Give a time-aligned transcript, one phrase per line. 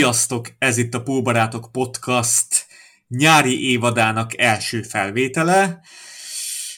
[0.00, 0.48] Sziasztok!
[0.58, 2.66] Ez itt a Póbarátok Podcast
[3.08, 5.80] nyári évadának első felvétele.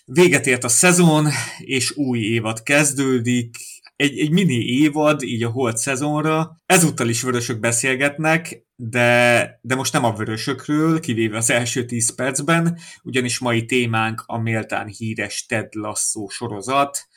[0.05, 3.57] Véget ért a szezon, és új évad kezdődik.
[3.97, 6.61] Egy, egy mini évad, így a holt szezonra.
[6.67, 12.79] Ezúttal is vörösök beszélgetnek, de, de most nem a vörösökről, kivéve az első 10 percben,
[13.03, 17.09] ugyanis mai témánk a méltán híres Ted Lasso sorozat,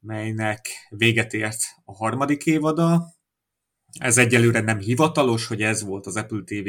[0.00, 3.15] melynek véget ért a harmadik évada,
[3.98, 6.68] ez egyelőre nem hivatalos, hogy ez volt az Apple TV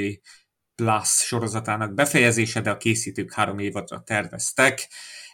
[0.76, 4.90] Plus sorozatának befejezése, de a készítők három évadra terveztek.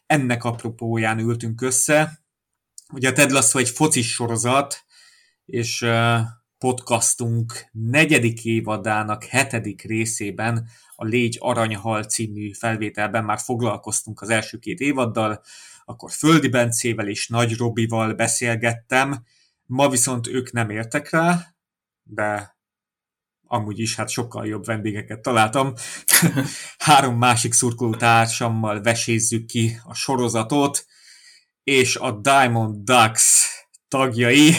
[0.06, 2.24] Ennek apropóján ültünk össze.
[2.94, 4.86] Ugye a Ted Lasso egy focis sorozat,
[5.46, 5.86] és
[6.58, 14.80] podcastunk negyedik évadának hetedik részében a Légy Aranyhal című felvételben már foglalkoztunk az első két
[14.80, 15.42] évaddal,
[15.86, 19.24] akkor Földi Bencével és Nagy Robival beszélgettem,
[19.66, 21.53] ma viszont ők nem értek rá,
[22.04, 22.56] de
[23.48, 25.74] amúgy is hát sokkal jobb vendégeket találtam.
[26.78, 30.86] Három másik szurkolótársammal vesézzük ki a sorozatot,
[31.64, 33.48] és a Diamond Ducks
[33.88, 34.56] tagjai.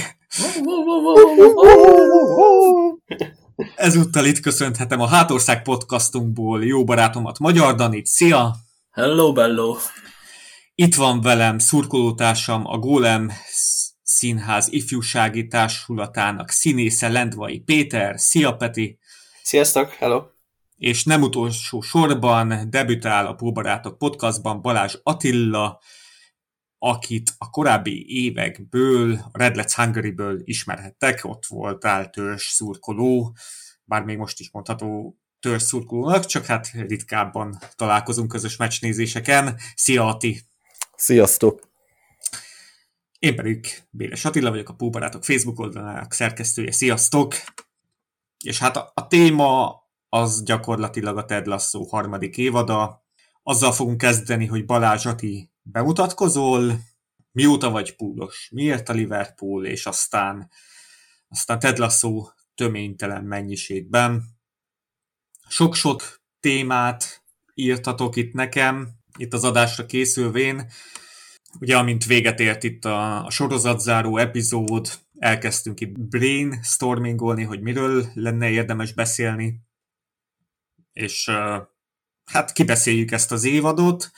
[3.76, 8.06] Ezúttal itt köszönhetem a Hátország podcastunkból jó barátomat, Magyar Danit.
[8.06, 8.54] Szia!
[8.90, 9.76] Hello, bello!
[10.74, 13.32] Itt van velem szurkolótársam, a Golem
[14.24, 18.20] Színház ifjúsági társulatának színésze Lendvai Péter.
[18.20, 18.98] Szia Peti!
[19.42, 20.22] Sziasztok, hello!
[20.76, 25.80] És nem utolsó sorban debütál a Póbarátok podcastban Balázs Attila,
[26.78, 33.36] akit a korábbi évekből, a Red Let's Hungary-ből ismerhettek, ott voltál törzs szurkoló,
[33.84, 39.56] bár még most is mondható törzs szurkolónak, csak hát ritkábban találkozunk közös meccsnézéseken.
[39.74, 40.40] Szia Ati!
[40.96, 41.73] Sziasztok!
[43.24, 46.72] Én pedig Béres Attila vagyok, a Póbarátok Facebook oldalának szerkesztője.
[46.72, 47.34] Sziasztok!
[48.44, 53.04] És hát a, a téma az gyakorlatilag a Ted Lasso harmadik évada.
[53.42, 56.80] Azzal fogunk kezdeni, hogy Balázs Ati bemutatkozol,
[57.32, 60.50] mióta vagy púlos, miért a Liverpool, és aztán,
[61.28, 64.22] aztán Ted Lasso töménytelen mennyiségben.
[65.48, 67.24] Sok-sok témát
[67.54, 70.70] írtatok itt nekem, itt az adásra készülvén,
[71.60, 74.88] Ugye, amint véget ért itt a, a sorozatzáró epizód,
[75.18, 79.60] elkezdtünk itt brainstormingolni, hogy miről lenne érdemes beszélni,
[80.92, 81.30] és
[82.24, 84.10] hát kibeszéljük ezt az évadot,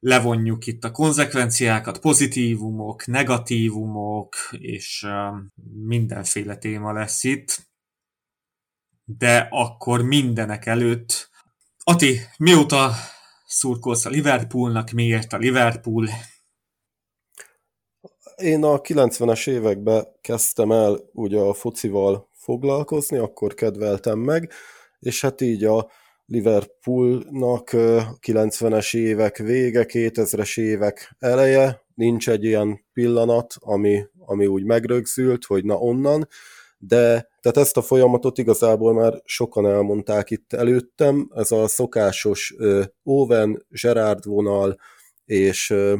[0.00, 5.06] levonjuk itt a konzekvenciákat, pozitívumok, negatívumok, és
[5.84, 7.66] mindenféle téma lesz itt.
[9.04, 11.30] De akkor mindenek előtt,
[11.84, 12.94] Ati, mióta
[13.48, 16.08] szurkolsz a Liverpoolnak, miért a Liverpool?
[18.36, 24.52] Én a 90-es években kezdtem el ugye a focival foglalkozni, akkor kedveltem meg,
[24.98, 25.90] és hát így a
[26.26, 35.44] Liverpoolnak 90-es évek vége, 2000-es évek eleje, nincs egy ilyen pillanat, ami, ami úgy megrögzült,
[35.44, 36.28] hogy na onnan,
[36.78, 42.84] de tehát ezt a folyamatot igazából már sokan elmondták itt előttem, ez a szokásos uh,
[43.02, 44.78] Owen, Gerard vonal,
[45.24, 45.98] és uh,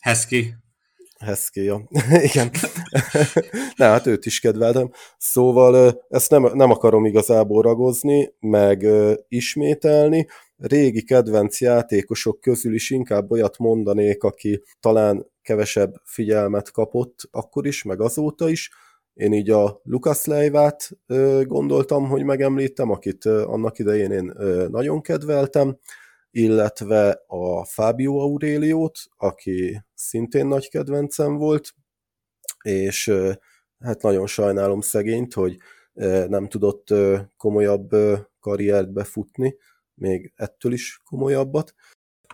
[0.00, 0.54] Hesky.
[1.18, 1.88] Hesky, ja.
[2.30, 2.50] Igen.
[3.76, 4.90] Na, hát őt is kedveltem.
[5.18, 10.26] Szóval ezt nem, nem akarom igazából ragozni, meg uh, ismételni.
[10.56, 17.82] Régi kedvenc játékosok közül is inkább olyat mondanék, aki talán kevesebb figyelmet kapott akkor is,
[17.82, 18.70] meg azóta is,
[19.18, 20.90] én így a Lucas Leivát
[21.42, 24.32] gondoltam, hogy megemlítem, akit annak idején én
[24.70, 25.78] nagyon kedveltem,
[26.30, 31.74] illetve a Fábio Aureliót, aki szintén nagy kedvencem volt,
[32.62, 33.12] és
[33.78, 35.56] hát nagyon sajnálom szegényt, hogy
[36.28, 36.94] nem tudott
[37.36, 37.90] komolyabb
[38.40, 39.56] karriert befutni,
[39.94, 41.74] még ettől is komolyabbat.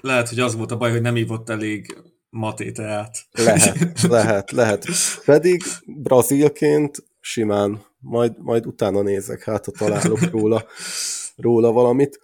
[0.01, 1.97] Lehet, hogy az volt a baj, hogy nem ívott elég
[2.35, 3.19] matéteát.
[3.33, 4.85] Lehet, lehet, lehet.
[5.25, 10.65] Pedig brazilként simán, majd, majd utána nézek, hát ha találok róla,
[11.37, 12.21] róla valamit.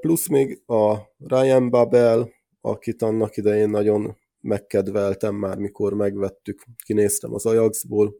[0.00, 2.30] Plusz még a Ryan Babel,
[2.60, 8.14] akit annak idején nagyon megkedveltem már, mikor megvettük, kinéztem az Ajaxból.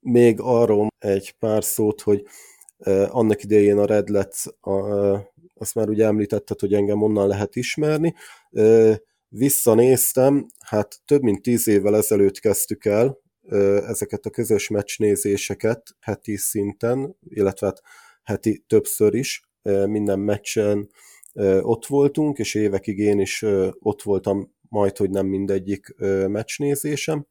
[0.00, 2.26] Még arról egy pár szót, hogy
[3.08, 4.44] annak idején a Redlets,
[5.54, 8.14] azt már ugye említetted, hogy engem onnan lehet ismerni,
[9.36, 13.18] visszanéztem, hát több mint tíz évvel ezelőtt kezdtük el
[13.86, 17.80] ezeket a közös meccsnézéseket heti szinten, illetve hát
[18.22, 19.42] heti többször is,
[19.86, 20.88] minden meccsen
[21.60, 23.44] ott voltunk, és évekig én is
[23.78, 25.94] ott voltam, majd, hogy nem mindegyik
[26.26, 27.26] meccsnézésem.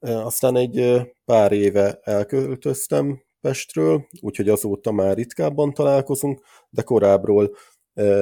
[0.00, 6.40] Aztán egy pár éve elköltöztem Budapestről, úgyhogy azóta már ritkábban találkozunk,
[6.70, 7.56] de korábbról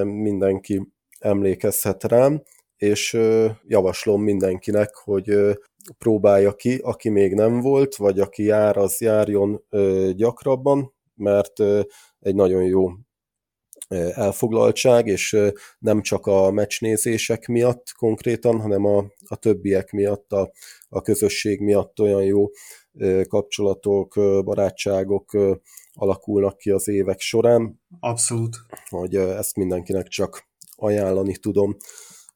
[0.05, 2.43] mindenki emlékezhet rám,
[2.81, 3.19] és
[3.67, 5.59] javaslom mindenkinek, hogy
[5.99, 9.65] próbálja ki, aki még nem volt, vagy aki jár, az járjon
[10.15, 11.61] gyakrabban, mert
[12.21, 12.91] egy nagyon jó
[14.15, 15.37] elfoglaltság, és
[15.79, 20.53] nem csak a meccsnézések miatt konkrétan, hanem a, a többiek miatt, a,
[20.89, 22.47] a közösség miatt olyan jó
[23.29, 25.37] kapcsolatok, barátságok
[25.93, 27.81] alakulnak ki az évek során.
[28.01, 28.57] Abszolút.
[28.89, 31.77] Hogy ezt mindenkinek csak ajánlani tudom.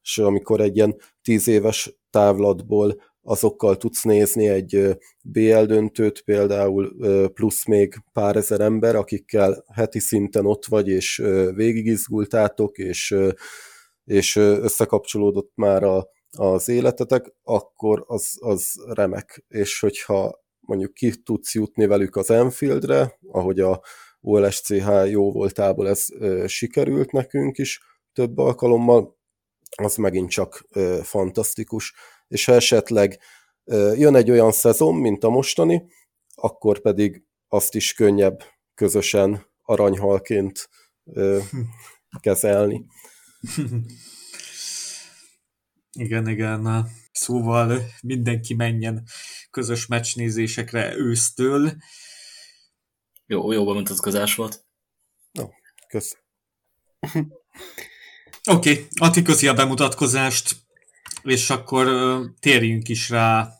[0.04, 6.96] És amikor egy ilyen tíz éves távlatból azokkal tudsz nézni egy BL döntőt, például
[7.28, 11.22] plusz még pár ezer ember, akikkel heti szinten ott vagy, és
[11.54, 13.16] végigizgultátok, és,
[14.04, 19.44] és összekapcsolódott már a, az életetek, akkor az, az remek.
[19.48, 23.80] És hogyha mondjuk ki tudsz jutni velük az Enfieldre, ahogy a
[24.20, 26.06] OLSCH jó voltából ez
[26.46, 27.80] sikerült nekünk is
[28.12, 29.16] több alkalommal,
[29.74, 30.68] az megint csak
[31.02, 31.94] fantasztikus
[32.28, 33.18] és ha esetleg
[33.94, 35.84] jön egy olyan szezon, mint a mostani,
[36.34, 38.42] akkor pedig azt is könnyebb
[38.74, 40.68] közösen aranyhalként
[42.20, 42.86] kezelni.
[45.96, 46.88] Igen, igen.
[47.12, 49.06] Szóval mindenki menjen
[49.50, 51.72] közös meccsnézésekre ősztől.
[53.26, 54.64] Jó, jó bemutatkozás volt.
[55.32, 55.48] No,
[55.88, 56.18] kösz.
[58.50, 60.64] Oké, okay, Ati köszi a bemutatkozást
[61.24, 61.88] és akkor
[62.40, 63.50] térjünk is rá,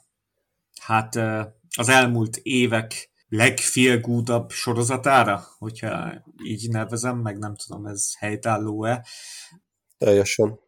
[0.81, 1.17] hát
[1.77, 9.07] az elmúlt évek legfélgúdabb sorozatára, hogyha így nevezem, meg nem tudom, ez helytálló-e.
[9.99, 10.59] Teljesen.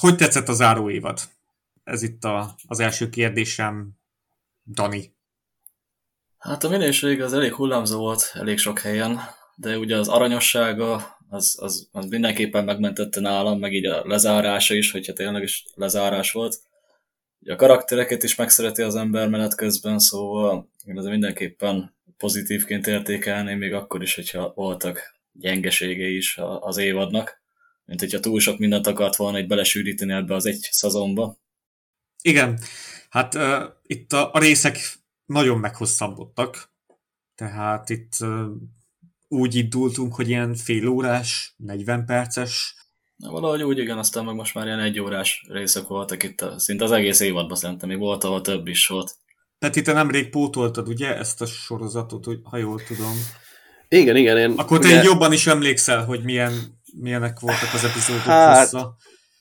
[0.00, 1.20] Hogy tetszett a záró évad?
[1.84, 3.92] Ez itt a, az első kérdésem,
[4.66, 5.16] Dani.
[6.38, 9.20] Hát a minőség az elég hullámzó volt elég sok helyen,
[9.56, 14.90] de ugye az aranyossága az, az, az mindenképpen megmentette nálam, meg így a lezárása is,
[14.90, 16.60] hogyha tényleg is lezárás volt.
[17.40, 23.58] Ugye a karaktereket is megszereti az ember menet közben, szóval én ez mindenképpen pozitívként értékelném,
[23.58, 27.42] még akkor is, hogyha voltak gyengeségei is az évadnak,
[27.84, 31.38] mint hogyha túl sok mindent akart volna egy belesűríteni ebbe az egy szezonba.
[32.22, 32.58] Igen,
[33.08, 34.78] hát uh, itt a, a részek
[35.26, 36.72] nagyon meghosszabbodtak,
[37.34, 38.46] tehát itt uh,
[39.32, 42.74] úgy indultunk, hogy ilyen fél órás, 40 perces.
[43.16, 46.58] Na, valahogy úgy, igen, aztán meg most már ilyen egy órás részek voltak itt, a,
[46.58, 49.16] szinte az egész évadban szerintem, még volt, ahol több is volt.
[49.58, 53.12] Peti, te nemrég pótoltad, ugye, ezt a sorozatot, ha jól tudom.
[53.88, 54.38] Igen, igen.
[54.38, 55.02] Én, Akkor te ugye...
[55.02, 58.96] jobban is emlékszel, hogy milyen, milyenek voltak az epizódok hát, hossza.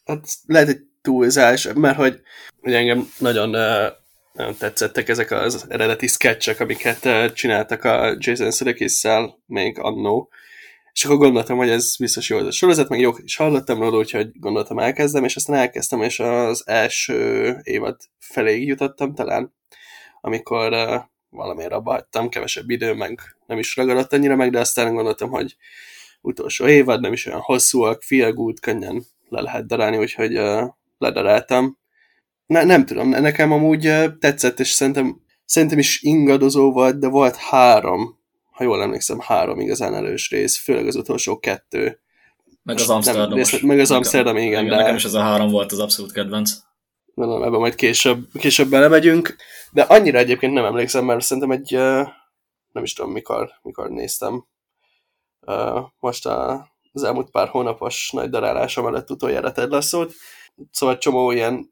[0.05, 2.21] Hát lehet egy túlzás, mert hogy,
[2.61, 3.87] hogy engem nagyon uh,
[4.33, 9.01] nagyon tetszettek ezek az eredeti sketchek, amiket eh, csináltak a Jason sudeikis
[9.45, 10.29] még annó.
[10.93, 13.97] És akkor gondoltam, hogy ez biztos jó az a sorozat, meg jó is hallottam róla,
[13.97, 19.53] úgyhogy gondoltam elkezdem, és aztán elkezdtem, és az első évad felé jutottam talán,
[20.21, 24.93] amikor uh, valamiért abba hagytam, kevesebb idő, meg nem is ragadott annyira meg, de aztán
[24.93, 25.55] gondoltam, hogy
[26.21, 31.79] utolsó évad, nem is olyan hosszúak, feel good, könnyen le lehet darálni, úgyhogy uh, ledaráltam,
[32.51, 33.81] ne, nem tudom, nekem amúgy
[34.19, 38.19] tetszett, és szerintem, szerintem is ingadozó volt, de volt három,
[38.51, 41.99] ha jól emlékszem, három igazán erős rész, főleg az utolsó kettő.
[42.63, 43.41] Meg az Amsterdam.
[43.61, 44.47] Meg, az Amsterdam, igen.
[44.47, 44.75] igen de...
[44.75, 46.51] Nekem is ez a három volt az abszolút kedvenc.
[47.13, 49.35] Nem, ebben majd később, később belemegyünk,
[49.71, 51.71] de annyira egyébként nem emlékszem, mert szerintem egy,
[52.71, 54.45] nem is tudom mikor, mikor néztem.
[55.99, 60.13] Most a, az elmúlt pár hónapos nagy darálása mellett utoljára Ted Lasso-t,
[60.71, 61.70] szóval csomó ilyen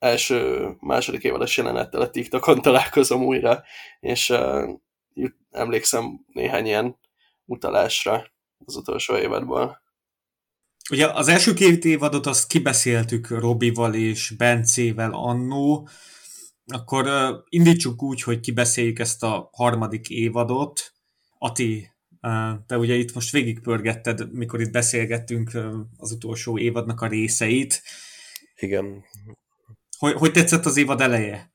[0.00, 3.62] első, második évadas jelenettel a TikTokon találkozom újra,
[4.00, 4.68] és uh,
[5.50, 6.98] emlékszem néhány ilyen
[7.44, 8.26] utalásra
[8.64, 9.82] az utolsó évadból.
[10.90, 15.88] Ugye az első két évadot azt kibeszéltük Robival és Bencével annó,
[16.66, 20.92] akkor uh, indítsuk úgy, hogy kibeszéljük ezt a harmadik évadot.
[21.38, 21.90] Ati,
[22.22, 27.82] uh, te ugye itt most végigpörgetted, mikor itt beszélgettünk uh, az utolsó évadnak a részeit.
[28.56, 29.04] Igen.
[30.00, 31.52] Hogy, hogy tetszett az évad eleje?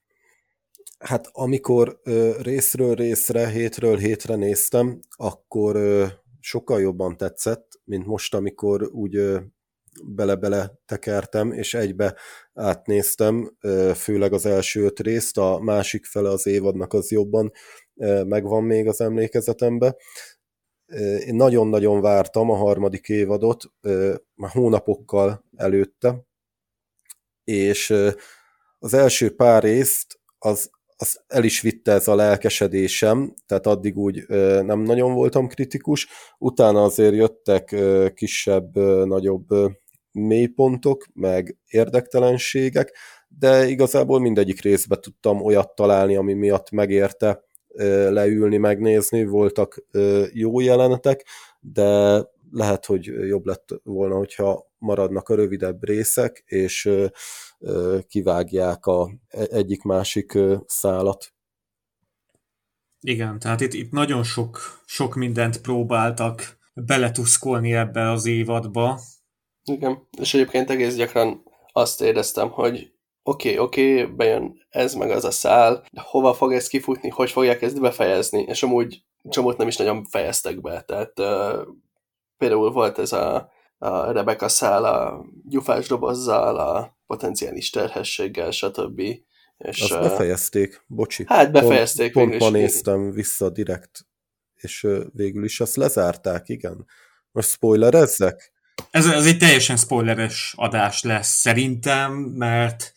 [0.99, 6.05] Hát amikor ö, részről részre, hétről hétre néztem, akkor ö,
[6.39, 9.39] sokkal jobban tetszett, mint most, amikor úgy
[10.03, 12.15] bele-bele tekertem, és egybe
[12.53, 13.57] átnéztem,
[13.95, 17.51] főleg az első öt részt, a másik fele az évadnak az jobban
[18.25, 19.95] megvan még az emlékezetembe.
[21.25, 23.63] Én nagyon-nagyon vártam a harmadik évadot,
[24.35, 26.25] már hónapokkal előtte,
[27.45, 27.93] és
[28.79, 34.25] az első pár részt az az el is vitte ez a lelkesedésem, tehát addig úgy
[34.63, 36.07] nem nagyon voltam kritikus.
[36.37, 37.75] Utána azért jöttek
[38.13, 38.75] kisebb,
[39.05, 39.47] nagyobb
[40.11, 42.97] mélypontok, meg érdektelenségek,
[43.27, 47.43] de igazából mindegyik részbe tudtam olyat találni, ami miatt megérte
[48.09, 49.85] leülni, megnézni, voltak
[50.31, 51.25] jó jelenetek,
[51.59, 52.21] de
[52.51, 56.89] lehet, hogy jobb lett volna, hogyha maradnak a rövidebb részek, és
[58.07, 61.33] kivágják a e-, egyik-másik szálat.
[62.99, 68.99] Igen, tehát itt, itt nagyon sok, sok mindent próbáltak beletuszkolni ebbe az évadba.
[69.63, 72.91] Igen, és egyébként egész gyakran azt éreztem, hogy
[73.23, 77.09] oké, okay, oké, okay, bejön ez meg az a szál, de hova fog ez kifutni,
[77.09, 81.67] hogy fogják ezt befejezni, és amúgy csomót nem is nagyon fejeztek be, tehát uh,
[82.37, 83.51] például volt ez a,
[83.85, 88.99] a Rebecca szál a gyufás dobozzal, a potenciális terhességgel, stb.
[89.57, 91.23] És, Azt befejezték, bocsi.
[91.27, 92.11] Hát befejezték.
[92.11, 94.07] Pont, pont ma néztem vissza direkt,
[94.55, 96.85] és végül is azt lezárták, igen.
[97.31, 98.53] Most spoilerezzek?
[98.91, 102.93] Ez, ez egy teljesen spoileres adás lesz szerintem, mert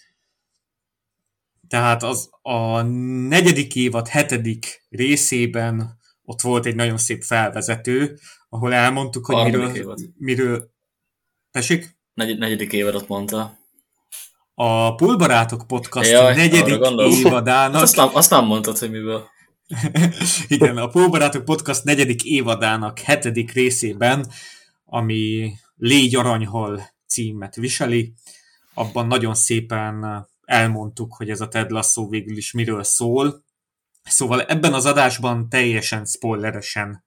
[1.68, 2.82] tehát az a
[3.28, 8.18] negyedik évad hetedik részében ott volt egy nagyon szép felvezető,
[8.48, 9.98] ahol elmondtuk, hogy miről, évad.
[10.16, 10.76] miről...
[11.50, 11.96] Tessék?
[12.14, 13.58] Negy, negyedik évadot mondta.
[14.54, 16.80] A Pulbarátok podcast Jaj, negyedik
[17.24, 17.82] évadának...
[17.82, 19.28] Azt nem, azt nem mondtad, hogy miből.
[20.48, 24.26] Igen, a Pulbarátok podcast negyedik évadának hetedik részében,
[24.84, 28.12] ami Légy Aranyhal címet viseli,
[28.74, 33.44] abban nagyon szépen elmondtuk, hogy ez a Ted Lasso végül is miről szól.
[34.02, 37.04] Szóval ebben az adásban teljesen spoileresen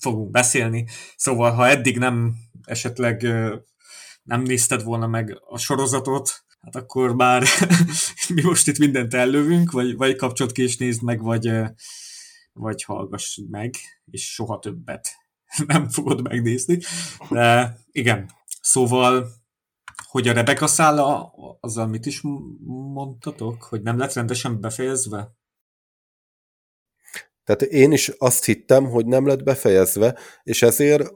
[0.00, 0.86] fogunk beszélni.
[1.16, 3.22] Szóval, ha eddig nem esetleg
[4.22, 7.42] nem nézted volna meg a sorozatot, hát akkor már
[8.34, 11.52] mi most itt mindent ellövünk, vagy, vagy kapcsolat ki és nézd meg, vagy,
[12.52, 13.74] vagy hallgass meg,
[14.10, 15.08] és soha többet
[15.66, 16.78] nem fogod megnézni.
[17.30, 18.30] De igen,
[18.60, 19.38] szóval
[20.10, 22.20] hogy a Rebecca szála, azzal mit is
[22.92, 23.62] mondtatok?
[23.62, 25.34] Hogy nem lett rendesen befejezve?
[27.50, 31.12] Tehát én is azt hittem, hogy nem lett befejezve, és ezért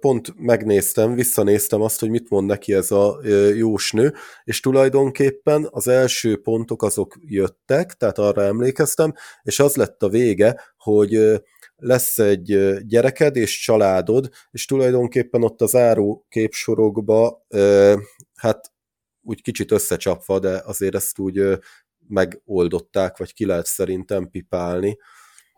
[0.00, 3.20] pont megnéztem, visszanéztem azt, hogy mit mond neki ez a
[3.54, 9.12] jósnő, és tulajdonképpen az első pontok azok jöttek, tehát arra emlékeztem,
[9.42, 11.42] és az lett a vége, hogy
[11.76, 17.46] lesz egy gyereked és családod, és tulajdonképpen ott az áró képsorokba,
[18.34, 18.72] hát
[19.22, 21.58] úgy kicsit összecsapva, de azért ezt úgy
[22.08, 24.96] megoldották, vagy ki lehet szerintem pipálni.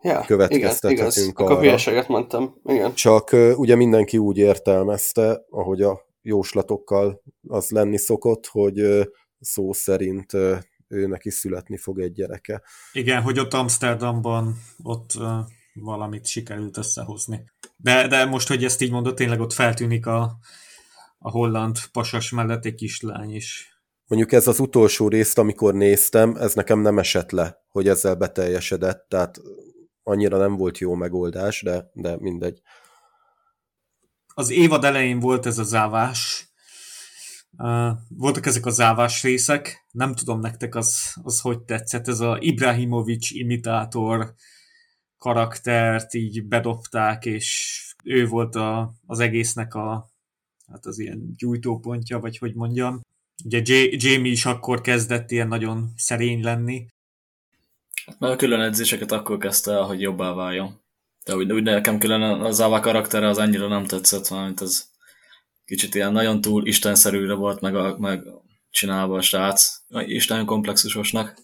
[0.05, 1.45] Ja, következtethetünk igen, igaz.
[1.45, 2.93] Akkor hülyeséget mondtam, igen.
[2.93, 9.07] Csak ugye mindenki úgy értelmezte, ahogy a jóslatokkal az lenni szokott, hogy
[9.39, 10.33] szó szerint
[10.87, 12.63] ő neki születni fog egy gyereke.
[12.91, 15.11] Igen, hogy ott Amsterdamban ott
[15.73, 17.43] valamit sikerült összehozni.
[17.77, 20.37] De, de most, hogy ezt így mondod, tényleg ott feltűnik a,
[21.17, 23.79] a holland pasas mellett egy kislány is.
[24.07, 29.05] Mondjuk ez az utolsó részt, amikor néztem, ez nekem nem esett le, hogy ezzel beteljesedett,
[29.09, 29.41] tehát
[30.07, 32.61] annyira nem volt jó megoldás, de, de mindegy.
[34.33, 36.49] Az évad elején volt ez a závás,
[37.57, 42.37] Uh, voltak ezek a závás részek, nem tudom nektek az, az hogy tetszett, ez a
[42.39, 44.33] Ibrahimovics imitátor
[45.17, 50.09] karaktert így bedobták, és ő volt a, az egésznek a,
[50.67, 53.01] hát az ilyen gyújtópontja, vagy hogy mondjam.
[53.45, 56.85] Ugye Jamie is akkor kezdett ilyen nagyon szerény lenni.
[58.19, 60.83] Mert a külön edzéseket akkor kezdte el, hogy jobbá váljon.
[61.25, 64.85] De úgy, úgy nekem külön az Ava karaktere az annyira nem tetszett, valamint az
[65.65, 68.23] kicsit ilyen nagyon túl istenszerűre volt meg, a, meg
[68.69, 71.43] csinálva a srác, isten komplexusosnak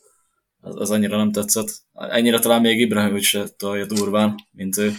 [0.61, 1.67] az, az annyira nem tetszett.
[1.93, 4.93] Ennyire talán még Ibrahimovic se tolja durván, mint ő.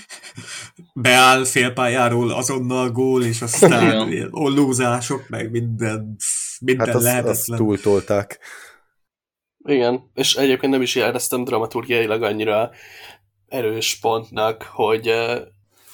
[0.94, 6.16] Beáll félpályáról azonnal gól, és aztán ollózások, meg minden,
[6.60, 7.32] minden hát az, lehetetlen.
[7.34, 8.38] Azt túltolták.
[9.64, 12.70] Igen, és egyébként nem is éreztem dramaturgiailag annyira
[13.48, 15.12] erős pontnak, hogy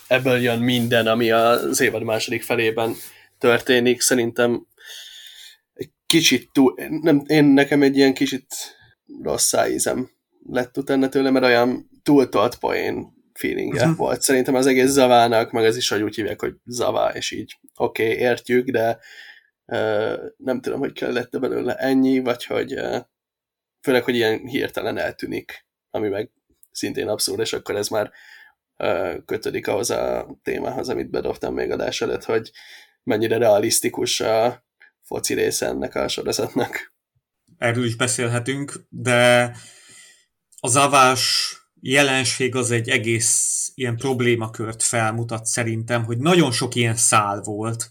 [0.06, 2.94] ebből jön minden, ami az évad második felében
[3.38, 4.00] történik.
[4.00, 4.66] Szerintem
[5.74, 8.46] egy kicsit túl, nem, én nekem egy ilyen kicsit
[9.22, 10.10] rossz szájízem
[10.50, 13.96] lett utána tőle, mert olyan túltolt poén feelingje uh-huh.
[13.96, 14.22] volt.
[14.22, 18.04] Szerintem az egész zavának, meg ez is, hogy úgy hívják, hogy zavá, és így oké,
[18.04, 18.98] okay, értjük, de
[19.66, 22.96] uh, nem tudom, hogy kellett belőle ennyi, vagy hogy uh,
[23.80, 26.30] főleg, hogy ilyen hirtelen eltűnik, ami meg
[26.70, 28.12] szintén abszurd, és akkor ez már
[29.24, 32.50] kötődik ahhoz a témához, amit bedobtam még adás előtt, hogy
[33.02, 34.64] mennyire realisztikus a
[35.02, 36.92] foci része ennek a sorozatnak.
[37.58, 39.52] Erről is beszélhetünk, de
[40.60, 47.40] az avás jelenség az egy egész ilyen problémakört felmutat szerintem, hogy nagyon sok ilyen szál
[47.40, 47.90] volt,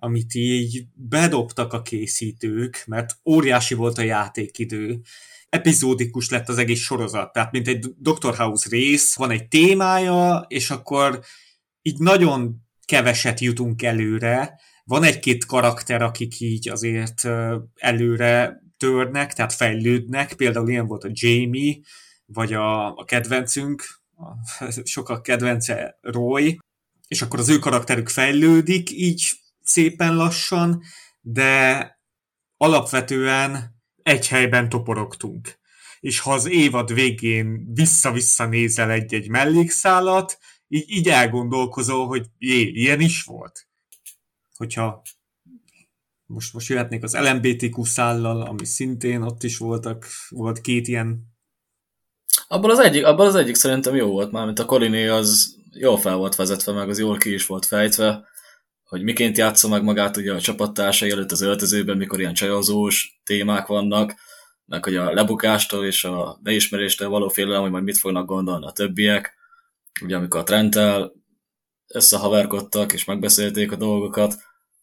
[0.00, 5.00] amit így bedobtak a készítők, mert óriási volt a játékidő.
[5.48, 8.36] Epizódikus lett az egész sorozat, tehát mint egy Dr.
[8.36, 11.20] House rész, van egy témája, és akkor
[11.82, 14.60] így nagyon keveset jutunk előre.
[14.84, 17.28] Van egy-két karakter, akik így azért
[17.74, 21.74] előre törnek, tehát fejlődnek, például ilyen volt a Jamie,
[22.26, 23.84] vagy a, a kedvencünk,
[24.16, 26.58] a, sokak kedvence Roy,
[27.08, 30.82] és akkor az ő karakterük fejlődik, így szépen lassan,
[31.20, 31.88] de
[32.56, 35.58] alapvetően egy helyben toporogtunk.
[36.00, 40.38] És ha az évad végén vissza-vissza nézel egy-egy mellékszálat,
[40.68, 43.68] így, így elgondolkozol, hogy jé, ilyen is volt.
[44.56, 45.02] Hogyha
[46.26, 51.28] most, most jöhetnék az LMBTQ szállal, ami szintén ott is voltak, volt két ilyen.
[52.48, 55.98] Abban az egyik, abban az egyik szerintem jó volt már, mint a Coliné az jól
[55.98, 58.28] fel volt vezetve, meg az jól ki is volt fejtve,
[58.90, 63.66] hogy miként játsza meg magát ugye a csapattársai előtt az öltözőben, mikor ilyen csajozós témák
[63.66, 64.14] vannak,
[64.66, 68.72] meg hogy a lebukástól és a beismeréstől való félelem, hogy majd mit fognak gondolni a
[68.72, 69.34] többiek.
[70.02, 71.12] Ugye amikor a Trenttel
[71.86, 74.34] összehaverkodtak és megbeszélték a dolgokat,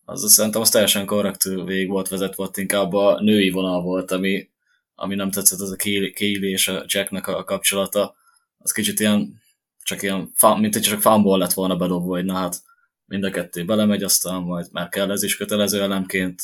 [0.05, 4.49] az szerintem az teljesen korrektül végig volt vezetve, ott inkább a női vonal volt, ami,
[4.95, 5.75] ami nem tetszett, az a
[6.15, 8.15] Kaylee és a Jacknek a kapcsolata,
[8.57, 9.41] az kicsit ilyen,
[9.83, 12.65] csak ilyen, mint hogy csak fánból lett volna bedobva, hogy na hát
[13.07, 16.41] mind a kettő belemegy, aztán majd már kell ez is kötelező elemként,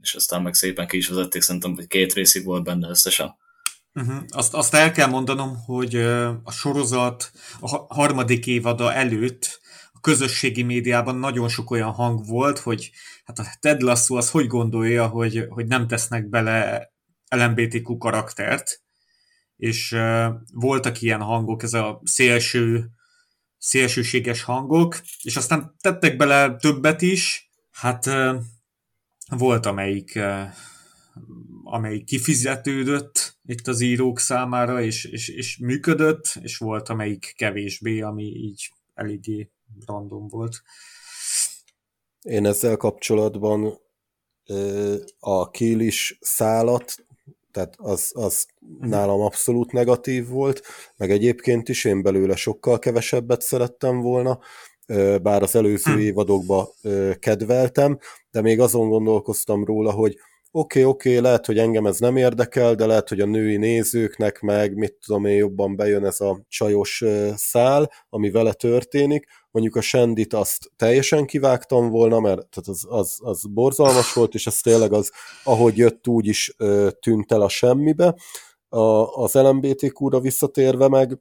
[0.00, 3.36] és aztán meg szépen ki is vezették, szerintem, hogy két részig volt benne összesen.
[3.94, 4.22] Uh-huh.
[4.28, 5.94] Azt, azt el kell mondanom, hogy
[6.42, 9.60] a sorozat a harmadik évada előtt
[9.92, 12.90] a közösségi médiában nagyon sok olyan hang volt, hogy
[13.24, 16.90] hát a Ted Lasso az hogy gondolja, hogy, hogy nem tesznek bele
[17.28, 18.82] LMBTQ karaktert,
[19.56, 19.96] és
[20.52, 22.90] voltak ilyen hangok, ez a szélső
[23.62, 28.08] szélsőséges hangok, és aztán tettek bele többet is, hát
[29.28, 30.18] volt amelyik,
[31.64, 38.24] amelyik kifizetődött itt az írók számára, és, és, és működött, és volt amelyik kevésbé, ami
[38.24, 39.50] így eléggé
[39.86, 40.62] random volt.
[42.22, 43.80] Én ezzel kapcsolatban
[45.18, 46.94] a Kélis szálat
[47.52, 48.46] tehát az, az
[48.80, 50.62] nálam abszolút negatív volt,
[50.96, 54.38] meg egyébként is én belőle sokkal kevesebbet szerettem volna,
[55.22, 55.98] bár az előző hm.
[55.98, 56.68] évadokban
[57.18, 57.98] kedveltem,
[58.30, 60.18] de még azon gondolkoztam róla, hogy
[60.54, 63.56] oké, okay, oké, okay, lehet, hogy engem ez nem érdekel, de lehet, hogy a női
[63.56, 67.04] nézőknek meg, mit tudom én, jobban bejön ez a csajos
[67.36, 69.26] szál, ami vele történik.
[69.50, 74.46] Mondjuk a Sendit azt teljesen kivágtam volna, mert tehát az, az, az borzalmas volt, és
[74.46, 75.12] ez tényleg az,
[75.44, 76.56] ahogy jött, úgy is
[77.00, 78.14] tűnt el a semmibe.
[78.68, 78.78] A,
[79.22, 81.18] az LMBTQ-ra visszatérve meg,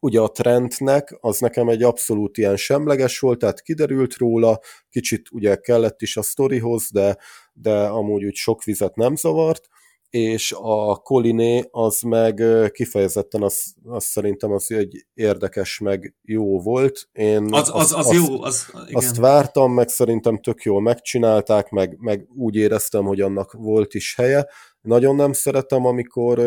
[0.00, 4.58] ugye a trendnek, az nekem egy abszolút ilyen semleges volt, tehát kiderült róla,
[4.90, 7.16] kicsit ugye kellett is a sztorihoz, de,
[7.52, 9.68] de amúgy úgy sok vizet nem zavart,
[10.10, 17.08] és a Koliné az meg kifejezetten az, az szerintem az egy érdekes, meg jó volt.
[17.12, 18.94] Én az, az, az, az jó, az, igen.
[18.94, 24.14] Azt vártam, meg szerintem tök jól megcsinálták, meg, meg úgy éreztem, hogy annak volt is
[24.14, 24.48] helye.
[24.80, 26.38] Nagyon nem szeretem, amikor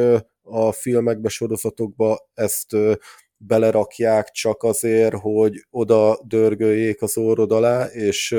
[0.42, 2.76] a filmekbe, sorozatokba ezt
[3.48, 8.36] belerakják csak azért, hogy oda dörgöljék az orrod alá, és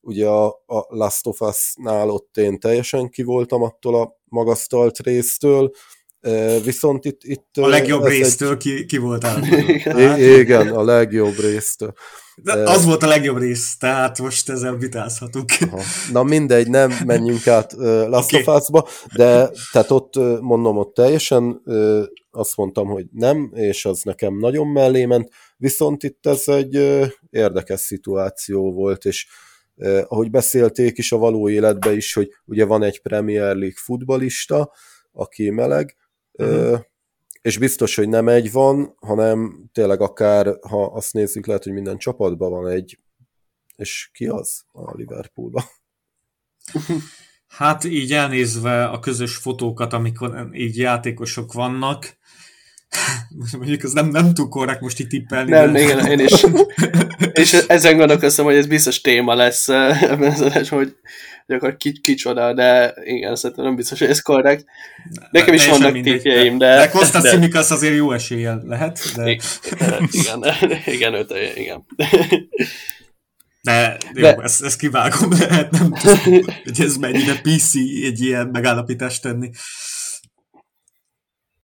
[0.00, 5.70] ugye a, a Last of Us-nál ott én teljesen kivoltam attól a magasztalt résztől,
[6.64, 7.20] viszont itt...
[7.22, 8.56] itt a legjobb résztől egy...
[8.56, 9.44] ki, ki voltál?
[9.48, 11.92] Igen, igen, a legjobb résztől.
[12.36, 15.52] De az volt a legjobb rész, tehát most ezzel vitázhatunk.
[15.60, 15.82] Aha.
[16.12, 17.72] Na mindegy, nem menjünk át
[18.06, 18.44] Last okay.
[18.46, 21.62] of Us-ba, de tehát ott mondom, ott teljesen
[22.36, 26.74] azt mondtam, hogy nem, és az nekem nagyon mellé ment, viszont itt ez egy
[27.30, 29.26] érdekes szituáció volt, és
[30.04, 34.72] ahogy beszélték is a való életbe is, hogy ugye van egy Premier League futbalista,
[35.12, 35.96] aki meleg,
[36.32, 36.80] uh-huh.
[37.40, 41.98] és biztos, hogy nem egy van, hanem tényleg akár, ha azt nézzük, lehet, hogy minden
[41.98, 42.98] csapatban van egy,
[43.76, 45.64] és ki az a Liverpoolban?
[47.46, 52.16] Hát így elnézve a közös fotókat, amikor így játékosok vannak,
[53.58, 55.50] mondjuk ez nem, nem túl korrekt most itt tippelni.
[55.50, 55.80] Nem, de...
[55.80, 56.44] igen, én is.
[57.42, 60.96] és ezen gondolkoztam, hogy ez biztos téma lesz ebben az hogy
[61.46, 64.64] hogy akkor ki, kicsoda, de igen, szerintem nem biztos, hogy ez korrekt.
[65.30, 66.76] Nekem is vannak tippjeim, de...
[66.76, 67.30] De Kostas de...
[67.30, 69.38] Simikas azért jó eséllyel lehet, de...
[70.10, 70.44] Igen,
[70.86, 71.86] igen, őt, igen.
[73.62, 74.36] De jó, de...
[74.42, 76.18] ezt, ezt kivágom, lehet nem tudom,
[76.64, 79.50] hogy ez mennyire PC egy ilyen megállapítást tenni.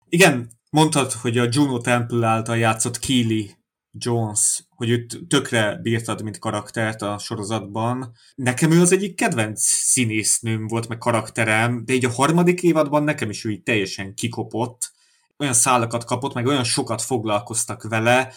[0.10, 3.58] Igen, mondtad, hogy a Juno Temple által játszott Keely
[3.92, 8.14] Jones, hogy őt tökre bírtad, mint karaktert a sorozatban.
[8.36, 13.30] Nekem ő az egyik kedvenc színésznőm volt, meg karakterem, de így a harmadik évadban nekem
[13.30, 14.92] is ő így teljesen kikopott.
[15.38, 18.34] Olyan szálakat kapott, meg olyan sokat foglalkoztak vele,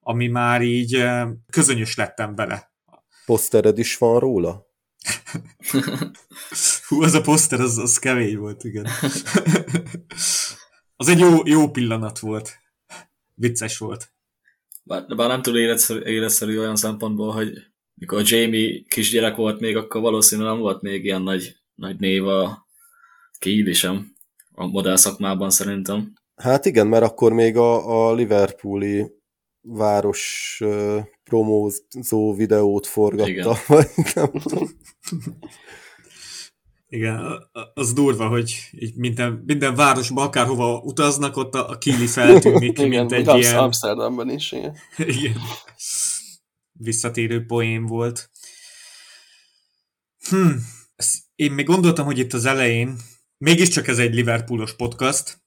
[0.00, 1.04] ami már így
[1.50, 2.72] közönyös lettem vele.
[3.26, 4.66] Posztered is van róla?
[6.88, 8.88] Hú, az a poszter, az, az kemény volt, igen.
[11.02, 12.58] az egy jó, jó pillanat volt.
[13.34, 14.12] Vicces volt.
[14.82, 17.52] Bár, bár nem túl életszerű, életszerű olyan szempontból, hogy
[17.94, 22.66] mikor Jamie kisgyerek volt még, akkor valószínűleg nem volt még ilyen nagy, nagy név a
[23.38, 24.14] Kiili sem
[24.54, 26.12] a modell szakmában szerintem.
[26.36, 29.06] Hát igen, mert akkor még a, a Liverpooli
[29.60, 33.54] város uh, promózó videót forgatta, igen.
[33.66, 34.68] vagy nem tudom.
[36.92, 42.78] Igen, az durva, hogy így minden, minden városba, akárhova utaznak, ott a, a Kili feltűnik,
[42.78, 43.58] igen, mint egy Amsz- ilyen...
[43.58, 44.76] Amsterdamban is, igen.
[45.18, 45.36] igen.
[46.72, 48.30] Visszatérő poén volt.
[50.28, 50.50] Hm,
[51.34, 52.96] én még gondoltam, hogy itt az elején,
[53.38, 55.42] mégiscsak ez egy Liverpoolos podcast,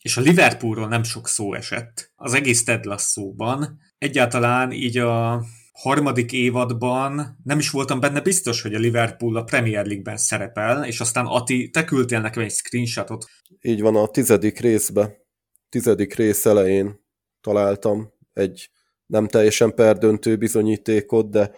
[0.00, 2.12] és a Liverpoolról nem sok szó esett.
[2.16, 3.80] Az egész Ted Lasso-ban.
[3.98, 9.86] Egyáltalán így a harmadik évadban nem is voltam benne biztos, hogy a Liverpool a Premier
[9.86, 13.26] League-ben szerepel, és aztán Ati, te küldtél nekem egy screenshotot.
[13.60, 15.16] Így van, a tizedik részbe,
[15.68, 17.00] tizedik rész elején
[17.40, 18.70] találtam egy
[19.06, 21.50] nem teljesen perdöntő bizonyítékot, de...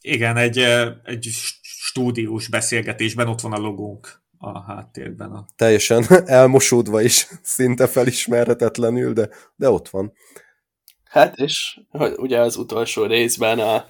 [0.00, 0.58] Igen, egy,
[1.04, 1.28] egy
[1.62, 5.30] stúdiós beszélgetésben ott van a logónk a háttérben.
[5.30, 5.46] A...
[5.56, 10.12] Teljesen elmosódva is, szinte felismerhetetlenül, de, de ott van.
[11.12, 11.80] Hát, és
[12.16, 13.84] ugye az utolsó részben a,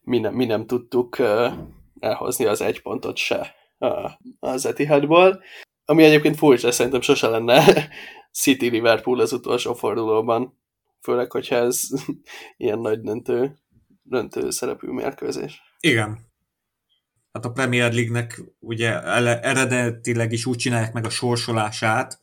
[0.00, 1.52] mi, nem, mi nem tudtuk uh,
[2.00, 5.42] elhozni az egy pontot se uh, az Etihadból,
[5.84, 7.88] ami egyébként furcsa, szerintem sose lenne
[8.42, 10.58] City Liverpool az utolsó fordulóban,
[11.02, 11.80] főleg, hogyha ez
[12.56, 13.58] ilyen nagy döntő,
[14.02, 15.62] döntő szerepű mérkőzés.
[15.80, 16.18] Igen.
[17.32, 19.02] Hát a Premier League-nek ugye
[19.40, 22.18] eredetileg is úgy csinálják meg a sorsolását,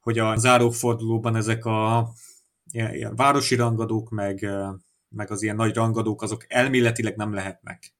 [0.00, 2.08] hogy a zárófordulóban ezek a
[2.74, 4.48] ilyen, ilyen városi rangadók, meg,
[5.08, 7.94] meg az ilyen nagy rangadók, azok elméletileg nem lehetnek.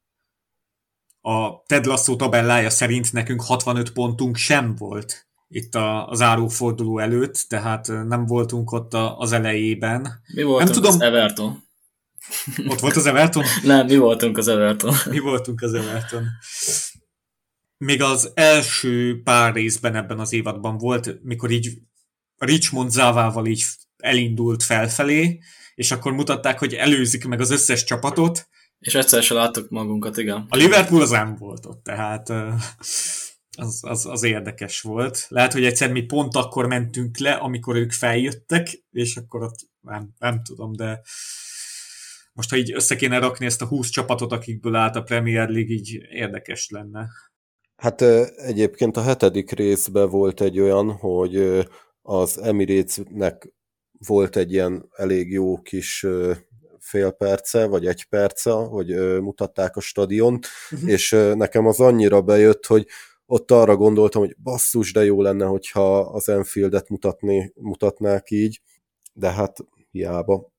[1.20, 7.44] A Ted Lasso tabellája szerint nekünk 65 pontunk sem volt itt a, a záróforduló előtt,
[7.48, 10.22] tehát nem voltunk ott a, az elejében.
[10.34, 11.62] Mi voltunk nem tudom, az Everton?
[12.68, 13.44] Ott volt az Everton?
[13.62, 14.94] nem, mi voltunk az Everton.
[15.10, 16.24] mi voltunk az Everton.
[17.78, 21.78] Még az első pár részben ebben az évadban volt, mikor így
[22.36, 23.64] Richmond Závával így
[24.04, 25.38] elindult felfelé,
[25.74, 28.48] és akkor mutatták, hogy előzik meg az összes csapatot.
[28.78, 30.46] És egyszer se láttuk magunkat, igen.
[30.48, 32.28] A Liverpool az nem volt ott, tehát
[33.56, 35.26] az, az, az érdekes volt.
[35.28, 40.14] Lehet, hogy egyszer mi pont akkor mentünk le, amikor ők feljöttek, és akkor ott nem,
[40.18, 41.00] nem tudom, de
[42.32, 45.74] most, ha így össze kéne rakni ezt a 20 csapatot, akikből állt a Premier League,
[45.74, 47.08] így érdekes lenne.
[47.76, 48.00] Hát
[48.36, 51.66] egyébként a hetedik részben volt egy olyan, hogy
[52.02, 53.54] az Emiratesnek
[53.98, 56.06] volt egy ilyen elég jó kis
[56.78, 60.90] fél perce, vagy egy perce, hogy mutatták a stadiont, uh-huh.
[60.90, 62.86] és nekem az annyira bejött, hogy
[63.26, 68.60] ott arra gondoltam, hogy basszus, de jó lenne, hogyha az Enfieldet mutatni, mutatnák így,
[69.12, 69.56] de hát
[69.90, 70.52] hiába.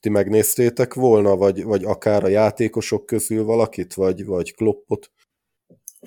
[0.00, 5.10] Ti megnéztétek volna, vagy, vagy akár a játékosok közül valakit, vagy, vagy Kloppot?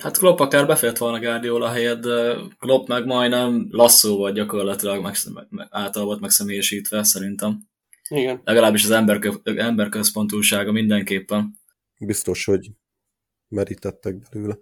[0.00, 5.14] Hát Klopp akár befért volna Guardiola helyett, de Klopp meg majdnem lasszó volt gyakorlatilag meg,
[5.70, 7.58] által volt megszemélyesítve, szerintem.
[8.08, 8.40] Igen.
[8.44, 11.52] Legalábbis az ember, emberközpontúsága mindenképpen.
[11.98, 12.70] Biztos, hogy
[13.48, 14.58] merítettek belőle.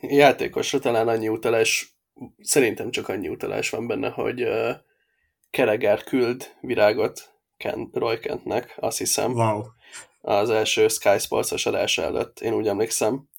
[0.00, 1.98] Játékosra talán annyi utalás,
[2.42, 4.70] szerintem csak annyi utalás van benne, hogy uh,
[5.50, 9.32] Kereger küld virágot Ken, Roy Kentnek, azt hiszem.
[9.32, 9.62] Wow.
[10.20, 13.29] Az első Sky Sports-os adása előtt, én úgy emlékszem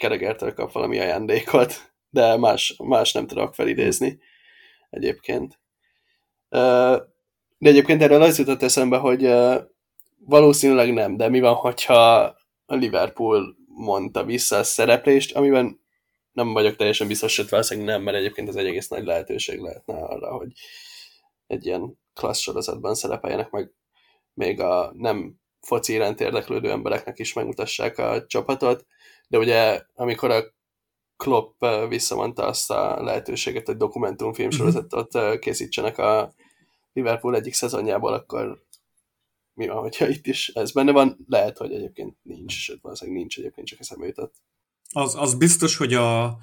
[0.00, 4.18] Keregertől kap valami ajándékot, de más, más nem tudok felidézni
[4.90, 5.60] egyébként.
[7.58, 9.32] De egyébként erről az jutott eszembe, hogy
[10.18, 12.18] valószínűleg nem, de mi van, hogyha
[12.66, 15.80] a Liverpool mondta vissza a szereplést, amiben
[16.32, 19.94] nem vagyok teljesen biztos, hogy valószínűleg nem, mert egyébként ez egy egész nagy lehetőség lehetne
[19.94, 20.52] arra, hogy
[21.46, 23.72] egy ilyen klassz sorozatban szerepeljenek meg
[24.34, 28.86] még a nem foci iránt érdeklődő embereknek is megmutassák a csapatot,
[29.30, 30.44] de ugye amikor a
[31.16, 36.34] Klopp visszamondta azt a lehetőséget, hogy dokumentumfilm sorozatot készítsenek a
[36.92, 38.64] Liverpool egyik szezonjából, akkor
[39.54, 41.24] mi van, hogyha itt is ez benne van?
[41.28, 44.34] Lehet, hogy egyébként nincs, sőt, valószínűleg nincs egyébként, csak eszembe jutott.
[44.92, 46.38] Az, az biztos, hogy a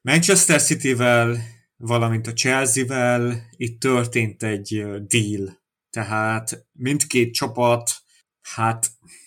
[0.00, 1.36] Manchester City-vel
[1.76, 5.62] valamint a Chelsea-vel itt történt egy deal.
[5.90, 7.90] Tehát mindkét csapat,
[8.40, 8.86] hát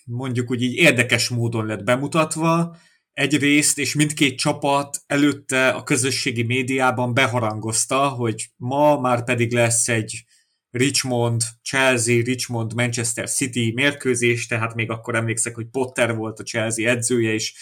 [0.09, 2.77] mondjuk úgy így érdekes módon lett bemutatva,
[3.13, 10.23] egyrészt, és mindkét csapat előtte a közösségi médiában beharangozta, hogy ma már pedig lesz egy
[10.71, 16.89] Richmond, Chelsea, Richmond, Manchester City mérkőzés, tehát még akkor emlékszek, hogy Potter volt a Chelsea
[16.89, 17.53] edzője, és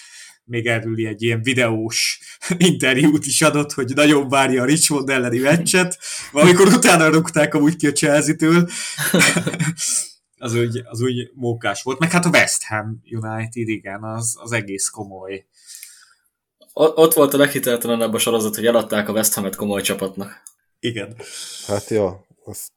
[0.44, 2.20] még erről egy ilyen videós
[2.58, 6.00] interjút is adott, hogy nagyon várja a Richmond elleni meccset,
[6.32, 8.70] amikor utána rúgták amúgy ki a Chelsea-től.
[10.38, 12.00] az úgy, az úgy mókás volt.
[12.00, 15.46] Meg hát a West Ham United, igen, az, az egész komoly.
[16.74, 20.42] Ott volt a leghiteltelenebb a sorozat, hogy eladták a West Hamet komoly csapatnak.
[20.80, 21.16] Igen.
[21.68, 22.68] Hát ja, az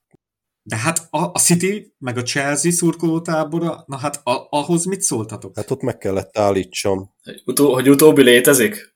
[0.63, 5.57] de hát a, a City, meg a Chelsea szurkolótábora, na hát a, ahhoz mit szóltatok?
[5.57, 7.11] Hát ott meg kellett állítsam.
[7.45, 8.95] Utó, hogy utóbbi létezik?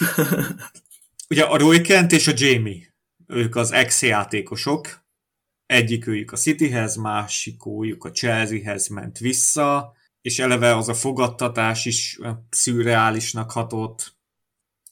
[1.30, 2.94] Ugye a Roy Kent és a Jamie,
[3.26, 5.01] ők az ex-játékosok,
[5.72, 12.18] egyikőjük a Cityhez, másikójuk a Chelseahez ment vissza, és eleve az a fogadtatás is
[12.50, 14.14] szürreálisnak hatott,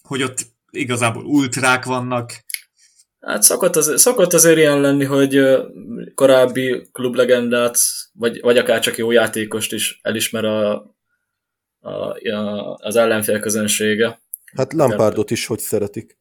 [0.03, 0.39] hogy ott
[0.71, 2.45] igazából ultrák vannak,
[3.21, 5.41] Hát szokott, az, szokott azért ilyen lenni, hogy
[6.15, 7.79] korábbi klublegendát,
[8.13, 10.75] vagy, vagy akár csak jó játékost is elismer a,
[11.81, 14.21] a, a, az ellenfél közönsége.
[14.57, 16.19] Hát Lampardot is hogy szeretik.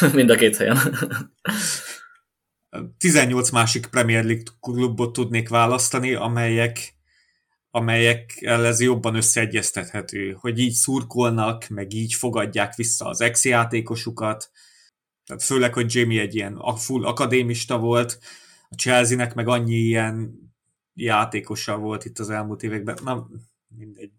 [0.12, 0.78] Mind a két helyen.
[2.98, 6.94] 18 másik Premier League klubot tudnék választani, amelyek
[7.72, 14.50] amelyekkel ez jobban összeegyeztethető, hogy így szurkolnak, meg így fogadják vissza az ex-játékosukat,
[15.26, 18.18] tehát főleg, hogy Jamie egy ilyen full akadémista volt,
[18.68, 20.38] a Chelsea-nek meg annyi ilyen
[20.94, 22.98] játékosa volt itt az elmúlt években.
[23.04, 23.26] Na,
[23.76, 24.10] mindegy.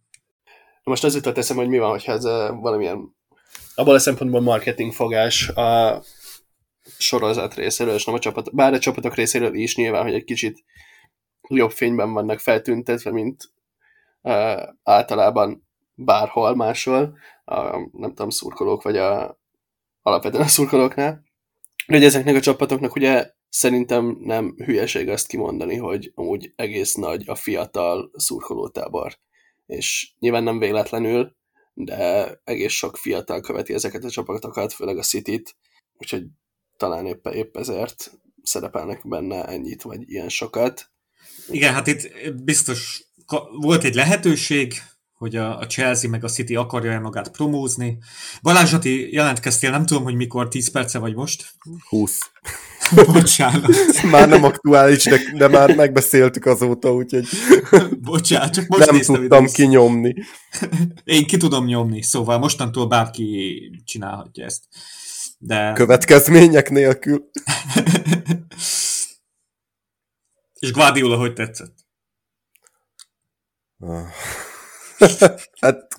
[0.84, 2.24] Most az jutott eszem, hogy mi van, hogyha ez
[2.62, 3.16] valamilyen
[3.76, 6.04] abban a szempontból marketing fogás a
[7.02, 10.64] sorozat részéről, és nem a csapat, bár a csapatok részéről is nyilván, hogy egy kicsit
[11.48, 13.52] jobb fényben vannak feltüntetve, mint
[14.22, 19.40] uh, általában bárhol máshol, a, nem tudom, szurkolók, vagy a
[20.02, 21.24] alapvetően a szurkolóknál,
[21.86, 27.36] hogy ezeknek a csapatoknak ugye szerintem nem hülyeség azt kimondani, hogy amúgy egész nagy a
[27.36, 29.18] fiatal szurkolótábor.
[29.66, 31.36] És nyilván nem véletlenül,
[31.74, 35.56] de egész sok fiatal követi ezeket a csapatokat, főleg a City-t,
[35.98, 36.24] úgyhogy
[36.82, 38.12] talán épp, épp ezért
[38.44, 40.91] szerepelnek benne ennyit, vagy ilyen sokat.
[41.50, 43.04] Igen, hát itt biztos
[43.62, 44.74] volt egy lehetőség,
[45.13, 47.98] hogy a, a Chelsea meg a City akarja-e magát promózni.
[48.41, 51.52] Balázs Ati, jelentkeztél, nem tudom, hogy mikor, 10 perce vagy most?
[51.89, 52.20] 20.
[53.13, 53.76] Bocsánat.
[54.12, 57.28] már nem aktuális, de, de már megbeszéltük azóta, úgyhogy
[58.00, 60.13] Bocsánat, csak most nem tudtam ide kinyomni.
[61.04, 64.63] Én ki tudom nyomni, szóval mostantól bárki csinálhatja ezt.
[65.43, 65.73] De...
[65.73, 67.30] Következmények nélkül.
[70.60, 71.75] És Guardiola hogy tetszett?
[73.77, 74.08] Ah.
[75.62, 75.97] hát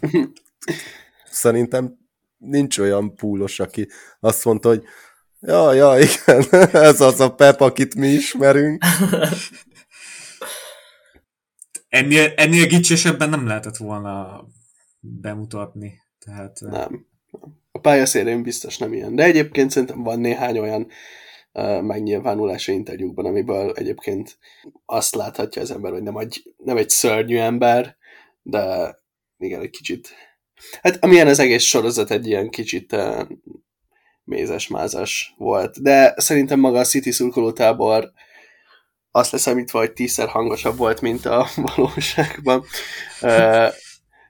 [1.30, 1.98] szerintem
[2.36, 3.88] nincs olyan púlos, aki
[4.20, 4.84] azt mondta, hogy
[5.40, 6.44] ja, ja, igen,
[6.88, 8.84] ez az a Pep, akit mi ismerünk.
[11.88, 14.44] Ennél, ennél gicsesebben nem lehetett volna
[15.00, 16.00] bemutatni.
[16.18, 17.06] Tehát, nem.
[17.82, 19.14] Pályaszélén biztos nem ilyen.
[19.14, 20.86] De egyébként szerintem van néhány olyan
[21.52, 24.38] uh, megnyilvánulása interjúkban, amiből egyébként
[24.86, 27.96] azt láthatja az ember, hogy nem egy, nem egy szörnyű ember,
[28.42, 28.94] de
[29.38, 30.08] igen, egy kicsit.
[30.82, 33.26] Hát amilyen az egész sorozat egy ilyen kicsit uh,
[34.24, 38.12] mézes-mázas volt, de szerintem maga a City szurkolótábor
[39.10, 42.64] azt leszámítva, hogy tízszer hangosabb volt, mint a valóságban.
[43.22, 43.68] Uh,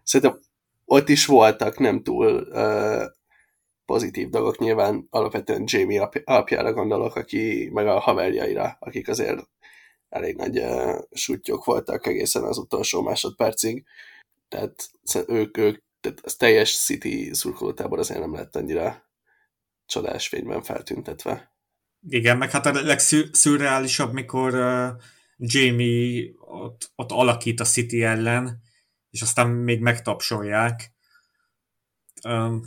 [0.02, 0.40] szerintem
[0.84, 3.02] ott is voltak nem túl uh,
[3.92, 9.48] pozitív dolgok, nyilván alapvetően Jamie apjára gondolok, aki meg a haverjaira, akik azért
[10.08, 13.84] elég nagy uh, sutyok voltak egészen az utolsó másodpercig.
[14.48, 14.90] Tehát
[15.26, 19.08] ők, ők tehát az teljes City szurkolótábor azért nem lett annyira
[19.86, 21.52] csodás fényben feltüntetve.
[22.08, 24.88] Igen, meg hát a legszürreálisabb, mikor uh,
[25.36, 28.62] Jamie ott, ott alakít a City ellen,
[29.10, 30.92] és aztán még megtapsolják.
[32.28, 32.62] Um,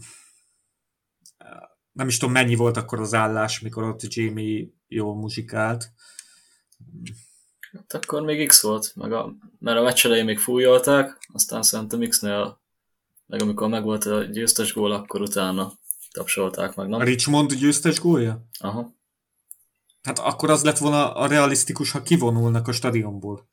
[1.92, 5.92] nem is tudom, mennyi volt akkor az állás, mikor ott Jamie jól muzsikált.
[7.72, 12.08] Hát akkor még X volt, meg a, mert a meccs elején még fújolták, aztán szerintem
[12.08, 12.62] X-nél,
[13.26, 15.74] meg amikor megvolt a győztes gól, akkor utána
[16.12, 17.00] tapsolták meg, nem?
[17.00, 18.48] A Richmond győztes gólja?
[18.60, 18.94] Aha.
[20.02, 23.48] Hát akkor az lett volna a realisztikus, ha kivonulnak a stadionból.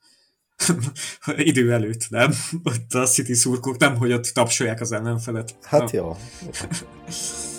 [1.37, 2.31] Idő előtt, nem?
[2.63, 5.55] Ott a City szurkok nem, hogy ott tapsolják az ellenfelet.
[5.61, 6.15] Hát jó.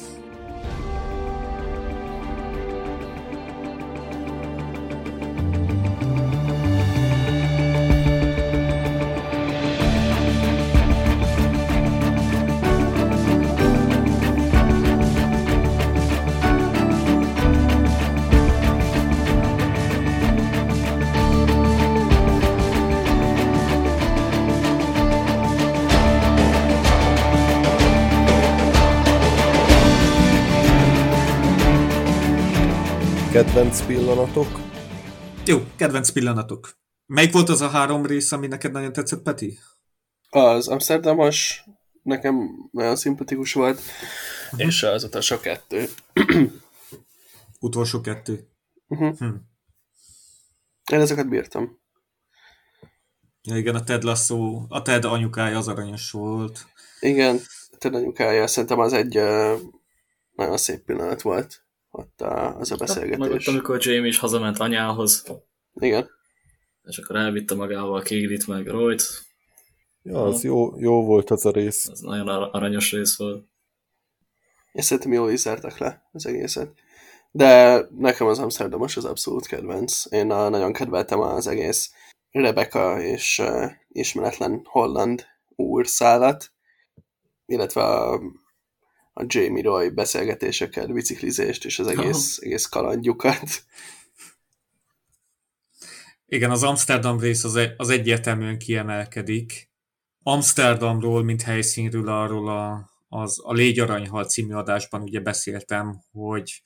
[33.75, 34.61] kedvenc pillanatok?
[35.47, 36.79] Jó, kedvenc pillanatok.
[37.07, 39.59] Melyik volt az a három rész, ami neked nagyon tetszett, Peti?
[40.31, 41.65] Az Amsterdamos
[42.03, 43.81] nekem nagyon szimpatikus volt,
[44.57, 45.89] és az utolsó kettő.
[47.61, 48.49] Utolsó kettő.
[48.89, 49.19] Uh-huh.
[49.19, 49.35] Hm.
[50.93, 51.79] Én ezeket bírtam.
[53.43, 56.67] Ja, igen, a Ted Lasso, a Ted anyukája az aranyos volt.
[57.01, 57.41] Igen,
[57.79, 59.61] te anyukája, szerintem az egy uh,
[60.35, 61.64] nagyon szép pillanat volt
[61.97, 63.47] ott a, az a Meg ott, beszélgetés.
[63.47, 65.25] amikor Jamie is hazament anyához,
[65.75, 66.09] Igen.
[66.85, 69.03] és akkor elvitte magával Kéglit meg Royt,
[70.03, 71.89] Ja, az jó, jó volt az a rész.
[71.89, 73.47] az nagyon ar- aranyos rész volt.
[74.73, 76.73] És szerintem jól is zártak le az egészet.
[77.31, 80.05] De nekem az Amsterdamos az abszolút kedvenc.
[80.13, 81.93] Én a, nagyon kedveltem az egész
[82.31, 85.25] Rebecca és uh, ismeretlen holland
[85.57, 86.53] úr szállat,
[87.47, 88.21] illetve a,
[89.17, 93.65] a Jamie Roy beszélgetéseket, biciklizést és az egész, egész kalandjukat.
[96.27, 99.73] Igen, az Amsterdam rész az, egy, az egyértelműen kiemelkedik.
[100.23, 106.63] Amsterdamról, mint helyszínről, arról a, az, a Légy Aranyhal című adásban ugye beszéltem, hogy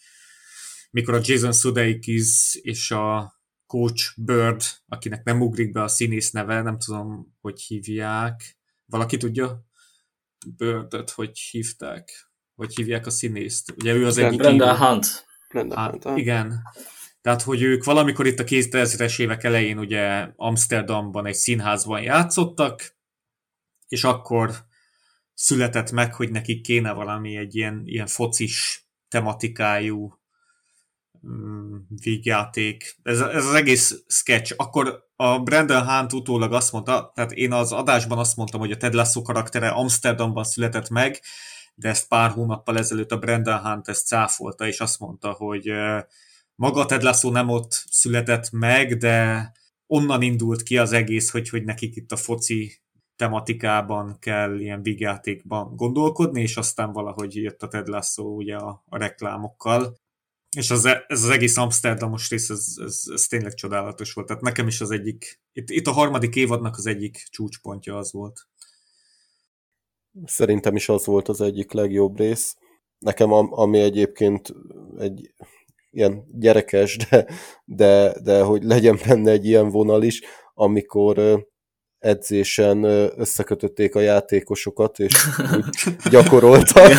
[0.90, 3.34] mikor a Jason Sudeikis és a
[3.66, 8.58] Coach Bird, akinek nem ugrik be a színész neve, nem tudom, hogy hívják.
[8.84, 9.64] Valaki tudja?
[10.56, 12.27] Birdöt, hogy hívták?
[12.58, 13.74] Hogy hívják a színészt?
[13.76, 14.86] Ugye ő az Igen, egyik Brendan író.
[14.86, 15.26] Hunt.
[15.48, 16.18] Brenda Hát, Hunt, ah.
[16.18, 16.62] igen.
[17.20, 22.96] Tehát, hogy ők valamikor itt a 2000-es évek elején ugye Amsterdamban egy színházban játszottak,
[23.88, 24.54] és akkor
[25.34, 30.20] született meg, hogy nekik kéne valami egy ilyen, ilyen focis tematikájú
[31.26, 32.96] mm, vígjáték.
[33.02, 34.54] Ez, ez az egész sketch.
[34.56, 38.76] Akkor a Brandon Hunt utólag azt mondta, tehát én az adásban azt mondtam, hogy a
[38.76, 41.20] Ted Lasso karaktere Amsterdamban született meg,
[41.78, 45.70] de ezt pár hónappal ezelőtt a Brandon Hunt ezt cáfolta, és azt mondta, hogy
[46.54, 49.52] maga Ted Lasso nem ott született meg, de
[49.86, 52.80] onnan indult ki az egész, hogy, hogy nekik itt a foci
[53.16, 58.98] tematikában kell ilyen vígjátékban gondolkodni, és aztán valahogy jött a Ted Lasso ugye a, a
[58.98, 59.96] reklámokkal.
[60.56, 64.26] És az, ez az egész Amsterdamos rész, ez, ez, ez tényleg csodálatos volt.
[64.26, 68.48] Tehát nekem is az egyik, itt, itt a harmadik évadnak az egyik csúcspontja az volt.
[70.24, 72.56] Szerintem is az volt az egyik legjobb rész.
[72.98, 74.48] Nekem, am- ami egyébként
[74.98, 75.30] egy
[75.90, 77.26] ilyen gyerekes, de,
[77.64, 80.22] de, de hogy legyen benne egy ilyen vonal is,
[80.54, 81.46] amikor
[81.98, 82.84] edzésen
[83.16, 85.14] összekötötték a játékosokat, és
[85.56, 85.66] úgy
[86.10, 86.92] gyakoroltak.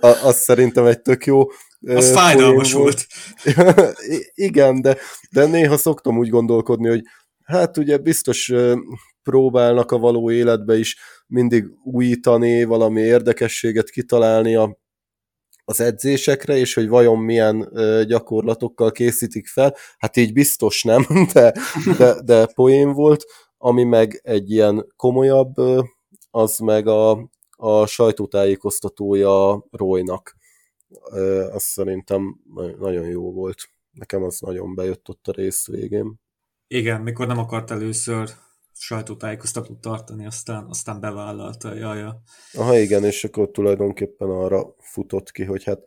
[0.00, 1.46] A- Az szerintem egy tök jó
[1.86, 3.06] Az fájdalmas volt.
[4.16, 4.96] I- Igen, de,
[5.30, 7.02] de néha szoktam úgy gondolkodni, hogy
[7.50, 8.52] hát ugye biztos
[9.22, 14.78] próbálnak a való életbe is mindig újítani, valami érdekességet kitalálni a,
[15.64, 17.68] az edzésekre, és hogy vajon milyen
[18.06, 19.76] gyakorlatokkal készítik fel.
[19.98, 21.52] Hát így biztos nem, de,
[21.98, 23.24] de, de poén volt,
[23.58, 25.54] ami meg egy ilyen komolyabb,
[26.30, 30.36] az meg a, a sajtótájékoztatója Roynak.
[31.10, 33.56] Ö, Az szerintem na- nagyon jó volt.
[33.90, 36.20] Nekem az nagyon bejött ott a rész végén.
[36.74, 38.30] Igen, mikor nem akart először
[38.72, 41.74] sajtótájékoztatót tartani, aztán, aztán bevállalta.
[41.74, 42.22] Jaja.
[42.52, 45.82] Aha, igen, és akkor tulajdonképpen arra futott ki, hogy hát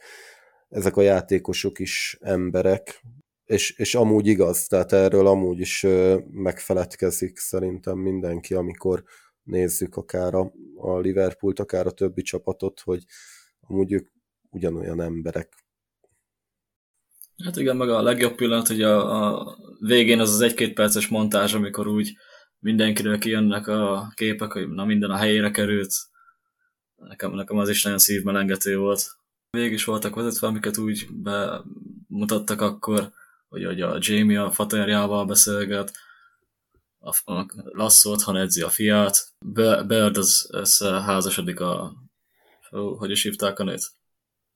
[0.70, 3.02] ezek a játékosok is emberek,
[3.46, 5.86] és, és amúgy igaz, tehát erről amúgy is
[6.32, 9.04] megfeledkezik szerintem mindenki, amikor
[9.44, 13.04] nézzük akár a, a Liverpoolt, akár a többi csapatot, hogy
[13.60, 14.08] amúgy ők
[14.50, 15.63] ugyanolyan emberek.
[17.44, 21.54] Hát igen, meg a legjobb pillanat, hogy a, a végén az az egy-két perces montázs,
[21.54, 22.18] amikor úgy
[22.60, 25.94] mindenkiről kijönnek a képek, hogy na minden a helyére került.
[26.96, 29.18] Nekem, nekem az is nagyon szívmelengető volt.
[29.50, 33.12] Végig is voltak vezetve, amiket úgy bemutattak akkor,
[33.50, 35.92] hogy, hogy a Jamie a faterjával beszélget,
[37.00, 39.34] a, a Lasso otthon edzi a fiát,
[39.86, 41.94] Bird az, az házasodik a...
[42.70, 43.92] Hogy is hívták a nőt?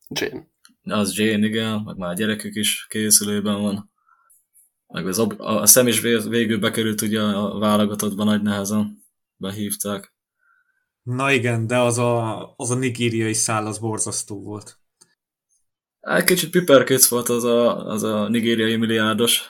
[0.08, 0.48] Jane.
[0.88, 3.92] Az Jane, igen, meg már a gyerekük is készülőben van.
[4.88, 9.06] Meg az a, a szem is vég- végül bekerült ugye a válogatottban nagy nehezen.
[9.36, 10.14] Behívták.
[11.04, 14.80] Na igen, de az a, az a nigériai szál az borzasztó volt.
[16.02, 19.42] Hát kicsit piperkéc volt az a, az a nigériai milliárdos.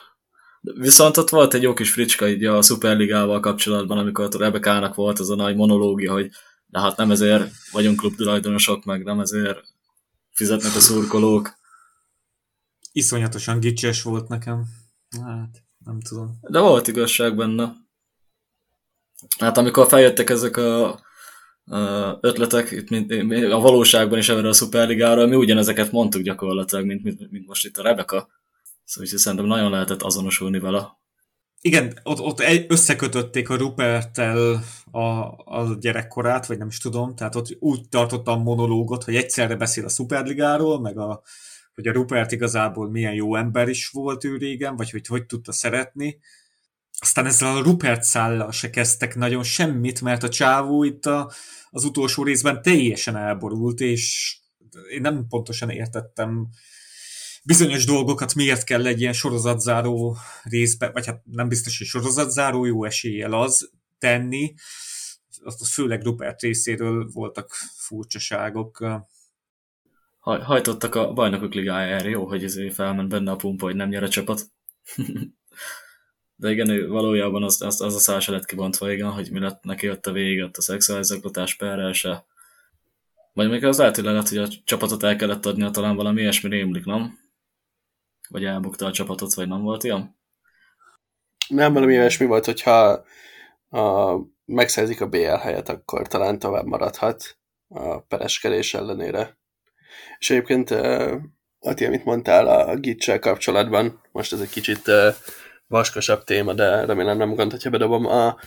[0.60, 5.30] Viszont ott volt egy jó kis fricska így a Superligával kapcsolatban, amikor Rebekának volt az
[5.30, 6.30] a nagy monológia, hogy
[6.66, 9.60] de hát nem ezért vagyunk klubtulajdonosok, meg nem ezért
[10.38, 11.58] fizetnek a szurkolók.
[12.92, 14.64] Iszonyatosan gicses volt nekem.
[15.24, 16.38] Hát, nem tudom.
[16.40, 17.72] De volt igazság benne.
[19.38, 21.00] Hát amikor feljöttek ezek a,
[22.20, 23.12] ötletek, itt mint,
[23.52, 27.76] a valóságban is erre a szuperligára, mi ugyanezeket mondtuk gyakorlatilag, mint, mint, mint most itt
[27.76, 28.28] a Rebeka.
[28.84, 30.98] Szóval szerintem nagyon lehetett azonosulni vele.
[31.60, 37.56] Igen, ott, ott összekötötték a Ruperttel a, a gyerekkorát, vagy nem is tudom, tehát ott
[37.58, 41.22] úgy tartotta a monológot, hogy egyszerre beszél a Superligáról, meg a,
[41.74, 45.52] hogy a Rupert igazából milyen jó ember is volt ő régen, vagy hogy hogy tudta
[45.52, 46.18] szeretni.
[46.98, 51.32] Aztán ezzel a Rupert szállal se kezdtek nagyon semmit, mert a csávó itt a,
[51.70, 54.36] az utolsó részben teljesen elborult, és
[54.90, 56.48] én nem pontosan értettem
[57.48, 62.84] bizonyos dolgokat miért kell egy ilyen sorozatzáró részbe, vagy hát nem biztos, hogy sorozatzáró, jó
[62.84, 64.54] eséllyel az tenni.
[65.42, 68.84] Azt főleg Rupert részéről voltak furcsaságok.
[70.18, 74.02] Haj, hajtottak a bajnokok ligájára, jó, hogy ezért felment benne a pumpa, hogy nem nyer
[74.02, 74.40] a csapat.
[76.40, 79.38] De igen, ő valójában az, az, az a szál se lett kibontva, igen, hogy mi
[79.38, 82.24] lett neki ott a vége, ott a szexuális zaklatás perrel se.
[83.32, 86.50] Vagy még az lehet, hogy lehet, hogy a csapatot el kellett adnia, talán valami ilyesmi
[86.50, 87.18] rémlik, nem?
[88.28, 90.16] Vagy elbukta a csapatot, vagy nem volt ilyen?
[91.48, 93.04] Nem, valami ilyesmi volt, hogyha
[93.70, 94.14] a,
[94.44, 97.38] megszerzik a BL helyet, akkor talán tovább maradhat
[97.68, 99.38] a pereskedés ellenére.
[100.18, 100.70] És egyébként,
[101.60, 104.90] Ati, amit mondtál a git kapcsolatban, most ez egy kicsit
[105.66, 108.06] vaskosabb téma, de remélem nem gond, hogyha bedobom.
[108.06, 108.38] A,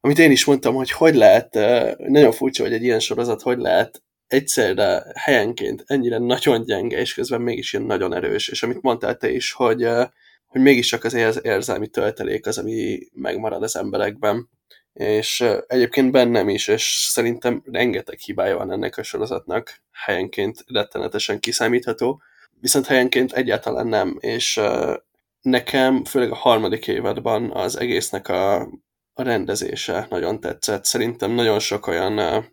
[0.00, 1.54] amit én is mondtam, hogy hogy lehet,
[1.96, 7.40] nagyon furcsa, hogy egy ilyen sorozat hogy lehet egyszerre helyenként ennyire nagyon gyenge, és közben
[7.40, 9.88] mégis ilyen nagyon erős, és amit mondtál te is, hogy,
[10.50, 14.48] hogy mégiscsak az érzelmi töltelék az, ami megmarad az emberekben,
[14.92, 22.22] és egyébként bennem is, és szerintem rengeteg hibája van ennek a sorozatnak, helyenként rettenetesen kiszámítható,
[22.60, 24.60] viszont helyenként egyáltalán nem, és
[25.40, 28.60] nekem, főleg a harmadik évadban az egésznek a,
[29.12, 30.84] a rendezése nagyon tetszett.
[30.84, 32.44] Szerintem nagyon sok olyan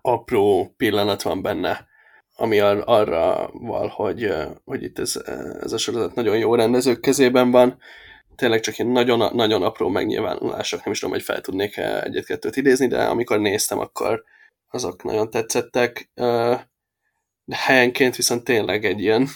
[0.00, 1.90] apró pillanat van benne,
[2.42, 4.34] ami ar- arra val, hogy,
[4.64, 5.16] hogy itt ez,
[5.60, 7.78] ez a sorozat nagyon jó rendezők kezében van.
[8.36, 12.86] Tényleg csak ilyen nagyon, nagyon apró megnyilvánulások, nem is tudom, hogy fel tudnék egyet-kettőt idézni,
[12.86, 14.24] de amikor néztem, akkor
[14.70, 16.10] azok nagyon tetszettek.
[17.44, 19.28] De helyenként viszont tényleg egy ilyen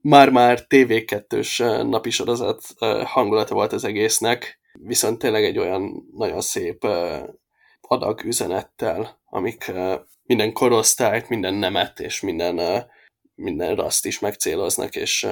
[0.00, 1.58] már-már TV2-s
[1.88, 2.62] napi sorozat
[3.04, 6.86] hangulata volt az egésznek, viszont tényleg egy olyan nagyon szép
[7.80, 9.72] adag üzenettel, amik
[10.30, 12.86] minden korosztályt, minden nemet és minden,
[13.34, 15.26] minden raszt is megcéloznak, és,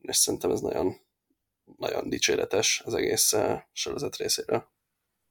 [0.00, 0.96] és szerintem ez nagyon,
[1.76, 3.34] nagyon dicséretes az egész
[3.72, 4.68] sorozat részéről.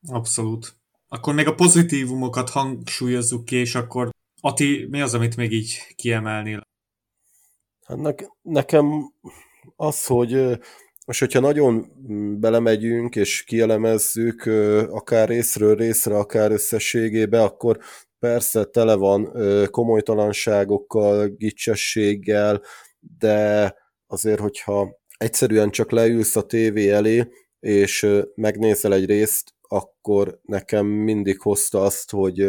[0.08, 0.76] Abszolút.
[1.08, 4.10] Akkor még a pozitívumokat hangsúlyozzuk ki, és akkor
[4.41, 6.68] Ati, mi az, amit még így kiemelnél?
[7.86, 9.14] Hát ne, nekem
[9.76, 10.60] az, hogy
[11.05, 11.91] most, hogyha nagyon
[12.39, 14.45] belemegyünk és kielemezzük
[14.89, 17.80] akár részről részre, akár összességébe, akkor
[18.20, 19.32] persze tele van
[19.72, 22.61] komolytalanságokkal, gicsességgel,
[22.99, 23.76] de
[24.07, 27.28] azért, hogyha egyszerűen csak leülsz a tévé elé,
[27.59, 32.41] és megnézel egy részt, akkor nekem mindig hozta azt, hogy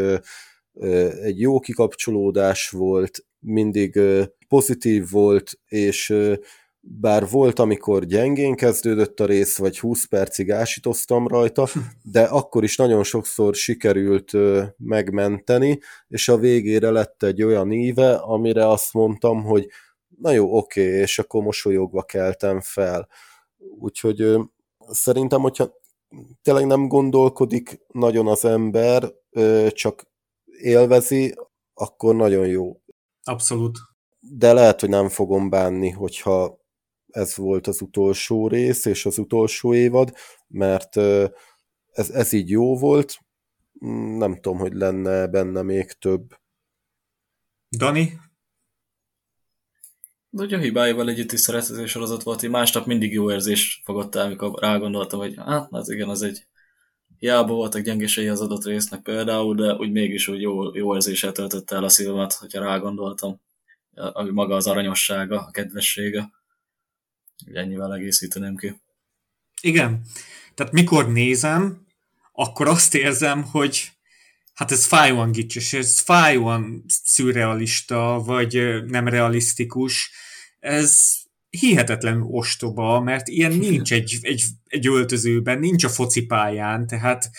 [1.23, 4.01] egy jó kikapcsolódás volt, mindig
[4.49, 6.15] pozitív volt, és
[6.91, 11.67] bár volt, amikor gyengén kezdődött a rész, vagy 20 percig ásítoztam rajta,
[12.03, 14.33] de akkor is nagyon sokszor sikerült
[14.77, 15.79] megmenteni,
[16.09, 19.69] és a végére lett egy olyan íve, amire azt mondtam, hogy
[20.21, 23.09] na jó, oké, és akkor mosolyogva keltem fel.
[23.79, 24.37] Úgyhogy
[24.79, 25.73] szerintem, hogyha
[26.43, 29.13] tényleg nem gondolkodik nagyon az ember,
[29.71, 30.11] csak
[30.61, 31.35] élvezi,
[31.75, 32.81] akkor nagyon jó.
[33.23, 33.79] Abszolút.
[34.21, 36.58] De lehet, hogy nem fogom bánni, hogyha
[37.09, 40.13] ez volt az utolsó rész és az utolsó évad,
[40.49, 40.97] mert
[41.93, 43.19] ez, ez így jó volt,
[44.19, 46.35] nem tudom, hogy lenne benne még több.
[47.77, 48.21] Dani?
[50.31, 54.15] De ugye a hibáival együtt is szeretető sorozat volt, hogy másnap mindig jó érzés fogott
[54.15, 56.47] el, amikor rágondoltam, hogy hát, az igen, az egy
[57.19, 61.77] hiába voltak gyengesei az adott résznek például, de úgy mégis úgy jó, jó érzéssel töltötte
[61.77, 63.41] el a szívemet, hogyha rágondoltam.
[63.95, 66.31] Ami maga az aranyossága, a kedvessége.
[67.53, 68.81] Ennyivel egészíteném ki.
[69.61, 70.03] Igen.
[70.55, 71.87] Tehát mikor nézem,
[72.33, 73.91] akkor azt érzem, hogy
[74.55, 80.11] hát ez fájóan gicses, ez fájóan szürrealista, vagy nem realisztikus.
[80.59, 81.17] Ez
[81.51, 87.31] hihetetlen ostoba, mert ilyen nincs egy, egy, egy öltözőben, nincs a focipályán, tehát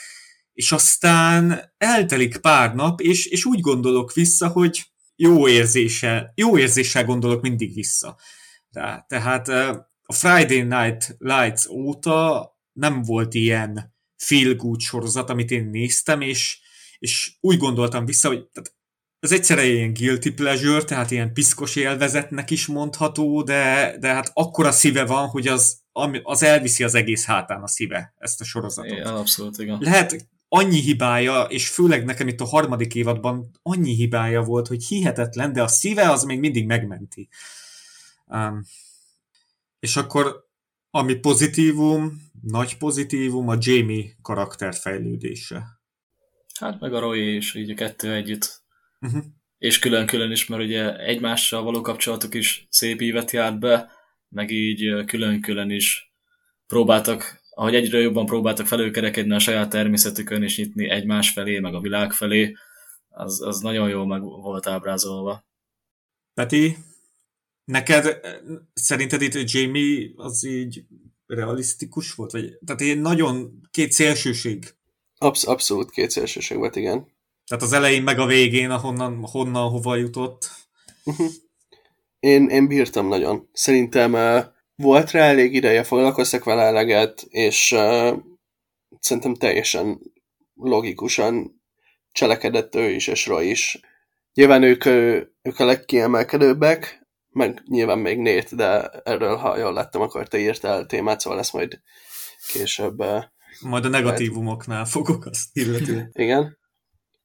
[0.54, 4.86] és aztán eltelik pár nap, és, és úgy gondolok vissza, hogy
[5.16, 8.18] jó érzéssel, jó érzéssel gondolok mindig vissza.
[8.70, 9.52] De, tehát
[10.10, 16.60] a Friday Night Lights óta nem volt ilyen feel good sorozat, amit én néztem, és,
[17.00, 18.74] és úgy gondoltam vissza, hogy tehát
[19.20, 24.72] ez egyszerre ilyen guilty pleasure, tehát ilyen piszkos élvezetnek is mondható, de, de hát akkora
[24.72, 25.82] szíve van, hogy az,
[26.24, 28.92] az elviszi az egész hátán a szíve, ezt a sorozatot.
[28.92, 29.78] Igen, abszolút, igen.
[29.82, 35.54] Lehet annyi hibája, és főleg nekem itt a harmadik évadban annyi hibája volt, hogy hihetetlen,
[35.54, 37.30] de a szíve az még mindig megmenti.
[38.26, 38.64] Um,
[39.80, 40.48] és akkor
[40.92, 45.64] ami pozitívum, nagy pozitívum a Jamie karakter fejlődése.
[46.60, 48.64] Hát meg a Roy is, így a kettő együtt.
[49.00, 49.24] Uh-huh.
[49.58, 53.92] És külön-külön is, mert ugye egymással való kapcsolatuk is szép ívet járt be,
[54.30, 56.14] meg így külön-külön is
[56.68, 61.80] próbáltak, ahogy egyre jobban próbáltak felőkerekedni a saját természetükön, és nyitni egymás felé, meg a
[61.80, 62.56] világ felé,
[63.08, 65.48] az, az nagyon jól meg volt ábrázolva.
[66.34, 66.78] Peti,
[67.70, 68.20] neked
[68.74, 70.84] szerinted itt Jamie az így
[71.26, 72.32] realisztikus volt?
[72.32, 74.74] Vagy, tehát egy nagyon két szélsőség.
[75.18, 77.08] Absz- abszolút két szélsőség volt, igen.
[77.46, 80.50] Tehát az elején meg a végén, ahonnan, honnan, hova jutott.
[81.04, 81.28] Uh-huh.
[82.20, 83.50] Én, én bírtam nagyon.
[83.54, 84.44] Szerintem uh,
[84.76, 88.18] volt rá elég ideje, foglalkoztak vele eleget, és uh,
[89.00, 90.00] szerintem teljesen
[90.56, 91.62] logikusan
[92.12, 93.80] cselekedett ő is, és Roy is.
[94.34, 94.86] Nyilván ők,
[95.42, 100.86] ők a legkiemelkedőbbek, meg nyilván még Nét, de erről, ha jól láttam, akkor te írtál
[100.86, 101.82] témát, szóval lesz majd
[102.48, 103.04] később.
[103.62, 106.10] Majd a negatívumoknál fogok azt illetően.
[106.14, 106.58] Igen.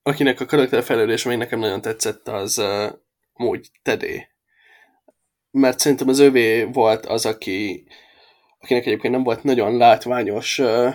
[0.03, 2.93] Akinek a karakterfejlődés még nekem nagyon tetszett, az uh,
[3.33, 4.29] úgy Tedé.
[5.51, 7.87] Mert szerintem az övé volt az, aki,
[8.59, 10.95] akinek egyébként nem volt nagyon látványos uh,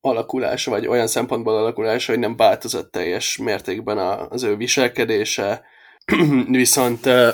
[0.00, 3.98] alakulása, vagy olyan szempontból alakulása, hogy nem változott teljes mértékben
[4.28, 5.64] az ő viselkedése,
[6.48, 7.28] viszont uh,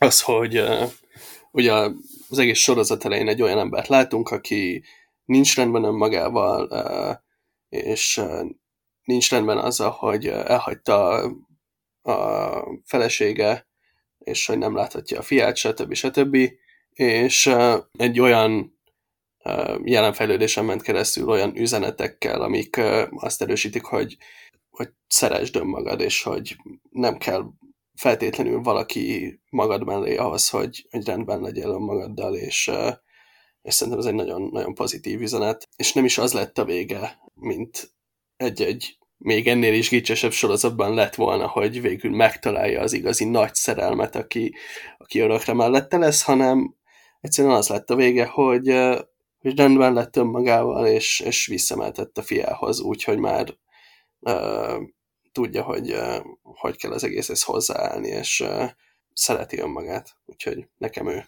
[0.00, 0.90] az, hogy uh,
[1.50, 1.72] ugye
[2.28, 4.82] az egész sorozat elején egy olyan embert látunk, aki
[5.24, 7.16] nincs rendben önmagával, uh,
[7.68, 8.48] és uh,
[9.04, 11.22] nincs rendben azzal, hogy elhagyta
[12.02, 13.68] a felesége,
[14.18, 15.94] és hogy nem láthatja a fiát, stb.
[15.94, 16.36] stb.
[16.90, 17.54] És
[17.98, 18.78] egy olyan
[19.84, 22.80] jelenfejlődésen ment keresztül olyan üzenetekkel, amik
[23.10, 24.16] azt erősítik, hogy,
[24.70, 26.56] hogy szeresd önmagad, és hogy
[26.90, 27.44] nem kell
[28.00, 32.70] feltétlenül valaki magad mellé ahhoz, hogy, hogy rendben legyél önmagaddal, és,
[33.62, 35.68] és szerintem ez egy nagyon, nagyon pozitív üzenet.
[35.76, 37.92] És nem is az lett a vége, mint
[38.36, 44.16] egy-egy még ennél is gicsesebb sorozatban lett volna, hogy végül megtalálja az igazi nagy szerelmet,
[44.16, 44.54] aki,
[44.98, 46.76] aki örökre mellette lesz, hanem
[47.20, 48.68] egyszerűen az lett a vége, hogy,
[49.38, 53.54] hogy rendben lett önmagával, és, és visszameltett a fiához, úgyhogy már
[55.32, 55.96] tudja, hogy
[56.42, 58.44] hogy kell az egészhez hozzáállni, és
[59.12, 61.24] szereti önmagát, úgyhogy nekem ő.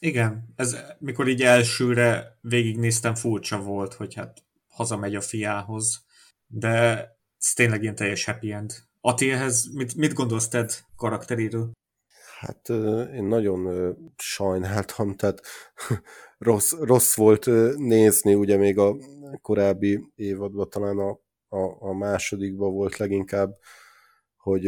[0.00, 6.04] Igen, ez mikor így elsőre végignéztem, furcsa volt, hogy hát hazamegy a fiához,
[6.46, 8.72] de ez tényleg ilyen teljes happy end.
[9.18, 11.70] ehhez mit, mit gondolsz Ted karakteréről?
[12.38, 12.68] Hát
[13.14, 15.40] én nagyon sajnáltam, tehát
[16.38, 17.46] rossz, rossz volt
[17.76, 18.96] nézni, ugye még a
[19.40, 21.18] korábbi évadban talán a,
[21.54, 23.58] a, a másodikban volt leginkább,
[24.36, 24.66] hogy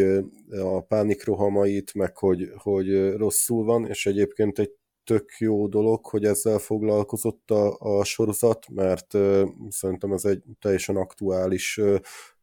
[0.51, 4.72] a pánikrohamait, meg hogy, hogy rosszul van, és egyébként egy
[5.05, 10.97] tök jó dolog, hogy ezzel foglalkozott a, a sorozat, mert uh, szerintem ez egy teljesen
[10.97, 11.80] aktuális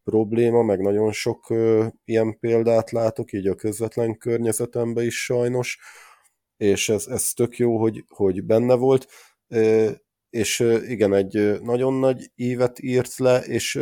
[0.03, 5.79] probléma, meg nagyon sok uh, ilyen példát látok, így a közvetlen környezetemben is sajnos,
[6.57, 9.07] és ez, ez tök jó, hogy, hogy benne volt,
[10.29, 13.79] és igen, egy nagyon nagy évet írt le, és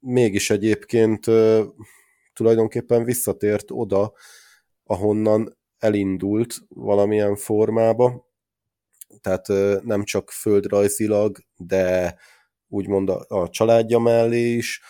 [0.00, 1.26] mégis egyébként
[2.32, 4.12] tulajdonképpen visszatért oda,
[4.84, 8.28] ahonnan elindult valamilyen formába,
[9.20, 9.46] tehát
[9.84, 12.16] nem csak földrajzilag, de
[12.68, 14.80] úgymond a, a családja mellé is,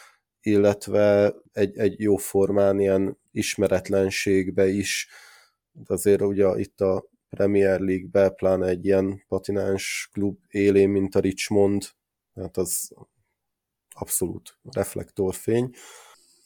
[0.40, 5.08] illetve egy, egy jó formán ilyen ismeretlenségbe is.
[5.86, 11.82] Azért ugye itt a Premier League-be, pláne egy ilyen patináns klub élén, mint a Richmond,
[12.34, 12.92] tehát az
[14.01, 15.74] abszolút reflektorfény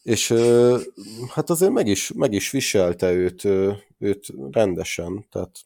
[0.04, 0.34] és
[1.28, 3.44] hát azért meg is, meg is viselte őt,
[3.98, 5.58] őt rendesen, tehát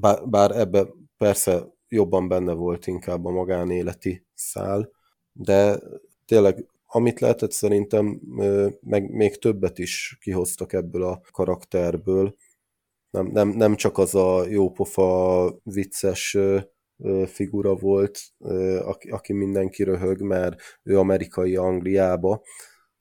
[0.00, 4.90] bár, bár ebbe persze jobban benne volt inkább a magánéleti szál,
[5.32, 5.78] de
[6.26, 8.20] tényleg amit lehetett szerintem
[8.80, 12.36] meg még többet is kihoztak ebből a karakterből.
[13.10, 16.36] Nem, nem, nem csak az a jópofa vicces
[17.26, 18.20] figura volt,
[19.08, 22.42] aki, mindenki röhög, mert ő amerikai Angliába,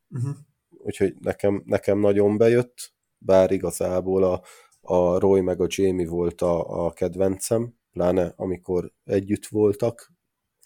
[0.09, 0.35] Uh-huh.
[0.69, 4.43] Úgyhogy nekem, nekem nagyon bejött, bár igazából a,
[4.81, 10.13] a Roy meg a Jamie volt a, a kedvencem, pláne amikor együtt voltak,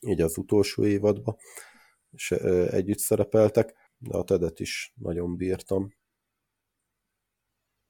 [0.02, 1.38] így az utolsó évadban,
[2.12, 2.32] és
[2.72, 5.94] együtt szerepeltek, de a Tedet is nagyon bírtam.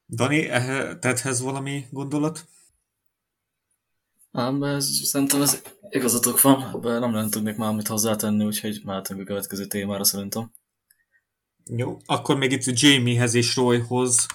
[0.07, 0.45] Dani,
[0.99, 2.45] Tedhez valami gondolat?
[4.35, 9.19] Ám, ez, szerintem ez igazatok van, de nem nagyon tudnék már mit hozzátenni, úgyhogy mehetünk
[9.19, 10.51] a következő témára szerintem.
[11.65, 14.25] Jó, akkor még itt Jamiehez és Royhoz.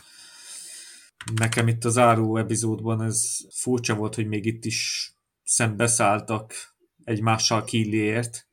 [1.35, 5.11] Nekem itt az áró epizódban ez furcsa volt, hogy még itt is
[5.45, 6.55] szembeszálltak
[7.05, 8.49] egymással Killiért.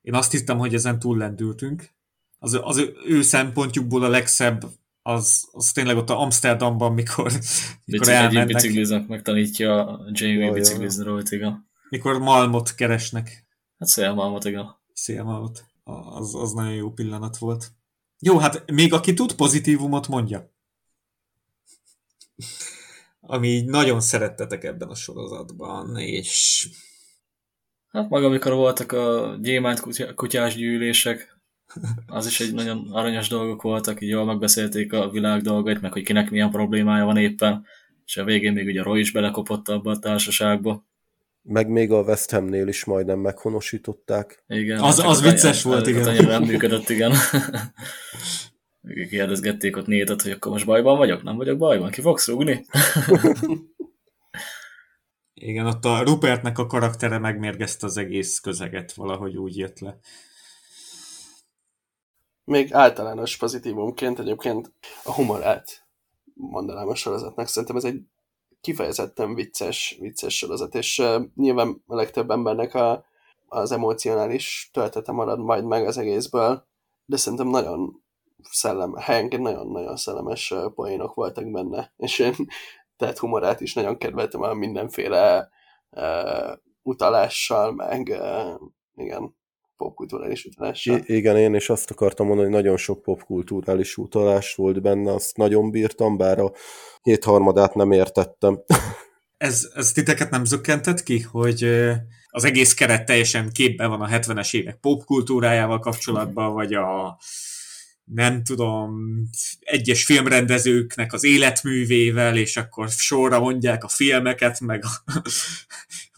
[0.00, 1.94] Én azt hittem, hogy ezen túllendültünk.
[2.38, 4.64] Az, az ő szempontjukból a legszebb
[5.06, 7.32] az, az tényleg ott a Amsterdamban, mikor,
[7.84, 8.46] mikor elmennek.
[8.46, 11.68] bicikliznek, megtanítja Jamie biciklizni róla, igen.
[11.88, 13.46] Mikor Malmot keresnek.
[13.78, 14.76] Hát szélmalmot, igen.
[14.92, 15.64] Szélmalmot.
[15.84, 17.72] Az, az nagyon jó pillanat volt.
[18.18, 20.54] Jó, hát még aki tud pozitívumot, mondja.
[23.20, 26.68] Ami így nagyon szerettetek ebben a sorozatban, és...
[27.88, 31.35] Hát maga, amikor voltak a gyémánt kutyás gyűlések,
[32.06, 36.30] az is egy nagyon aranyos dolgok voltak, jól megbeszélték a világ dolgait, meg hogy kinek
[36.30, 37.66] milyen problémája van éppen,
[38.06, 40.86] és a végén még ugye Roy is belekopott abba a társaságba.
[41.42, 44.44] Meg még a West Hamnél is majdnem meghonosították.
[44.48, 44.80] Igen.
[44.80, 46.08] Az, az vicces anyag, volt, igen.
[46.08, 47.12] Annyira nem működött, igen.
[49.10, 51.22] Kérdezgették ott nétet, hogy akkor most bajban vagyok?
[51.22, 51.90] Nem vagyok bajban?
[51.90, 52.66] Ki fogsz rúgni?
[55.34, 59.98] igen, ott a Rupertnek a karaktere megmérgezte az egész közeget, valahogy úgy jött le
[62.46, 64.72] még általános pozitívumként egyébként
[65.04, 65.86] a humorát
[66.34, 67.46] mondanám a sorozatnak.
[67.46, 68.00] Szerintem ez egy
[68.60, 73.04] kifejezetten vicces, vicces sorozat, és uh, nyilván a legtöbb embernek a,
[73.46, 76.66] az emocionális töltete marad majd meg az egészből,
[77.04, 78.02] de szerintem nagyon
[78.50, 82.34] szellem, helyenként nagyon-nagyon szellemes uh, poénok voltak benne, és én
[82.96, 85.48] tehát humorát is nagyon kedveltem a mindenféle
[85.90, 88.60] uh, utalással, meg uh,
[88.96, 89.36] igen,
[89.76, 90.98] popkulturális utalással.
[91.06, 95.36] I- igen, én is azt akartam mondani, hogy nagyon sok popkulturális utalás volt benne, azt
[95.36, 96.52] nagyon bírtam, bár a
[97.02, 98.60] kétharmadát nem értettem.
[99.36, 101.64] ez, ez titeket nem zökkentett ki, hogy
[102.28, 107.18] az egész keret teljesen képben van a 70-es évek popkultúrájával kapcsolatban, vagy a
[108.04, 109.20] nem tudom,
[109.60, 115.12] egyes filmrendezőknek az életművével, és akkor sorra mondják a filmeket, meg a,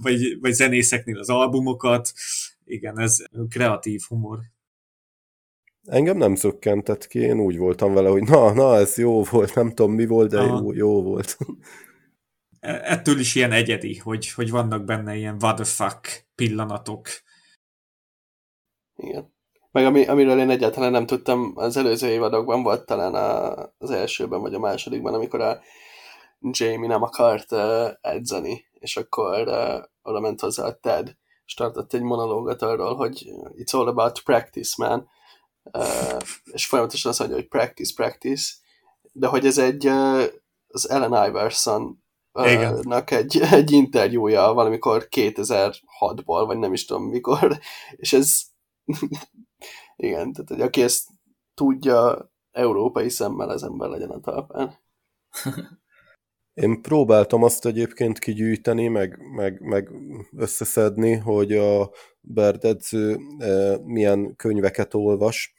[0.04, 2.12] vagy, vagy zenészeknél az albumokat
[2.68, 3.16] igen, ez
[3.48, 4.38] kreatív humor.
[5.82, 9.68] Engem nem zökkentett ki, én úgy voltam vele, hogy na, na, ez jó volt, nem
[9.68, 11.36] tudom mi volt, de jó, jó volt.
[12.60, 17.08] E, ettől is ilyen egyedi, hogy, hogy vannak benne ilyen what the fuck pillanatok.
[18.96, 19.34] Igen.
[19.70, 24.40] Meg ami, amiről én egyáltalán nem tudtam, az előző évadokban volt talán a, az elsőben
[24.40, 25.60] vagy a másodikban, amikor a
[26.40, 31.16] Jamie nem akart uh, edzeni, és akkor uh, oda ment hozzá a Ted,
[31.49, 35.09] és tartott egy monológot arról, hogy it's all about practice, man.
[35.72, 38.53] Uh, és folyamatosan azt mondja, hogy practice, practice,
[39.12, 40.22] de hogy ez egy uh,
[40.66, 47.59] az Ellen Iverson uh, nak egy, egy interjúja valamikor 2006-ból, vagy nem is tudom mikor,
[47.96, 48.40] és ez
[49.96, 51.09] igen, tehát hogy aki ezt
[51.55, 54.78] tudja, európai szemmel az ember legyen a talpán.
[56.62, 59.90] Én próbáltam azt egyébként kigyűjteni, meg, meg, meg
[60.36, 61.90] összeszedni, hogy a
[62.20, 65.54] Berdedző e, milyen könyveket olvas,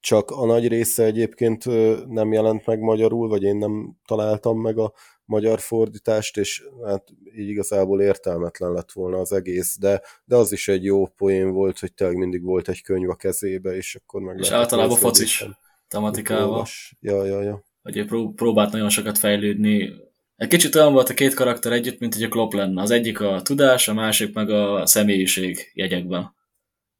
[0.00, 4.78] csak a nagy része egyébként e, nem jelent meg magyarul, vagy én nem találtam meg
[4.78, 4.92] a
[5.24, 7.04] magyar fordítást, és hát
[7.36, 11.78] így igazából értelmetlen lett volna az egész, de, de az is egy jó poén volt,
[11.78, 15.44] hogy tényleg mindig volt egy könyv a kezébe, és akkor meg És általában focis
[15.88, 16.66] tematikával.
[17.00, 17.64] Ja, ja, ja.
[17.82, 20.08] Hogy próbált nagyon sokat fejlődni
[20.40, 22.82] egy kicsit olyan volt a két karakter együtt, mint hogy a Klopp lenne.
[22.82, 26.34] Az egyik a tudás, a másik meg a személyiség jegyekben.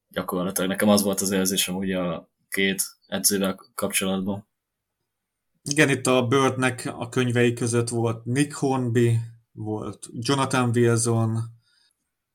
[0.09, 4.49] Gyakorlatilag nekem az volt az érzésem ugye a két edzővel kapcsolatban.
[5.63, 9.19] Igen, itt a Birdnek a könyvei között volt Nick Hornby,
[9.53, 11.39] volt Jonathan Wilson,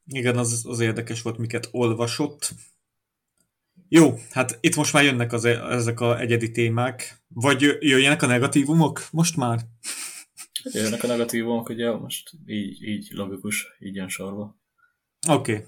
[0.05, 2.53] igen, az, az érdekes volt, miket olvasott.
[3.89, 7.23] Jó, hát itt most már jönnek az, ezek a egyedi témák.
[7.27, 9.01] Vagy jöjjenek a negatívumok?
[9.11, 9.59] Most már?
[10.73, 14.57] Jönnek a negatívumok, ugye most így, így logikus, így jön sorba.
[15.29, 15.53] Oké.
[15.53, 15.65] Okay.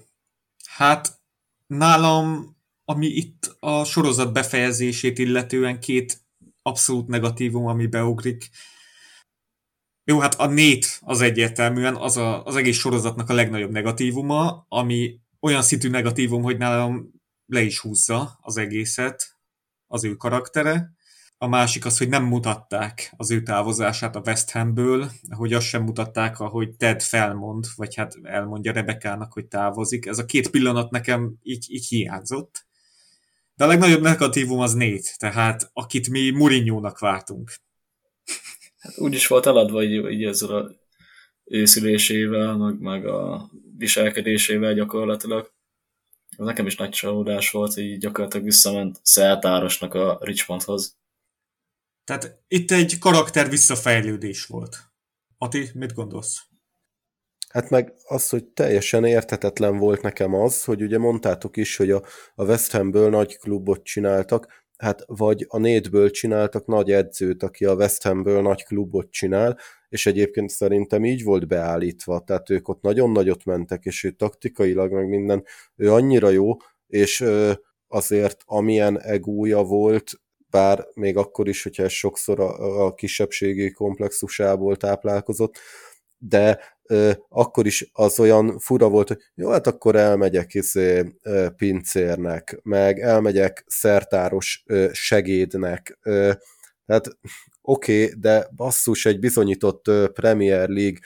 [0.66, 1.20] Hát
[1.66, 6.20] nálam, ami itt a sorozat befejezését illetően két
[6.62, 8.50] abszolút negatívum, ami beugrik.
[10.04, 15.20] Jó, hát a nét az egyértelműen az a, az egész sorozatnak a legnagyobb negatívuma, ami
[15.40, 17.10] olyan szintű negatívum, hogy nálam
[17.46, 19.36] le is húzza az egészet,
[19.86, 20.96] az ő karaktere.
[21.40, 25.82] A másik az, hogy nem mutatták az ő távozását a West Hamből, hogy azt sem
[25.82, 30.06] mutatták, ahogy Ted felmond, vagy hát elmondja Rebekának, hogy távozik.
[30.06, 32.66] Ez a két pillanat nekem így, így hiányzott.
[33.54, 37.52] De a legnagyobb negatívum az Nét, tehát akit mi Murinyónak vártunk.
[38.78, 40.70] Hát úgy is volt eladva így, így ezzel a
[41.44, 45.52] őszülésével, meg, meg a viselkedésével gyakorlatilag.
[46.36, 50.96] Ez nekem is nagy csalódás volt, hogy gyakorlatilag visszament Szeltárosnak a Richmondhoz.
[52.08, 54.76] Tehát itt egy karakter visszafejlődés volt.
[55.38, 56.42] Ati, mit gondolsz?
[57.48, 62.02] Hát meg az, hogy teljesen értetetlen volt nekem az, hogy ugye mondtátok is, hogy a,
[62.34, 67.74] a West Hamből nagy klubot csináltak, hát vagy a nétből csináltak nagy edzőt, aki a
[67.74, 73.10] West Hamből nagy klubot csinál, és egyébként szerintem így volt beállítva, tehát ők ott nagyon
[73.10, 75.44] nagyot mentek, és ő taktikailag meg minden,
[75.76, 76.56] ő annyira jó,
[76.86, 77.24] és
[77.88, 80.12] azért amilyen egója volt,
[80.50, 85.58] bár még akkor is, hogyha sokszor a, a kisebbségi komplexusából táplálkozott,
[86.18, 91.46] de ö, akkor is az olyan fura volt, hogy jó, hát akkor elmegyek izé, ö,
[91.56, 96.32] pincérnek, meg elmegyek szertáros ö, segédnek, ö,
[96.88, 97.18] tehát
[97.62, 100.98] oké, okay, de basszus egy bizonyított Premier League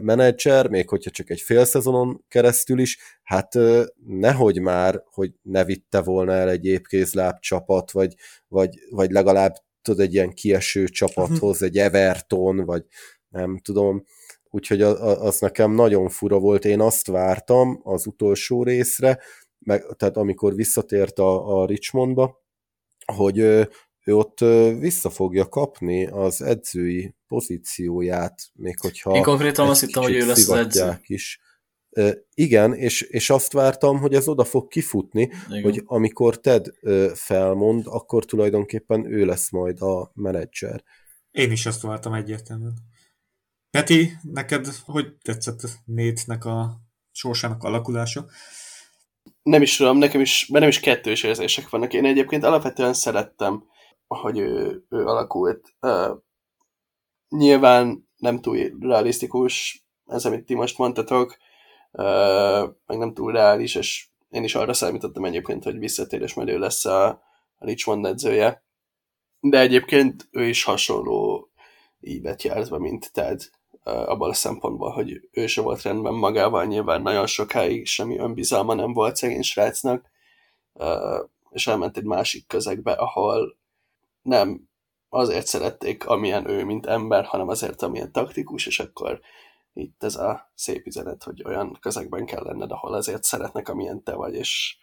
[0.00, 3.54] menedzser, még hogyha csak egy fél szezonon keresztül is, hát
[4.06, 8.14] nehogy már, hogy ne vitte volna el egy épkézláb csapat, vagy,
[8.48, 9.52] vagy, vagy legalább
[9.82, 12.84] tudod, egy ilyen kieső csapathoz, egy Everton, vagy
[13.28, 14.04] nem tudom,
[14.44, 16.64] úgyhogy az nekem nagyon fura volt.
[16.64, 19.20] Én azt vártam az utolsó részre,
[19.58, 22.44] meg, tehát amikor visszatért a, a Richmondba,
[23.12, 23.68] hogy
[24.06, 24.38] ő, ott
[24.78, 30.48] vissza fogja kapni az edzői pozícióját, még hogyha Én konkrétan azt hittem, hogy ő lesz
[30.48, 30.98] az edző.
[31.02, 31.40] Is.
[32.34, 35.62] Igen, és, és azt vártam, hogy ez oda fog kifutni, Igen.
[35.62, 36.66] hogy amikor Ted
[37.14, 40.82] felmond, akkor tulajdonképpen ő lesz majd a menedzser.
[41.30, 42.74] Én is azt vártam egyértelműen.
[43.70, 46.80] Peti, neked hogy tetszett Nétnek a
[47.12, 48.26] sorsának alakulása?
[49.42, 51.92] Nem is tudom, nekem is, mert nem is kettős érzések vannak.
[51.92, 53.64] Én egyébként alapvetően szerettem,
[54.06, 55.74] hogy ő, ő alakult.
[55.80, 56.18] Uh,
[57.28, 61.36] nyilván nem túl realisztikus, ez, amit ti most mondtatok,
[61.92, 66.48] uh, meg nem túl reális, és én is arra számítottam egyébként, hogy visszatér és majd
[66.48, 67.06] ő lesz a,
[67.56, 68.64] a Richmond edzője.
[69.40, 71.50] De egyébként ő is hasonló
[72.00, 73.50] ívet járt be, mint Ted
[73.82, 78.92] abban a szempontból, hogy ő se volt rendben magával, nyilván nagyon sokáig semmi önbizalma nem
[78.92, 80.10] volt szegény srácnak,
[81.50, 83.56] és elment egy másik közegbe, ahol
[84.26, 84.68] nem
[85.08, 89.20] azért szerették, amilyen ő, mint ember, hanem azért, amilyen taktikus, és akkor
[89.72, 94.14] itt ez a szép üzenet, hogy olyan közegben kell lenned, ahol azért szeretnek, amilyen te
[94.14, 94.76] vagy, és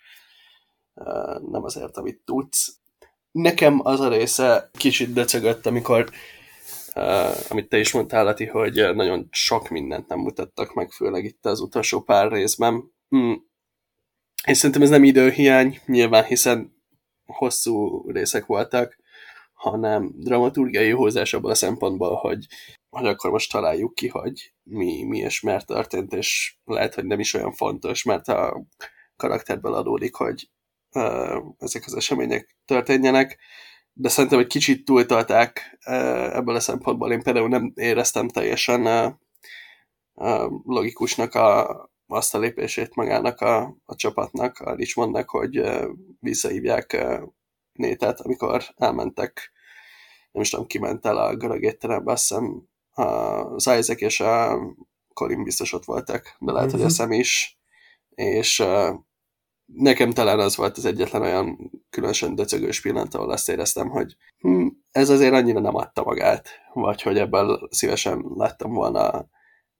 [1.51, 2.77] nem azért, amit tudsz.
[3.31, 6.09] Nekem az a része kicsit decegött, amikor
[6.95, 11.45] Uh, amit te is mondtál, Lati, hogy nagyon sok mindent nem mutattak meg, főleg itt
[11.45, 12.91] az utolsó pár részben.
[13.09, 13.47] Hmm.
[14.45, 16.75] És szerintem ez nem időhiány, nyilván, hiszen
[17.25, 18.97] hosszú részek voltak,
[19.64, 22.45] hanem dramaturgiai hozás abban a szempontból, hogy,
[22.89, 27.20] hogy akkor most találjuk ki, hogy mi, mi és miért történt, és lehet, hogy nem
[27.20, 28.64] is olyan fontos, mert a
[29.16, 30.49] karakterből adódik, hogy
[30.95, 33.39] uh, ezek az események történjenek
[33.93, 35.78] de szerintem egy kicsit túltolták
[36.34, 37.11] ebből a szempontból.
[37.11, 39.14] Én például nem éreztem teljesen
[40.64, 45.61] logikusnak a, azt a lépését magának a, a csapatnak, a Richmondnak, hogy
[46.20, 47.05] visszahívják
[47.74, 49.51] Nétet, amikor elmentek,
[50.32, 54.59] nem is tudom, ki ment el a görög étterembe, azt hiszem az Isaac és a
[55.13, 56.78] Colin biztos ott voltak, de lehet, mm-hmm.
[56.78, 57.59] hogy a szem is,
[58.09, 58.63] és
[59.65, 64.67] nekem talán az volt az egyetlen olyan különösen döcögős pillanat, ahol azt éreztem, hogy hm,
[64.91, 69.28] ez azért annyira nem adta magát, vagy hogy ebből szívesen láttam volna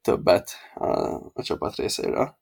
[0.02, 0.90] többet a,
[1.34, 2.38] a csapat részéről.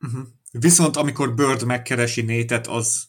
[0.00, 0.26] Uh-huh.
[0.50, 3.04] Viszont amikor Bird megkeresi Nétet, az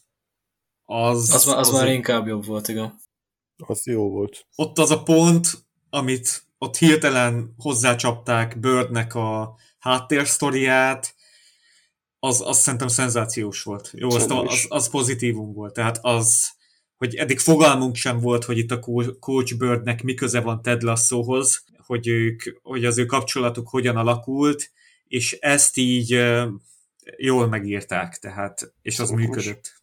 [0.90, 3.00] az, az, az, az már inkább jobb volt, igen.
[3.56, 4.46] Az jó volt.
[4.54, 5.48] Ott az a pont,
[5.90, 11.14] amit ott hirtelen hozzácsapták Birdnek a háttérsztoriát,
[12.18, 13.90] az, az szerintem szenzációs volt.
[13.94, 15.72] Jó, az, az, az pozitívum volt.
[15.72, 16.50] Tehát az,
[16.96, 18.80] hogy eddig fogalmunk sem volt, hogy itt a
[19.20, 24.70] Coach Birdnek mi köze van Ted Lasso-hoz, hogy, ők, hogy az ő kapcsolatuk hogyan alakult,
[25.04, 26.24] és ezt így
[27.16, 29.82] jól megírták, tehát, és az működött.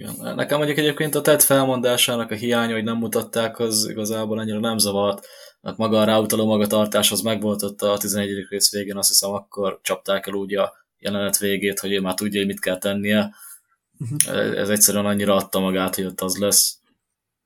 [0.00, 0.34] Igen.
[0.34, 4.78] Nekem mondjuk egyébként a Ted felmondásának a hiánya, hogy nem mutatták, az igazából annyira nem
[4.78, 5.26] zavart,
[5.60, 8.46] mert maga a ráutaló magatartás az megvolt ott a 11.
[8.48, 12.38] rész végén, azt hiszem akkor csapták el úgy a jelenet végét, hogy ő már tudja,
[12.38, 13.34] hogy mit kell tennie.
[13.98, 14.58] Uh-huh.
[14.58, 16.78] Ez egyszerűen annyira adta magát, hogy ott az lesz.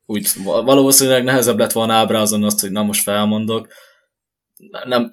[0.07, 3.69] Úgy valószínűleg nehezebb lett volna ábrázolni azt, hogy na most felmondok.
[4.85, 5.09] Nem,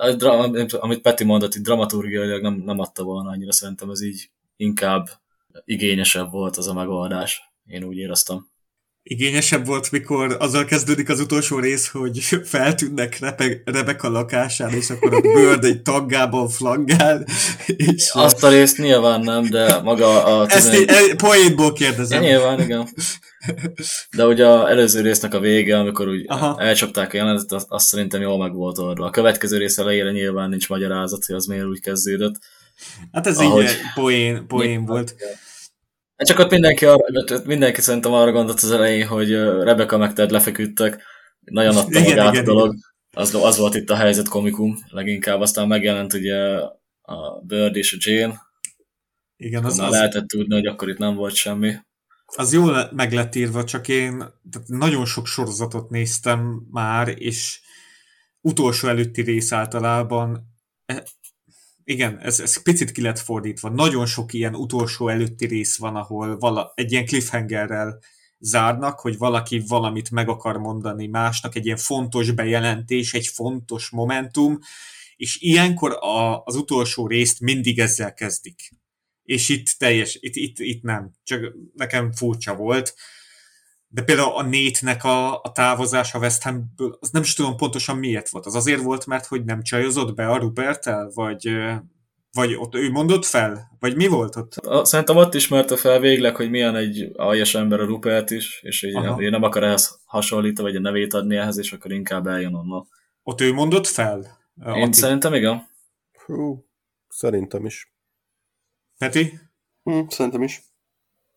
[0.69, 5.20] amit Peti mondott, hogy dramaturgiailag nem, nem adta volna annyira, szerintem ez így inkább
[5.65, 7.41] igényesebb volt az a megoldás.
[7.65, 8.49] Én úgy éreztem.
[9.03, 15.13] Igényesebb volt, mikor azzal kezdődik az utolsó rész, hogy feltűnnek Rebe- Rebecca lakásán, és akkor
[15.13, 17.25] a Bird egy taggában flaggál.
[17.65, 20.45] És Azt a részt nyilván nem, de maga a...
[20.49, 22.21] Ezt én, poénból kérdezem.
[22.21, 22.87] Ja, nyilván, igen.
[24.15, 26.59] De ugye az előző résznek a vége, amikor úgy Aha.
[26.59, 29.05] elcsapták a jelenetet, azt, azt szerintem jól meg volt orra.
[29.05, 32.35] A következő rész elejére nyilván nincs magyarázat, hogy az miért úgy kezdődött.
[33.11, 35.15] Hát ez Ahogy- így poén, poén volt.
[36.15, 39.31] Hát Csak ott mindenki, arra, ott mindenki szerintem arra gondolt az elején, hogy
[39.63, 41.03] Rebecca meg Ted lefeküdtek,
[41.39, 42.75] nagyon adta Igen, magát igen, a dolog.
[43.13, 46.35] Az, az volt itt a helyzet komikum leginkább, aztán megjelent ugye
[47.01, 48.41] a Bird és a Jane,
[49.37, 51.73] Igen, az, az, lehetett tudni, hogy akkor itt nem volt semmi.
[52.25, 54.17] az jól meg lett írva, csak én
[54.51, 57.59] tehát nagyon sok sorozatot néztem már, és
[58.41, 60.47] utolsó előtti rész általában
[60.85, 61.03] e,
[61.83, 63.69] igen, ez, ez picit ki lett fordítva.
[63.69, 67.99] Nagyon sok ilyen utolsó előtti rész van, ahol vala, egy ilyen cliffhangerrel
[68.39, 74.59] zárnak, hogy valaki valamit meg akar mondani másnak, egy ilyen fontos bejelentés, egy fontos momentum,
[75.15, 78.69] és ilyenkor a, az utolsó részt mindig ezzel kezdik.
[79.23, 81.11] És itt teljes, itt, itt, itt nem.
[81.23, 82.93] Csak nekem furcsa volt.
[83.93, 88.29] De például a Nétnek a, a távozása West Hamből, az nem is tudom pontosan miért
[88.29, 88.45] volt.
[88.45, 91.55] Az azért volt, mert hogy nem csajozott be a Rupertel, vagy,
[92.31, 93.71] vagy ott ő mondott fel?
[93.79, 94.53] Vagy mi volt ott?
[94.85, 99.05] Szerintem ott ismerte fel végleg, hogy milyen egy aljas ember a Rupert is, és hogy
[99.05, 99.23] Aha.
[99.23, 102.87] ő nem akar ehhez hasonlítani, vagy a nevét adni ehhez, és akkor inkább eljön onnan.
[103.23, 104.39] Ott ő mondott fel?
[104.65, 104.97] Én Atti?
[104.97, 105.69] szerintem igen.
[106.25, 106.65] Hú,
[107.07, 107.93] szerintem is.
[108.97, 109.39] Peti?
[109.83, 110.63] Hm, szerintem is.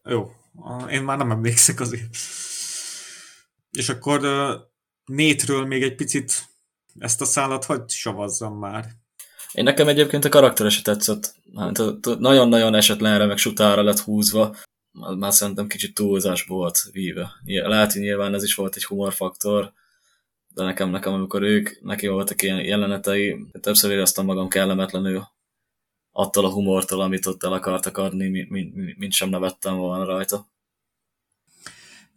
[0.03, 0.31] Jó.
[0.91, 2.17] Én már nem emlékszek azért.
[3.79, 4.21] És akkor
[5.05, 6.33] Nétről még egy picit
[6.99, 8.87] ezt a szállat hagyd savazzam már.
[9.53, 11.35] Én nekem egyébként a karaktere se tetszett.
[11.57, 11.81] Hát,
[12.19, 14.57] nagyon-nagyon esetlenre, meg sutára lett húzva.
[15.19, 17.33] Már szerintem kicsit túlzás volt víve.
[17.45, 19.73] Lehet, hogy nyilván ez is volt egy humorfaktor,
[20.49, 25.29] de nekem, nekem amikor ők, neki voltak ilyen jelenetei, többször éreztem magam kellemetlenül
[26.13, 28.47] attól a humortól, amit ott el akartak adni,
[28.97, 30.47] mint sem nevettem volna rajta.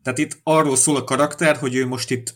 [0.08, 2.36] Tehát itt arról szól a karakter, hogy ő most itt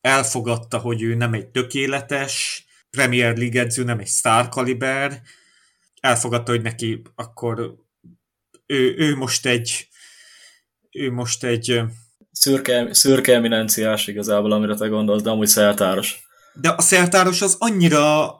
[0.00, 5.22] elfogadta, hogy ő nem egy tökéletes Premier League edző, nem egy star kaliber.
[6.00, 7.74] Elfogadta, hogy neki akkor
[8.66, 9.88] ő, ő most egy
[10.90, 11.80] ő most egy
[12.30, 16.26] Szürke, szürke eminenciás igazából, amire te gondolsz, de amúgy szeltáros.
[16.54, 18.34] de a szertáros az annyira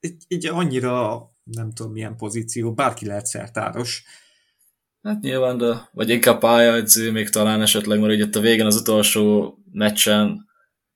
[0.00, 4.04] egy, egy annyira nem tudom milyen pozíció, bárki lehet szertáros.
[5.02, 8.76] Hát nyilván, de vagy inkább pályaedző, még talán esetleg, mert ugye itt a végén az
[8.76, 10.48] utolsó meccsen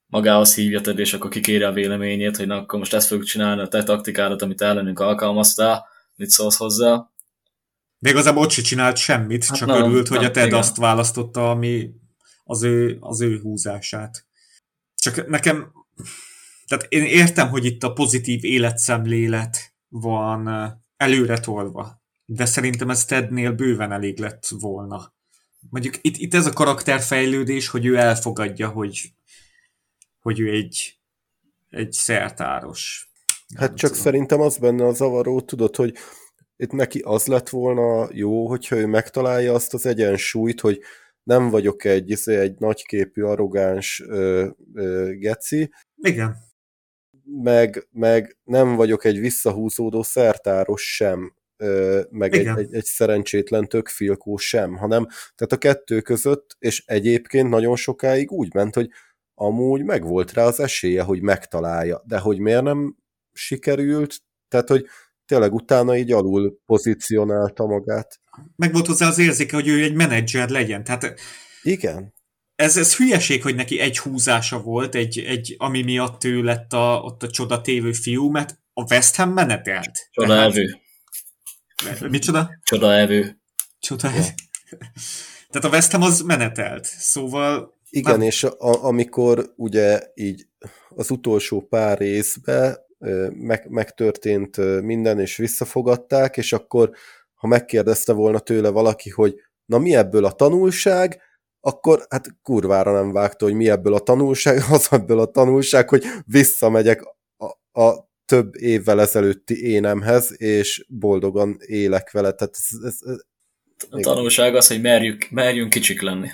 [0.07, 3.61] magához hívja Ted, és akkor kikéri a véleményét, hogy na, akkor most ezt fogjuk csinálni,
[3.63, 5.87] a te taktikádat, amit ellenünk alkalmaztál,
[6.17, 7.11] mit szólsz hozzá.
[7.99, 10.59] De igazából ott se csinált semmit, Hát csak nem, örült, hogy nem, a Ted igen.
[10.59, 11.91] azt választotta, ami
[12.45, 14.27] az ő, az ő húzását.
[14.97, 15.73] Csak nekem,
[16.67, 20.49] tehát én értem, hogy itt a pozitív életszemlélet van
[20.97, 25.15] előre tolva, de szerintem ez Tednél bőven elég lett volna.
[25.71, 29.15] Mondjuk itt, itt ez a karakterfejlődés, hogy ő elfogadja, hogy,
[30.21, 30.99] hogy ő egy,
[31.69, 33.13] egy szertáros.
[33.55, 34.05] Hát Nem csak tudom.
[34.05, 35.97] szerintem az benne a zavaró, tudod, hogy
[36.57, 40.81] itt neki az lett volna jó, hogyha ő megtalálja azt az egyensúlyt, hogy
[41.23, 46.37] nem vagyok egy, izé, egy nagyképű, arrogáns ö, ö, geci, Igen.
[47.43, 51.35] meg, meg nem vagyok egy visszahúzódó szertáros sem,
[52.11, 52.59] meg egy, Igen.
[52.59, 58.55] egy, egy szerencsétlen tökfilkó sem, hanem tehát a kettő között, és egyébként nagyon sokáig úgy
[58.55, 58.89] ment, hogy
[59.35, 62.97] amúgy megvolt rá az esélye, hogy megtalálja, de hogy miért nem
[63.33, 64.17] sikerült,
[64.49, 64.87] tehát hogy
[65.27, 68.21] tényleg utána így alul pozícionálta magát.
[68.57, 70.85] Meg volt hozzá az érzéke, hogy ő egy menedzser legyen.
[70.85, 71.21] Tehát
[71.63, 72.15] Igen,
[72.55, 77.01] ez, ez hülyeség, hogy neki egy húzása volt, egy, egy, ami miatt ő lett a,
[77.05, 80.09] ott a csoda tévő fiú, mert a West Ham menetelt.
[80.11, 80.79] Csoda evő.
[82.09, 82.51] Micsoda?
[82.63, 83.39] Csoda evő.
[83.79, 84.11] Csoda.
[85.51, 86.85] Tehát a West Ham az menetelt.
[86.85, 88.27] Szóval Igen, Nem.
[88.27, 90.47] és a, amikor ugye így
[90.89, 92.87] az utolsó pár részbe
[93.31, 96.91] meg, megtörtént minden, és visszafogadták, és akkor
[97.35, 101.21] ha megkérdezte volna tőle valaki, hogy na mi ebből a tanulság,
[101.61, 106.05] akkor hát kurvára nem vágta, hogy mi ebből a tanulság, az ebből a tanulság, hogy
[106.25, 107.03] visszamegyek
[107.37, 112.33] a, a több évvel ezelőtti énemhez, és boldogan élek vele.
[112.33, 113.25] Tehát ez, ez, ez,
[113.91, 116.29] A tanulság az, hogy merjük, merjünk kicsik lenni.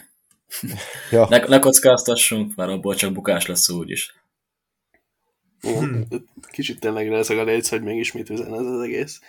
[1.11, 1.27] ja.
[1.29, 4.15] Ne, ne kockáztassunk, mert abból csak bukás lesz úgyis.
[5.61, 6.07] Hmm.
[6.51, 9.21] Kicsit tényleg ez a léc, hogy mégis mit üzen ez az egész.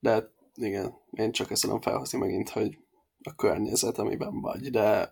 [0.00, 2.78] De hát igen, én csak ezt tudom felhozni megint, hogy
[3.22, 5.10] a környezet, amiben vagy, de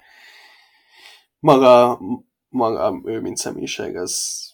[1.38, 2.00] maga,
[2.48, 4.44] maga ő, mint személyiség, az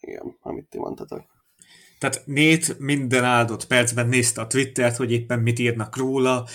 [0.00, 1.33] igen, amit ti mondtatok.
[2.04, 6.46] Tehát Nét minden áldott percben nézte a Twittert, hogy éppen mit írnak róla.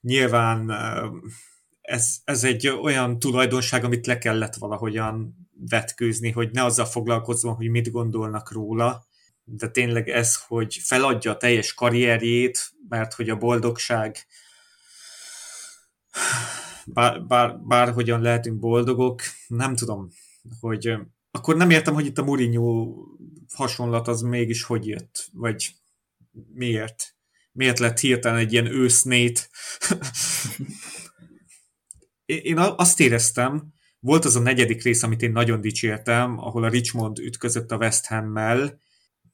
[0.00, 0.70] Nyilván
[1.80, 7.68] ez, ez egy olyan tulajdonság, amit le kellett valahogyan vetkőzni, hogy ne azzal foglalkozzon, hogy
[7.68, 9.06] mit gondolnak róla,
[9.44, 14.26] de tényleg ez, hogy feladja a teljes karrierjét, mert hogy a boldogság
[16.86, 20.08] bár, bár, bárhogyan lehetünk boldogok, nem tudom,
[20.60, 20.98] hogy
[21.30, 22.96] akkor nem értem, hogy itt a Mourinho
[23.60, 25.70] hasonlat az mégis hogy jött, vagy
[26.54, 27.14] miért?
[27.52, 29.50] Miért lett hirtelen egy ilyen ősznét?
[32.24, 37.18] én azt éreztem, volt az a negyedik rész, amit én nagyon dicsértem, ahol a Richmond
[37.18, 38.80] ütközött a West Ham-mel.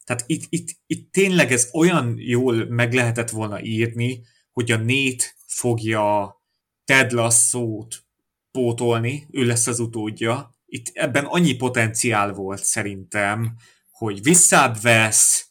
[0.05, 4.23] Tehát itt, itt, itt tényleg ez olyan jól meg lehetett volna írni,
[4.53, 6.37] hogy a Nét fogja
[6.85, 8.05] Ted Lasso-t
[8.51, 10.55] pótolni, ő lesz az utódja.
[10.67, 13.57] Itt ebben annyi potenciál volt szerintem,
[13.97, 15.47] hogy visszább vesz,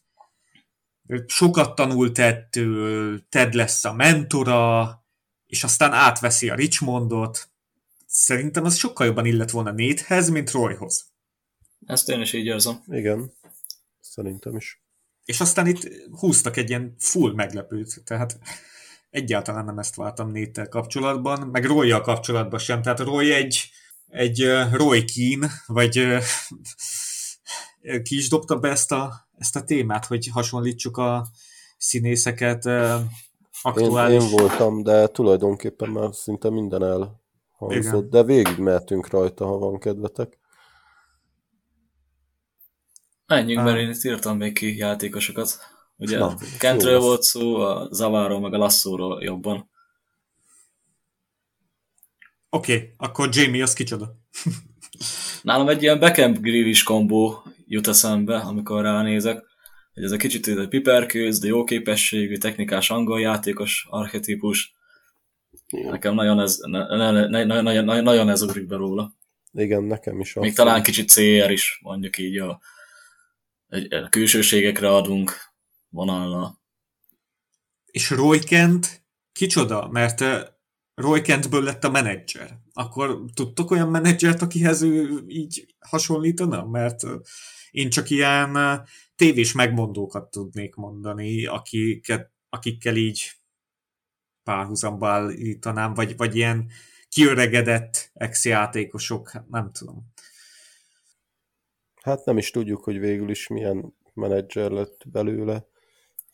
[1.25, 4.89] sokat tanult ettől, Ted lesz a mentora,
[5.45, 7.49] és aztán átveszi a Richmondot.
[8.05, 11.05] Szerintem az sokkal jobban illet volna Néthez, mint Royhoz.
[11.85, 12.83] Ezt én is így érzem.
[12.87, 13.33] Igen,
[13.99, 14.83] szerintem is.
[15.23, 15.87] És aztán itt
[16.19, 18.39] húztak egy ilyen full meglepőt, tehát
[19.09, 22.81] egyáltalán nem ezt váltam Néttel kapcsolatban, meg roy kapcsolatban sem.
[22.81, 23.69] Tehát Roy egy,
[24.07, 26.07] egy Roy Keane, vagy
[28.03, 31.27] ki is dobta be ezt a, ezt a témát, hogy hasonlítsuk a
[31.77, 32.65] színészeket
[33.61, 34.23] aktuális...
[34.23, 38.09] Én, én voltam, de tulajdonképpen már szinte minden elhangzott, Igen.
[38.09, 40.39] de végig mehetünk rajta, ha van kedvetek.
[43.27, 45.59] Menjünk, mert én itt írtam még ki játékosokat.
[45.97, 49.69] Ugye Na, Kentről volt szó, a Zaváról, meg a Lasszóról jobban.
[52.49, 54.15] Oké, okay, akkor Jamie az kicsoda?
[55.41, 59.43] Nálam egy ilyen Beckham Grealish kombó jut eszembe, amikor ránézek,
[59.93, 64.74] hogy ez a kicsit egy piperkőz, de jó képességű, technikás angol játékos archetípus.
[65.68, 65.91] Igen.
[65.91, 69.16] Nekem nagyon ez, ne, ne, ne, ne, nagyon, nagyon ez ugrik be róla.
[69.53, 70.34] Igen, nekem is.
[70.34, 72.59] Még talán kicsit CR is, mondjuk így a,
[73.89, 75.32] a külsőségekre adunk,
[75.89, 76.59] vonalna.
[77.86, 79.88] És Roy Kent kicsoda?
[79.88, 80.24] Mert
[80.95, 82.59] Roy Kentből lett a menedzser.
[82.73, 86.65] Akkor tudtok olyan menedzsert, akihez ő így hasonlítana?
[86.65, 87.03] Mert
[87.71, 88.83] én csak ilyen
[89.15, 93.31] tévés megmondókat tudnék mondani, akiket, akikkel így
[94.43, 96.71] párhuzamba állítanám, vagy, vagy ilyen
[97.09, 100.13] kiöregedett ex-játékosok, nem tudom.
[102.01, 105.67] Hát nem is tudjuk, hogy végül is milyen menedzser lett belőle.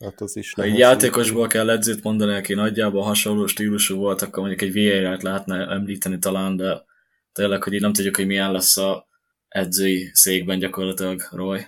[0.02, 4.46] Hát az is ha egy játékosból kell edzőt mondani, aki nagyjából hasonló stílusú volt, akkor
[4.46, 6.84] mondjuk egy VAR-t lehetne említeni talán, de
[7.32, 9.06] tényleg, hogy így nem tudjuk, hogy milyen lesz a
[9.48, 11.66] edzői székben gyakorlatilag Roy.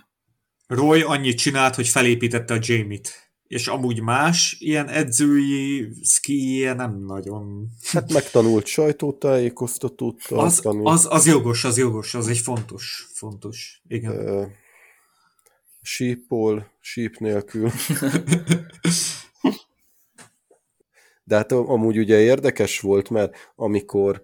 [0.67, 3.23] Roy annyit csinált, hogy felépítette a Jamie-t.
[3.47, 7.69] És amúgy más ilyen edzői szkije nem nagyon.
[7.93, 10.21] Hát megtanult sajtótájékoztatót.
[10.29, 14.53] Az, az, az jogos, az jogos, az egy fontos, fontos, igen
[15.85, 17.71] sípol, síp nélkül.
[21.27, 24.23] De hát amúgy ugye érdekes volt, mert amikor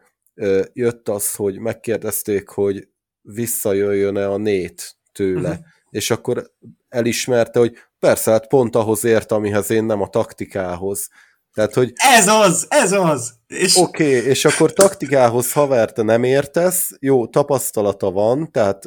[0.72, 2.88] jött az, hogy megkérdezték, hogy
[3.20, 5.64] visszajöjjön-e a nét tőle, uh-huh.
[5.90, 6.50] és akkor
[6.88, 11.08] elismerte, hogy persze, hát pont ahhoz ért, amihez én nem a taktikához.
[11.52, 11.92] Tehát, hogy...
[11.94, 12.66] Ez az!
[12.68, 13.32] Ez az!
[13.46, 13.76] És...
[13.76, 18.84] Oké, okay, és akkor taktikához haverte nem értesz, jó, tapasztalata van, tehát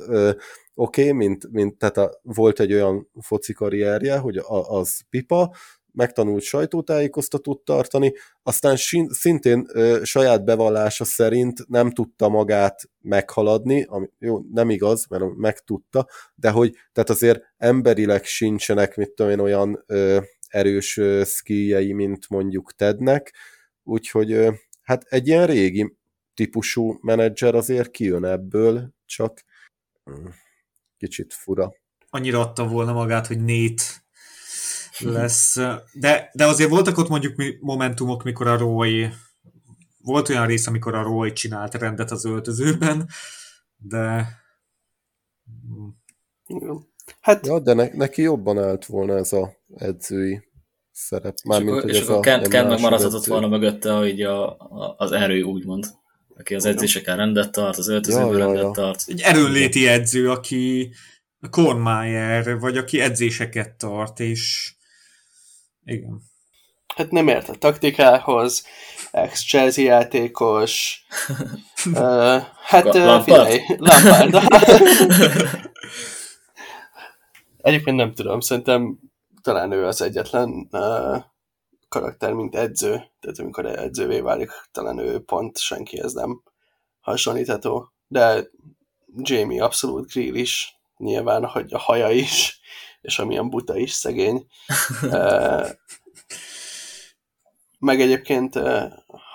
[0.76, 5.56] oké, okay, mint, mint tehát a, volt egy olyan foci karrierje, hogy a, az pipa,
[5.94, 8.14] megtanult sajtótájékoztatót tartani,
[8.44, 8.76] aztán
[9.10, 16.08] szintén ö, saját bevallása szerint nem tudta magát meghaladni, ami jó, nem igaz, mert megtudta,
[16.36, 22.30] de hogy tehát azért emberileg sincsenek, mit tudom én, olyan ö, erős ö, szkíjei, mint
[22.30, 23.34] mondjuk Tednek,
[23.84, 24.52] úgyhogy ö,
[24.82, 25.96] hát egy ilyen régi
[26.34, 29.44] típusú menedzser azért kijön ebből, csak
[31.04, 31.74] kicsit fura.
[32.10, 34.04] Annyira adta volna magát, hogy nét
[35.00, 35.56] lesz.
[35.94, 39.10] De, de azért voltak ott mondjuk momentumok, mikor a Roy
[40.02, 43.10] volt olyan rész, amikor a Roy csinált rendet az öltözőben,
[43.78, 44.28] de
[47.20, 47.46] Hát...
[47.46, 50.42] Ja, de ne, neki jobban állt volna ez a edzői
[50.92, 51.36] szerep.
[51.46, 55.12] Mármint, és, akkor, és ez akkor Kent, Kent megmaradhatott volna mögötte, hogy a, a, az
[55.12, 55.86] erő úgymond
[56.38, 59.04] aki az edzéseken rendet tart, az öltözőben ja, rendet ja, tart.
[59.08, 60.94] Egy erőnléti edző, aki
[61.50, 64.74] Kornmaier, vagy aki edzéseket tart, és
[65.86, 66.22] igen.
[66.96, 68.66] Hát nem ért a taktikához,
[69.12, 71.06] ex-Chelsea játékos,
[71.94, 74.38] uh, hát uh, figyelj, Lampard.
[77.58, 79.00] Egyébként nem tudom, szerintem
[79.42, 81.24] talán ő az egyetlen uh,
[81.94, 82.90] karakter, mint edző,
[83.20, 86.44] tehát amikor edzővé válik, talán ő pont senkihez nem
[87.00, 88.50] hasonlítható, de
[89.16, 92.60] Jamie abszolút grill is, nyilván, hogy a haja is,
[93.02, 94.48] és amilyen buta is szegény.
[97.80, 98.60] meg egyébként,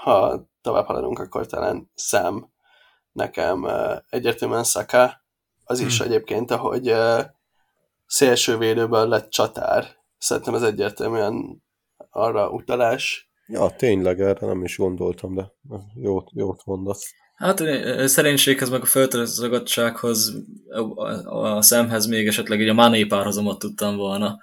[0.02, 2.48] ha tovább haladunk, akkor talán szem
[3.12, 3.68] nekem
[4.09, 5.22] egyértelműen Saka,
[5.64, 6.06] az is hmm.
[6.06, 6.94] egyébként, ahogy
[8.06, 9.96] szélsővédőből lett csatár.
[10.18, 11.62] Szerintem ez egyértelműen
[12.11, 13.30] arra utalás.
[13.46, 15.52] Ja, tényleg, erre nem is gondoltam, de
[15.94, 17.12] jót, jót mondasz.
[17.34, 20.34] Hát a szerénységhez, meg a föltözögottsághoz,
[21.24, 24.38] a szemhez még esetleg egy a Mané párhozomot tudtam volna.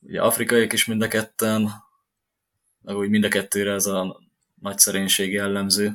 [0.00, 1.70] Ugye afrikaiak is mind a ketten,
[2.80, 4.20] meg úgy mind a kettőre ez a
[4.60, 5.92] nagy szerénység jellemző.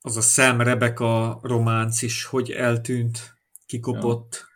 [0.00, 3.34] Az a Sam Rebecca románc is, hogy eltűnt,
[3.66, 4.32] kikopott.
[4.32, 4.46] Ja.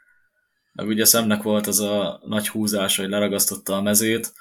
[0.72, 4.32] Meg ugye Szemnek volt az a nagy húzás, hogy leragasztotta a mezét.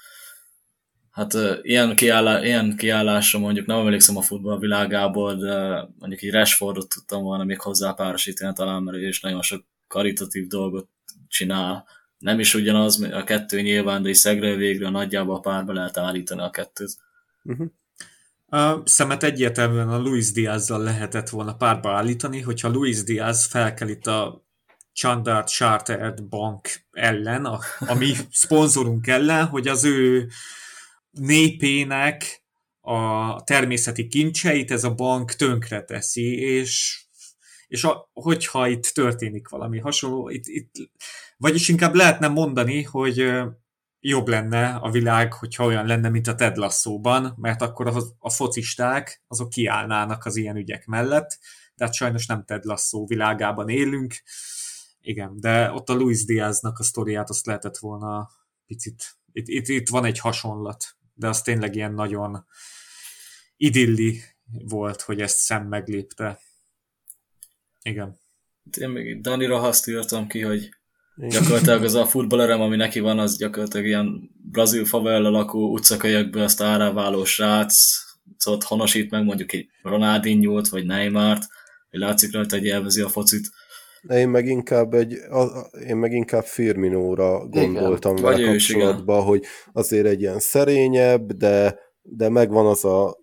[1.18, 6.90] Hát ilyen, kiállá, ilyen kiállásra mondjuk nem emlékszem a futball világából, de mondjuk egy Rashfordot
[6.90, 10.90] tudtam volna még hozzá párosítani talán, mert ő is nagyon sok karitatív dolgot
[11.28, 11.86] csinál
[12.18, 16.50] nem is ugyanaz, a kettő nyilván, de is szegről végre nagyjából párba lehet állítani a
[16.50, 16.96] kettőt.
[17.44, 17.68] Uh-huh.
[18.48, 24.08] A szemet egyértelműen a Luis Diazzal lehetett volna párba állítani, hogyha Luis Diaz felkel itt
[24.08, 24.46] a
[24.94, 30.28] Chandart Chartered Bank ellen, a, a mi szponzorunk ellen, hogy az ő
[31.20, 32.44] népének
[32.82, 37.02] a természeti kincseit ez a bank tönkre teszi, és,
[37.68, 40.72] és a, hogyha itt történik valami hasonló, itt, itt
[41.38, 43.32] vagyis inkább lehetne mondani, hogy
[44.00, 48.30] jobb lenne a világ, hogyha olyan lenne, mint a Ted Lasso-ban, mert akkor a, a
[48.30, 51.40] focisták azok kiállnának az ilyen ügyek mellett,
[51.76, 54.16] tehát sajnos nem Ted Lasso világában élünk.
[55.00, 58.30] Igen, de ott a Luis Diaznak a sztoriát azt lehetett volna
[58.66, 62.46] picit, itt, itt, itt van egy hasonlat, de az tényleg ilyen nagyon
[63.58, 66.40] idilli volt, hogy ezt szem meglépte.
[67.82, 68.20] Igen.
[68.78, 70.78] Én még Danira azt írtam ki, hogy
[71.18, 76.62] Gyakorlatilag az a futballerem, ami neki van, az gyakorlatilag ilyen brazil favela lakó utcakölyökből azt
[76.62, 77.76] áráváló srác,
[78.38, 81.48] szóval honosít meg mondjuk egy Ronaldinho-t, vagy Neymart,
[81.90, 83.50] hogy látszik rajta, hogy élvezi a focit.
[84.10, 88.32] Én meg inkább egy, a, én meg inkább Firminóra gondoltam igen.
[88.32, 89.44] vele kapcsolatban, hogy
[89.74, 93.18] azért egy ilyen szerényebb, de, de megvan az a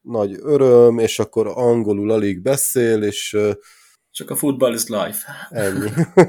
[0.00, 3.36] nagy öröm, és akkor angolul alig beszél, és
[4.10, 5.48] csak a football is life.
[5.50, 5.90] Ennyi.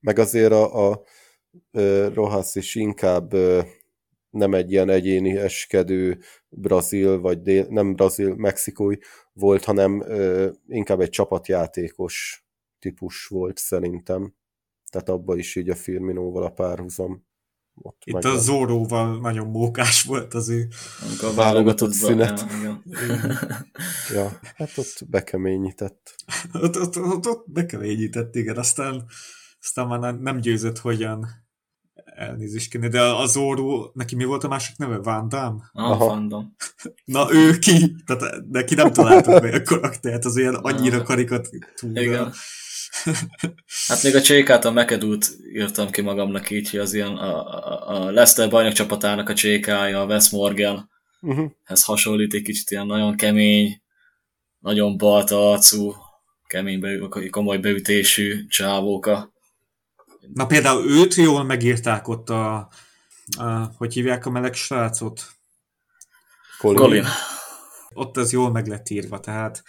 [0.00, 1.02] Meg azért a, a
[2.14, 3.34] Rojas is inkább
[4.34, 8.96] nem egy ilyen egyéni eskedő brazil, vagy dél, nem brazil, mexikói
[9.32, 12.44] volt, hanem ö, inkább egy csapatjátékos
[12.78, 14.34] típus volt szerintem.
[14.90, 17.26] Tehát abba is így a Firminóval a párhuzam.
[17.74, 18.32] Ott Itt megvan.
[18.32, 20.68] a Zoróval nagyon mókás volt az ő
[21.22, 22.44] a válogatott szünet.
[22.62, 22.82] Ja,
[24.14, 26.14] ja, hát ott bekeményített.
[26.62, 29.04] ott, ott, ott, ott bekeményített, igen, aztán
[29.60, 31.43] aztán már nem győzött hogyan
[32.04, 34.96] elnézést kérni, de az Zoro, neki mi volt a másik neve?
[34.96, 35.70] Van Damme?
[35.72, 36.48] Ah, Van Damme.
[37.04, 37.94] Na ő ki?
[38.06, 41.66] Tehát neki nem találtak meg a karaktert, az olyan annyira karikatúra.
[41.92, 42.32] Igen.
[43.88, 47.88] Hát még a Csékát, a Mekedút írtam ki magamnak így, hogy az ilyen a, a,
[47.88, 50.90] a Leicester bajnok csapatának a Csékája, a Wes Morgan,
[51.20, 51.50] uh-huh.
[51.64, 53.82] ez hasonlít egy kicsit ilyen nagyon kemény,
[54.58, 55.94] nagyon balta arcú,
[56.46, 59.33] kemény, komoly beütésű csávóka.
[60.32, 62.68] Na például őt jól megírták ott a,
[63.38, 63.44] a
[63.76, 65.26] hogy hívják a meleg srácot?
[66.58, 66.78] Colin.
[66.78, 67.04] Colin.
[67.94, 69.62] Ott ez jól meg lett írva, tehát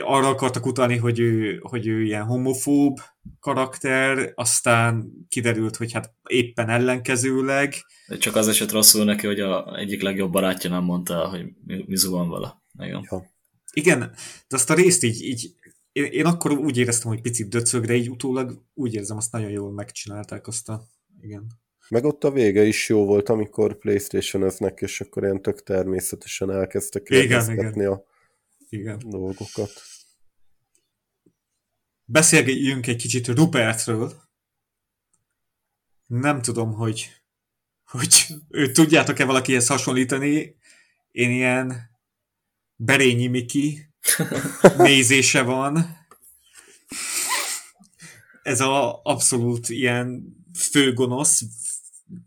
[0.00, 3.00] arra akartak utalni, hogy ő, hogy ő ilyen homofób
[3.40, 7.74] karakter, aztán kiderült, hogy hát éppen ellenkezőleg.
[8.06, 11.84] De csak az eset rosszul neki, hogy a egyik legjobb barátja nem mondta, hogy mi,
[11.86, 12.62] mi zuhan vele.
[12.78, 13.06] Igen.
[13.10, 13.30] Ja.
[13.72, 13.98] Igen,
[14.48, 15.54] de azt a részt így, így
[15.92, 19.72] én, én akkor úgy éreztem, hogy picit döcögre, így utólag úgy érzem, azt nagyon jól
[19.72, 20.86] megcsinálták azt a...
[21.20, 21.46] Igen.
[21.88, 26.50] Meg ott a vége is jó volt, amikor playstation öznek és akkor ilyen tök természetesen
[26.50, 28.04] elkezdtek kérdezgetni a
[28.68, 28.98] igen.
[29.06, 29.70] dolgokat.
[32.04, 34.12] Beszélgessünk egy kicsit Rupertről.
[36.06, 37.22] Nem tudom, hogy,
[37.84, 40.56] hogy ő tudjátok-e valakihez hasonlítani.
[41.10, 41.90] Én ilyen
[42.76, 43.89] Berényi Miki,
[44.76, 45.98] nézése van.
[48.42, 50.22] Ez a abszolút ilyen
[50.58, 51.42] főgonosz,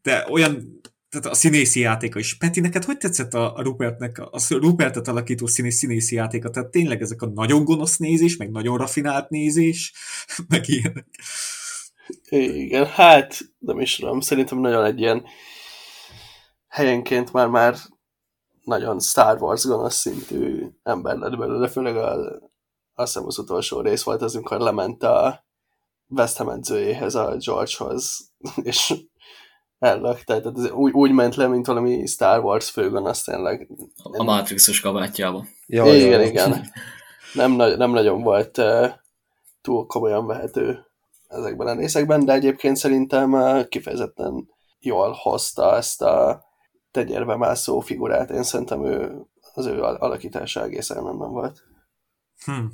[0.01, 2.37] de olyan, tehát a színészi játéka is.
[2.37, 6.49] Peti, neked hogy tetszett a, Rupertnek, a Rupertet alakító színész színészi játéka?
[6.49, 9.93] Tehát tényleg ezek a nagyon gonosz nézés, meg nagyon rafinált nézés,
[10.49, 11.07] meg ilyenek.
[12.29, 15.23] Igen, hát nem is tudom, szerintem nagyon egy ilyen
[16.67, 17.75] helyenként már már
[18.63, 22.15] nagyon Star Wars gonosz szintű ember lett belőle, főleg a,
[22.93, 25.45] azt hiszem az utolsó rész volt az, amikor lement a
[26.07, 28.31] West Ham edzőjéhez, a Georgehoz,
[28.63, 28.93] és
[29.79, 33.69] ellak, tehát ez úgy, úgy ment le, mint valami Star Wars főgonosz tényleg.
[34.03, 35.45] A Matrixos kabátjába.
[35.67, 36.27] Ja, igen, ja.
[36.27, 36.71] igen.
[37.33, 38.89] Nem, nem nagyon volt uh,
[39.61, 40.85] túl komolyan vehető
[41.27, 44.49] ezekben a részekben, de egyébként szerintem uh, kifejezetten
[44.79, 46.43] jól hozta ezt a
[46.93, 48.29] tegyerbe mászó figurát.
[48.29, 51.63] Én szerintem ő, az ő alakítása egészen nem volt.
[52.45, 52.65] Hm.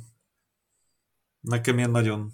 [1.40, 2.32] Nekem ilyen nagyon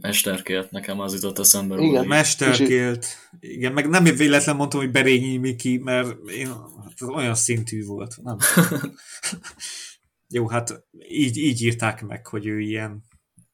[0.00, 1.80] Mesterkélt, nekem az jutott eszembe.
[1.80, 3.06] Igen, mesterkélt.
[3.40, 6.46] Igen, meg nem véletlen mondtam, hogy Berényi Miki, mert én,
[6.82, 8.16] hát olyan szintű volt.
[8.22, 8.36] Nem.
[10.28, 13.04] Jó, hát így, így írták meg, hogy ő ilyen.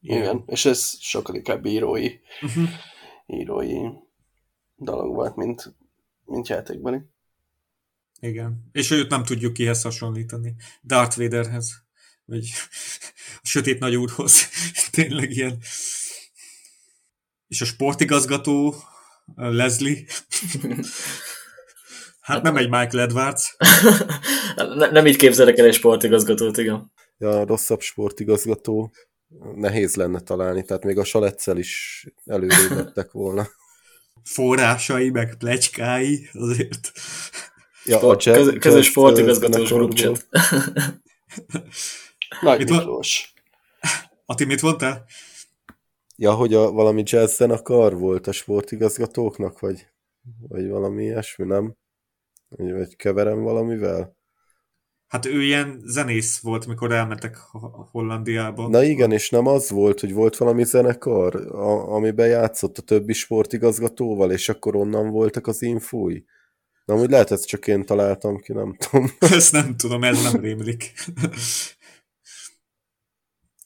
[0.00, 0.22] ilyen.
[0.22, 2.10] Igen, és ez sokkal inkább írói,
[2.42, 2.68] uh-huh.
[3.26, 3.76] írói
[4.76, 5.76] dolog volt, mint,
[6.24, 7.14] mint játékban.
[8.20, 10.54] Igen, és őt nem tudjuk kihez hasonlítani.
[10.84, 11.72] Darth Vaderhez,
[12.24, 12.48] vagy
[13.42, 14.48] a sötét nagyúrhoz.
[14.90, 15.58] Tényleg ilyen
[17.48, 18.74] és a sportigazgató,
[19.34, 20.04] Leslie.
[22.20, 23.56] Hát nem egy Michael Edwards.
[24.56, 26.92] ne, nem így képzelek el egy sportigazgatót, igen.
[27.18, 28.92] Ja, rosszabb sportigazgató
[29.54, 33.48] nehéz lenne találni, tehát még a Salecel is előrébb volna.
[34.22, 36.92] Forrásai, meg plecskái, azért.
[37.86, 40.26] Ja, Sport, a cset, köz, közös sportigazgatós grupcset.
[42.40, 43.34] Nagy Miklós.
[44.26, 45.04] Ati, mit mondtál?
[46.16, 49.86] Ja, hogy a, valami jazz zenekar volt a sportigazgatóknak, vagy,
[50.48, 51.76] vagy valami ilyesmi, nem?
[52.48, 54.16] Vagy, vagy keverem valamivel?
[55.06, 57.36] Hát ő ilyen zenész volt, mikor elmentek
[57.90, 58.68] Hollandiába.
[58.68, 63.12] Na igen, és nem az volt, hogy volt valami zenekar, a, amiben játszott a többi
[63.12, 66.22] sportigazgatóval, és akkor onnan voltak az infói.
[66.86, 69.10] Na, úgy lehet, ezt csak én találtam ki, nem tudom.
[69.38, 70.92] Ezt nem tudom, ez nem rémlik.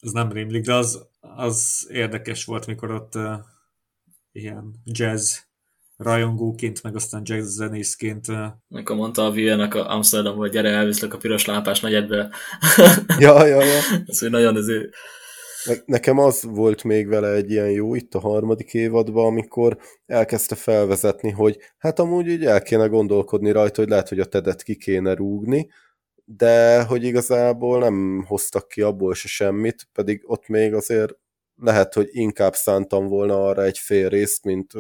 [0.01, 3.33] ez nem rémlik, de az, az érdekes volt, mikor ott uh,
[4.33, 5.37] ilyen jazz
[5.97, 8.29] rajongóként, meg aztán jazz zenészként.
[8.29, 8.47] Uh...
[8.69, 12.31] Mikor mondta a Viennek a Amsterdam, hogy gyere, elviszlek a piros lámpás negyedbe.
[13.19, 13.81] ja, ja, ja.
[14.07, 14.95] Ez hogy nagyon azért...
[15.85, 21.31] Nekem az volt még vele egy ilyen jó itt a harmadik évadban, amikor elkezdte felvezetni,
[21.31, 25.15] hogy hát amúgy így el kéne gondolkodni rajta, hogy lehet, hogy a tedet ki kéne
[25.15, 25.69] rúgni,
[26.25, 31.13] de hogy igazából nem hoztak ki abból se semmit, pedig ott még azért
[31.57, 34.73] lehet, hogy inkább szántam volna arra egy fél részt, mint,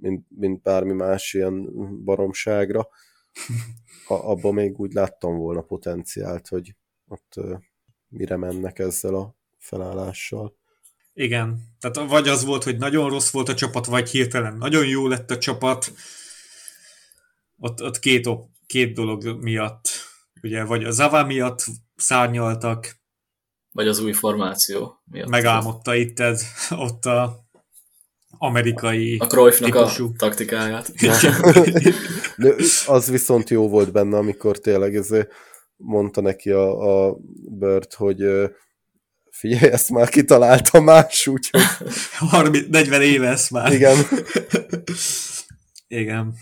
[0.00, 1.68] mint, mint bármi más ilyen
[2.04, 2.88] baromságra.
[4.08, 6.74] Abban még úgy láttam volna potenciált, hogy
[7.08, 7.34] ott
[8.08, 10.58] mire mennek ezzel a felállással.
[11.12, 15.06] Igen, tehát vagy az volt, hogy nagyon rossz volt a csapat, vagy hirtelen nagyon jó
[15.06, 15.92] lett a csapat.
[17.58, 18.28] Ott, ott két,
[18.66, 20.08] két dolog miatt
[20.42, 21.64] Ugye, vagy a Zava miatt
[21.96, 22.98] szárnyaltak.
[23.72, 25.28] Vagy az új formáció miatt.
[25.28, 27.44] Megálmodta itt ez, ott a
[28.38, 30.92] amerikai A Cruyffnak a taktikáját.
[32.36, 32.54] De
[32.86, 35.08] az viszont jó volt benne, amikor tényleg ez
[35.76, 37.16] mondta neki a, a
[37.48, 38.22] Bird, hogy
[39.40, 41.60] figyelj, ezt már kitalálta más, úgyhogy...
[42.30, 43.72] 30, 40 éve ezt már.
[43.72, 43.96] Igen.
[46.02, 46.34] Igen.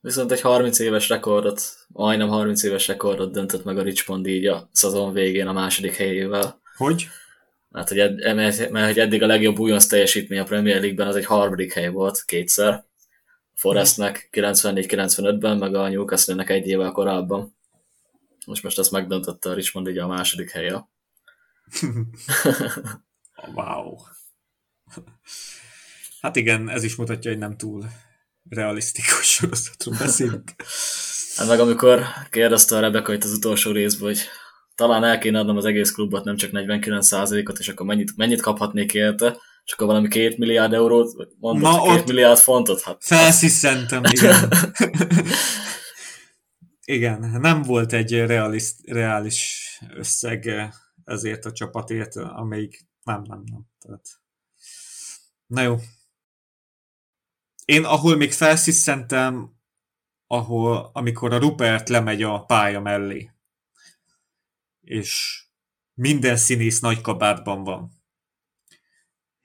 [0.00, 4.68] Viszont egy 30 éves rekordot, majdnem 30 éves rekordot döntött meg a Richmond így a
[4.72, 6.60] szezon végén a második helyével.
[6.76, 7.08] Hogy?
[7.72, 11.16] Hát, hogy ed, mert, mert hogy eddig a legjobb újonc teljesítmény a Premier League-ben az
[11.16, 12.84] egy harmadik hely volt kétszer.
[13.54, 17.56] Forestnek 94-95-ben, meg a Newcastle-nek egy évvel korábban.
[18.46, 20.88] Most most ezt megdöntötte a Richmond így a második helye.
[23.54, 23.96] wow.
[26.20, 27.84] Hát igen, ez is mutatja, hogy nem túl
[28.48, 30.54] realisztikus sorozatról beszélünk.
[31.36, 34.20] Hát meg amikor kérdezte a Rebecca itt az utolsó részből, hogy
[34.74, 38.94] talán el kéne adnom az egész klubot, nem csak 49%-ot, és akkor mennyit, mennyit kaphatnék
[38.94, 42.80] érte, és akkor valami két milliárd eurót mondott, Na, két milliárd fontot.
[42.80, 44.52] Hát, felsziszentem, igen.
[46.84, 50.70] igen, nem volt egy realis, reális összeg
[51.06, 53.66] ezért a csapatért, amelyik nem, nem, nem.
[53.78, 54.20] Tehát...
[55.46, 55.76] Na jó,
[57.66, 59.54] én ahol még felsziszentem,
[60.26, 63.30] ahol, amikor a Rupert lemegy a pálya mellé,
[64.80, 65.42] és
[65.94, 67.94] minden színész nagy kabátban van.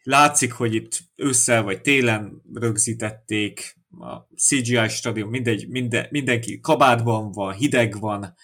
[0.03, 7.53] látszik, hogy itt ősszel vagy télen rögzítették, a CGI stadion, mindegy, minden, mindenki kabátban van,
[7.53, 8.35] hideg van,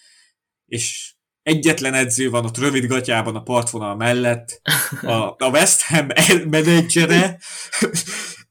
[0.65, 1.15] és
[1.47, 4.61] egyetlen edző van ott rövid gatyában a partvonal mellett,
[5.01, 6.07] a, a West Ham
[6.49, 7.39] menedzsere,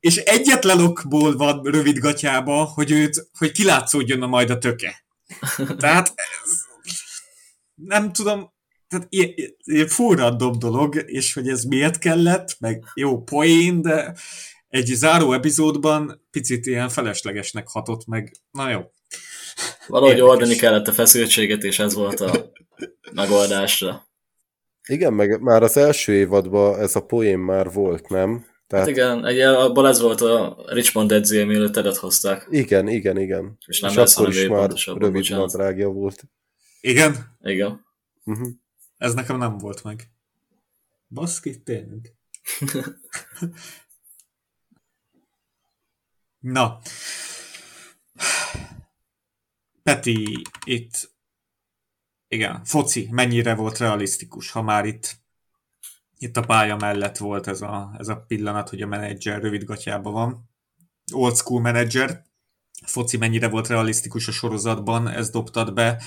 [0.01, 5.05] és egyetlen okból van rövid gatyába, hogy őt, hogy kilátszódjon a majd a töke.
[5.79, 6.15] Tehát
[7.75, 8.53] nem tudom,
[8.89, 14.15] tehát ilyen, ilyen furra dolog, és hogy ez miért kellett, meg jó poén, de
[14.69, 18.33] egy záró epizódban picit ilyen feleslegesnek hatott meg.
[18.51, 18.81] Na jó.
[19.87, 20.31] Valahogy Érdekes.
[20.31, 22.55] oldani kellett a feszültséget, és ez volt a
[23.13, 24.07] megoldásra.
[24.89, 28.47] Igen, meg már az első évadban ez a poén már volt, nem?
[28.67, 28.87] Tehát...
[28.87, 32.47] Hát igen, egy, abban ez volt a Richmond edzője, mielőtt edet hozták.
[32.51, 33.59] Igen, igen, igen.
[33.67, 36.25] És, nem és akkor is már rövid nadrágja volt.
[36.81, 37.37] Igen?
[37.43, 37.85] Igen.
[38.25, 38.49] Uh-huh.
[38.99, 40.11] Ez nekem nem volt meg.
[41.09, 42.15] Baszki, tényleg.
[46.41, 46.79] Na.
[49.83, 51.11] Peti, itt
[52.29, 55.25] igen, foci mennyire volt realisztikus, ha már itt
[56.19, 60.13] itt a pálya mellett volt ez a, ez a pillanat, hogy a menedzser rövid gatyában
[60.13, 60.51] van.
[61.13, 62.25] Old school menedzser.
[62.87, 66.03] Foci mennyire volt realisztikus a sorozatban, ezt dobtad be.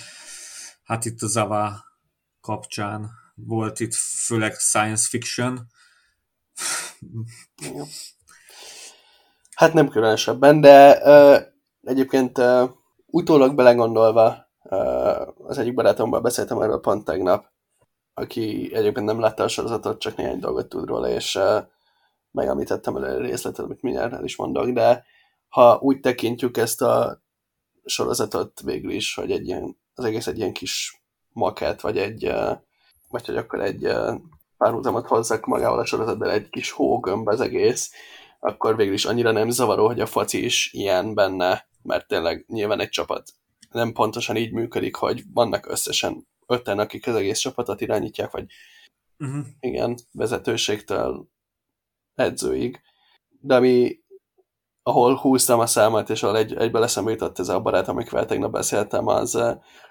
[0.83, 1.83] Hát itt a Zava
[2.41, 5.67] kapcsán volt itt főleg science fiction.
[9.55, 11.41] Hát nem különösebben, de uh,
[11.83, 12.69] egyébként uh,
[13.05, 17.45] utólag belegondolva uh, az egyik barátommal beszéltem erről pont tegnap,
[18.13, 21.63] aki egyébként nem látta a sorozatot, csak néhány dolgot tud róla, és uh,
[22.31, 25.05] megemlítettem el a részletet, amit mindjárt el is mondok, de
[25.47, 27.21] ha úgy tekintjük ezt a
[27.85, 32.57] sorozatot végül is, hogy egy ilyen, az egész egy ilyen kis maket, vagy egy, uh,
[33.07, 34.15] vagy hogy akkor egy uh,
[34.57, 37.91] párhuzamot hozzak magával a sorozatban, egy kis hógömb az egész,
[38.39, 42.79] akkor végül is annyira nem zavaró, hogy a faci is ilyen benne, mert tényleg nyilván
[42.79, 43.33] egy csapat
[43.71, 48.45] nem pontosan így működik, hogy vannak összesen öten, akik az egész csapatot irányítják, vagy
[49.19, 49.45] uh-huh.
[49.59, 51.27] igen, vezetőségtől
[52.15, 52.81] edzőig.
[53.41, 53.99] De ami,
[54.83, 58.51] ahol húztam a számat, és ahol egy, egybe leszembe jutott ez a barát, amikvel tegnap
[58.51, 59.39] beszéltem, az,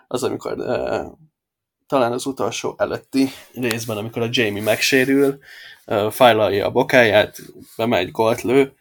[0.07, 1.13] az amikor uh,
[1.87, 5.39] talán az utolsó előtti részben, amikor a Jamie megsérül,
[5.87, 7.37] uh, fájlalja a bokáját,
[7.77, 8.75] bemegy, gólt lő,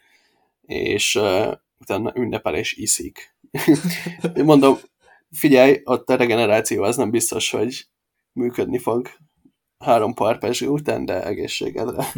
[0.66, 3.36] és uh, utána ünnepel és iszik.
[4.34, 4.78] Mondom,
[5.30, 7.88] figyelj, ott a regeneráció az nem biztos, hogy
[8.32, 9.08] működni fog
[9.78, 12.12] három parpezső után, de egészségedre.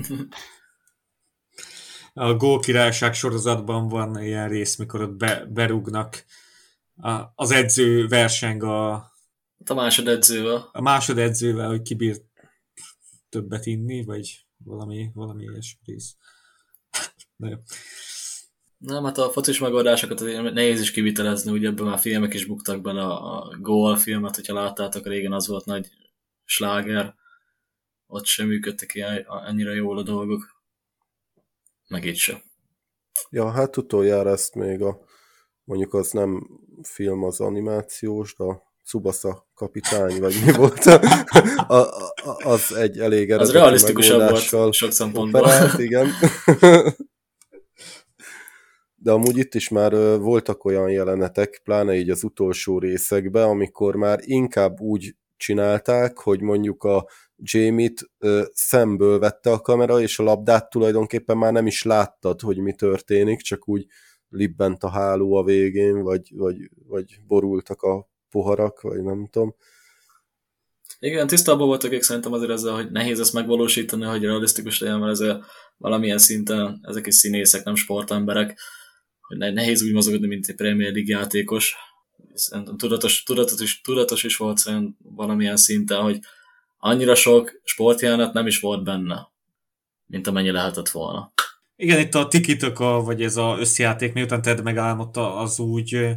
[2.12, 6.24] A Gól királyság sorozatban van ilyen rész, mikor ott be, berúgnak
[6.96, 8.92] a, az edző verseng a...
[9.64, 10.68] A másodedzővel.
[10.72, 12.22] A másodedzővel, hogy kibír
[13.28, 16.16] többet inni, vagy valami, valami ilyesmi rész.
[18.80, 22.80] Nem, hát a focis megoldásokat azért nehéz is kivitelezni, ugye ebben már filmek is buktak
[22.80, 25.88] bele, a, Goal filmet, hogyha láttátok, régen az volt nagy
[26.44, 27.14] sláger,
[28.06, 30.62] ott sem működtek ilyen, ennyire jól a dolgok,
[31.88, 32.42] meg itt sem.
[33.30, 35.00] Ja, hát utoljára ezt még a,
[35.64, 36.48] mondjuk az nem
[36.82, 41.92] film, az animációs, de a Tsubasa kapitány, vagy mi volt, a, a,
[42.44, 45.40] az egy elég eredeti Az realisztikusabb volt sok szempontból.
[45.40, 46.08] Operált, igen.
[49.02, 54.18] de amúgy itt is már voltak olyan jelenetek, pláne így az utolsó részekben, amikor már
[54.22, 57.06] inkább úgy csinálták, hogy mondjuk a
[57.36, 58.10] Jamie-t
[58.52, 63.40] szemből vette a kamera, és a labdát tulajdonképpen már nem is láttad, hogy mi történik,
[63.40, 63.86] csak úgy
[64.28, 66.56] libbent a háló a végén, vagy, vagy,
[66.86, 69.54] vagy borultak a poharak, vagy nem tudom.
[70.98, 75.20] Igen, tisztában voltak ők szerintem azért ezzel, hogy nehéz ezt megvalósítani, hogy realisztikus legyen, mert
[75.20, 75.36] ez
[75.76, 78.58] valamilyen szinten ezek is színészek, nem sportemberek,
[79.38, 81.76] hogy nehéz úgy mozogni, mint egy Premier League játékos.
[82.76, 86.20] Tudatos, tudatos, is, tudatos is volt szerintem valamilyen szinten, hogy
[86.78, 89.28] annyira sok sportjelenet nem is volt benne,
[90.06, 91.32] mint amennyi lehetett volna.
[91.76, 96.16] Igen, itt a tikitöka, vagy ez az összjáték, miután Ted megálmodta, az úgy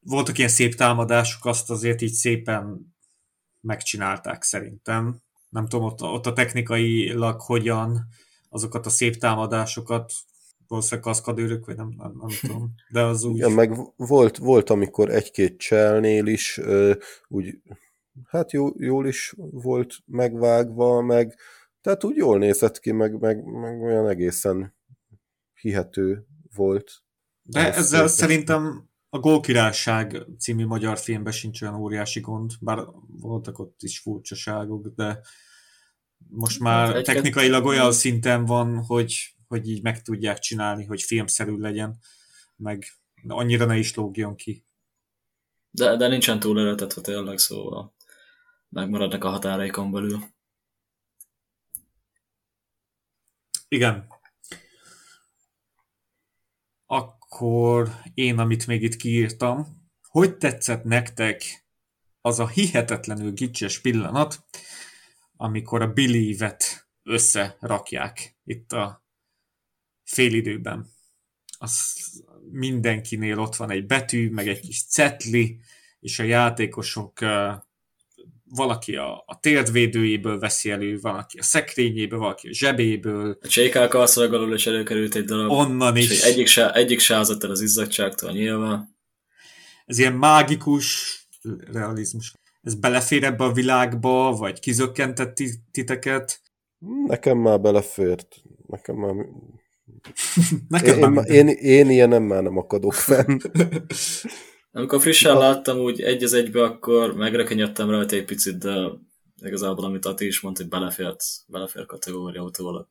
[0.00, 2.94] voltak ilyen szép támadások, azt azért így szépen
[3.60, 5.20] megcsinálták szerintem.
[5.48, 8.06] Nem tudom, ott, ott a technikailag hogyan
[8.48, 10.12] azokat a szép támadásokat
[10.68, 13.36] valószínűleg kaszkadőrök, vagy nem, nem, nem tudom, de az úgy...
[13.36, 16.92] Igen, meg volt, volt amikor egy-két cselnél is ö,
[17.28, 17.58] úgy,
[18.24, 21.38] hát jó, jól is volt megvágva, meg
[21.80, 24.74] tehát úgy jól nézett ki, meg, meg, meg olyan egészen
[25.60, 27.02] hihető volt.
[27.42, 33.82] De ezzel szerintem a Gólkirályság című magyar filmben sincs olyan óriási gond, bár voltak ott
[33.82, 35.20] is furcsaságok, de
[36.28, 41.02] Most már Hát egy- technikailag olyan szinten van, hogy, hogy így meg tudják csinálni, hogy
[41.02, 41.98] filmszerű legyen,
[42.56, 42.84] meg
[43.28, 44.64] annyira ne is lógjon ki.
[45.70, 47.94] De, de nincsen túl előtetve tényleg, szóval
[48.68, 50.24] megmaradnak a határaikon belül.
[53.68, 54.06] Igen.
[56.86, 61.66] Akkor én, amit még itt kiírtam, hogy tetszett nektek
[62.20, 64.44] az a hihetetlenül gicses pillanat,
[65.36, 69.03] amikor a Believe-et összerakják itt a
[70.04, 70.92] félidőben.
[71.58, 71.94] Az
[72.50, 75.60] mindenkinél ott van egy betű, meg egy kis cetli,
[76.00, 77.18] és a játékosok
[78.44, 84.34] valaki a, a térdvédőjéből veszi elő, valaki a szekrényéből, valaki a zsebéből, A csékák karszorag
[84.34, 85.50] alul is előkerült egy darab.
[85.50, 86.22] onnan is.
[86.22, 88.96] egyik, se, egyik se el az izzadságtól nyilván.
[89.86, 91.18] Ez ilyen mágikus
[91.72, 92.34] realizmus.
[92.62, 96.40] Ez belefér ebbe a világba, vagy kizökkentett ti- titeket?
[97.06, 98.42] Nekem már belefért.
[98.66, 99.14] Nekem már...
[100.68, 103.38] Nekem Én, már én, én, én ilyenem már nem akadok fenn.
[104.72, 108.90] Amikor frissen láttam úgy egy az egybe, akkor megrökönyödtem rajta egy picit, de
[109.42, 112.88] igazából, amit Ati is mondta, hogy belefért, belefér kategória utólag.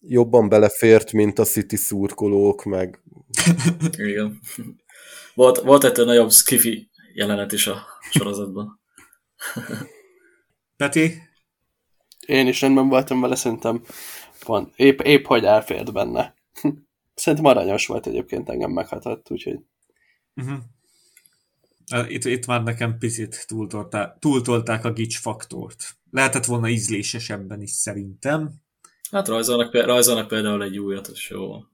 [0.00, 3.02] Jobban belefért, mint a City szurkolók, meg
[3.96, 4.40] Igen.
[5.34, 8.80] Volt, volt egy nagyobb skifi jelenet is a sorozatban.
[10.76, 11.22] Peti?
[12.26, 13.82] Én is rendben voltam vele, szerintem
[14.48, 14.72] van.
[14.76, 16.34] Épp, épp hogy elfért benne.
[17.14, 19.58] Szerintem aranyos volt egyébként, engem meghatott, úgyhogy
[20.38, 22.12] Uh-huh.
[22.12, 25.96] Itt, itt már nekem picit túltolták, túltolták a gics faktort.
[26.10, 28.54] Lehetett volna ízlésesebben is szerintem.
[29.10, 31.64] Hát rajzolnak, rajzolnak például egy újat, az jó.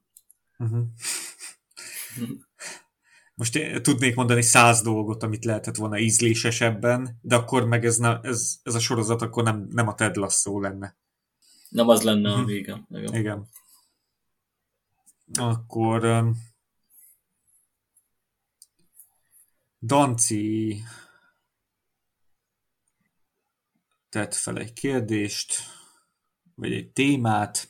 [0.57, 0.85] Uh-huh.
[3.35, 8.19] Most én tudnék mondani száz dolgot, amit lehetett volna ízlésesebben, de akkor meg ez, ne,
[8.21, 10.97] ez, ez a sorozat akkor nem, nem a Ted Lasso lenne.
[11.75, 12.39] Nem az lenne, Mhm.
[12.39, 12.87] ami igen.
[12.89, 13.13] igen.
[13.15, 13.47] Igen.
[15.33, 16.37] Akkor um,
[19.81, 20.81] Danci
[24.09, 25.55] tett fel egy kérdést,
[26.55, 27.69] vagy egy témát,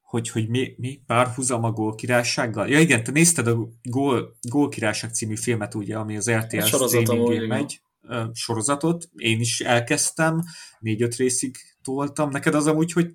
[0.00, 2.68] hogy, hogy mi, mi párhuzam a Gól királysággal?
[2.68, 6.66] Ja igen, te nézted a Gól, Gól királyság című filmet, ugye, ami az RTL A
[6.66, 7.80] streamingén megy,
[8.32, 9.08] sorozatot.
[9.16, 10.42] Én is elkezdtem,
[10.78, 11.56] négy-öt részig
[11.88, 12.30] toltam.
[12.30, 13.10] Neked az amúgy, hogy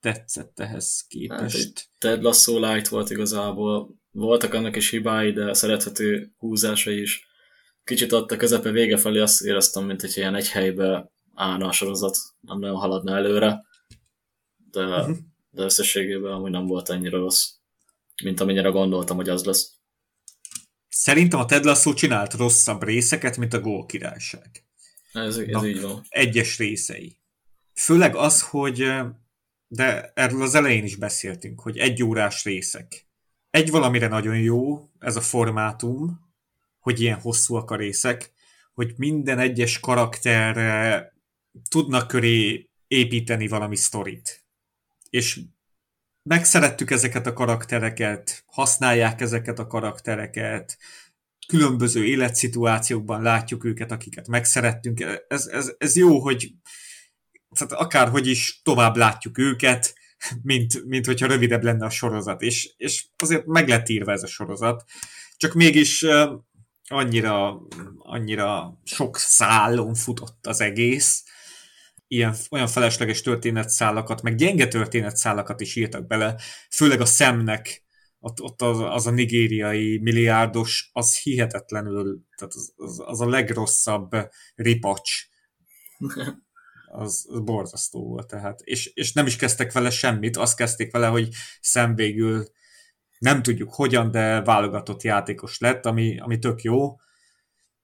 [0.00, 1.88] tetszett ehhez képest?
[1.98, 3.94] Ted Lasso light volt igazából.
[4.10, 7.26] Voltak annak is hibái, de szerethető húzásai is.
[7.84, 11.72] Kicsit ott a közepe vége felé azt éreztem, mint hogy ilyen egy helybe állna a
[11.72, 13.64] sorozat, nem nagyon haladna előre.
[14.70, 15.12] De, Mhm.
[15.50, 17.48] de összességében amúgy nem volt annyira rossz,
[18.22, 19.72] mint amennyire gondoltam, hogy az lesz.
[20.88, 24.64] Szerintem a Ted Lasso csinált rosszabb részeket, mint a Gól királyság.
[25.12, 25.66] Ez, ez Na.
[25.66, 26.02] így van.
[26.08, 27.19] Egyes részei.
[27.80, 28.92] Főleg az, hogy
[29.68, 33.06] de erről az elején is beszéltünk, hogy egy órás részek.
[33.50, 36.20] Egy valamire nagyon jó ez a formátum,
[36.78, 38.32] hogy ilyen hosszúak a részek,
[38.74, 41.12] hogy minden egyes karakterre
[41.68, 44.44] tudnak köré építeni valami sztorit.
[45.10, 45.40] És
[46.22, 50.78] megszerettük ezeket a karaktereket, használják ezeket a karaktereket,
[51.46, 55.00] különböző életszituációkban látjuk őket, akiket megszerettünk.
[55.28, 56.54] Ez, ez, ez jó, hogy
[57.58, 59.94] tehát akárhogy is tovább látjuk őket,
[60.42, 64.26] mint, mint hogyha rövidebb lenne a sorozat, és, és azért meg lett írva ez a
[64.26, 64.84] sorozat,
[65.36, 66.06] csak mégis
[66.88, 67.62] annyira,
[67.96, 71.24] annyira sok szálon futott az egész,
[72.06, 76.40] ilyen, olyan felesleges történetszálakat, meg gyenge történetszálakat is írtak bele,
[76.70, 77.84] főleg a szemnek,
[78.18, 84.10] ott, ott az, az a nigériai milliárdos, az hihetetlenül, tehát az, az, az a legrosszabb
[84.54, 85.10] ripacs,
[86.90, 88.60] az, az borzasztó volt tehát.
[88.64, 91.28] És, és nem is kezdtek vele semmit, azt kezdték vele, hogy
[91.60, 92.44] szem végül
[93.18, 96.96] nem tudjuk hogyan, de válogatott játékos lett, ami, ami tök jó,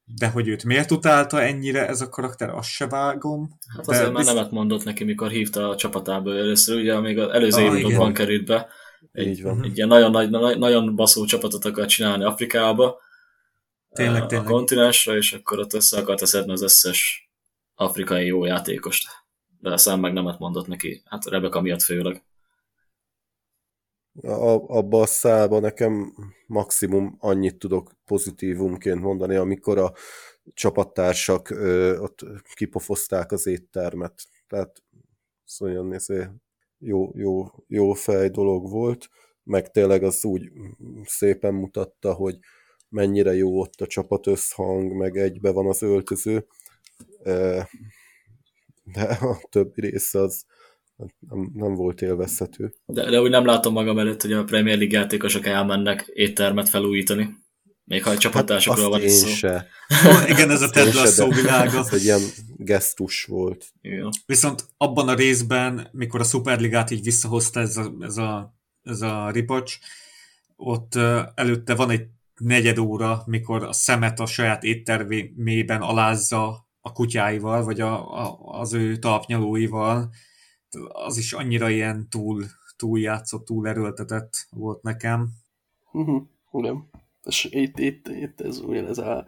[0.05, 3.59] de hogy őt miért utálta ennyire ez a karakter, azt se vágom.
[3.77, 7.59] Hát azért már nemet mondott neki, mikor hívta a csapatába először, ugye még az előző
[7.61, 8.13] Ah, évadokban igen.
[8.13, 8.69] került be.
[9.13, 9.65] Egy, így van.
[9.65, 13.01] egy ilyen nagyon, nagy, nagy, nagyon baszó csapatot akar csinálni Afrikába,
[13.93, 14.49] Tényleg, a tényleg.
[14.49, 17.26] kontinensre, és akkor ott össze akarta szedni az összes
[17.77, 19.09] afrikai jó játékost.
[19.61, 22.25] De aztán meg nemet mondott neki, hát Rebecca miatt főleg.
[24.23, 26.15] A, abba a szálba nekem
[26.47, 29.93] maximum annyit tudok pozitívumként mondani, amikor a
[30.55, 32.25] csapattársak ö, ott
[32.55, 34.23] kipofozták az éttermet.
[34.47, 34.83] Tehát
[35.47, 36.29] ez olyan nézé,
[36.79, 39.09] jó, jó, jó fej dolog volt,
[39.43, 40.51] meg tényleg az úgy
[41.05, 42.39] szépen mutatta, hogy
[42.89, 46.47] mennyire jó ott a csapat összhang, meg egybe van az öltöző.
[48.85, 50.45] De a többi rész az
[51.29, 52.75] nem, nem volt élvezhető.
[52.87, 57.45] De, de úgy nem látom magam előtt, hogy a Premier League játékosok elmennek éttermet felújítani.
[57.85, 59.27] Még ha a csapatásokról hát van is szó.
[59.27, 59.67] Se.
[59.89, 61.79] Oh, igen, ez a Ted Lasso világa.
[61.79, 62.21] Ez egy ilyen
[62.57, 63.67] gesztus volt.
[63.81, 64.09] Igen.
[64.27, 69.31] Viszont abban a részben, mikor a Superligát így visszahozta ez a, ez a, ez a
[69.31, 69.79] ripacs,
[70.57, 70.95] ott
[71.35, 72.07] előtte van egy
[72.37, 78.73] negyed óra, mikor a szemet a saját éttermében alázza a kutyáival, vagy a, a, az
[78.73, 80.11] ő talpnyalóival.
[80.93, 82.45] Az is annyira ilyen túl,
[82.77, 85.29] túl játszott, túl erőltetett volt nekem.
[85.93, 86.23] Uh-huh.
[86.53, 86.91] Igen.
[87.23, 89.27] És itt, itt, itt ez ugyanez a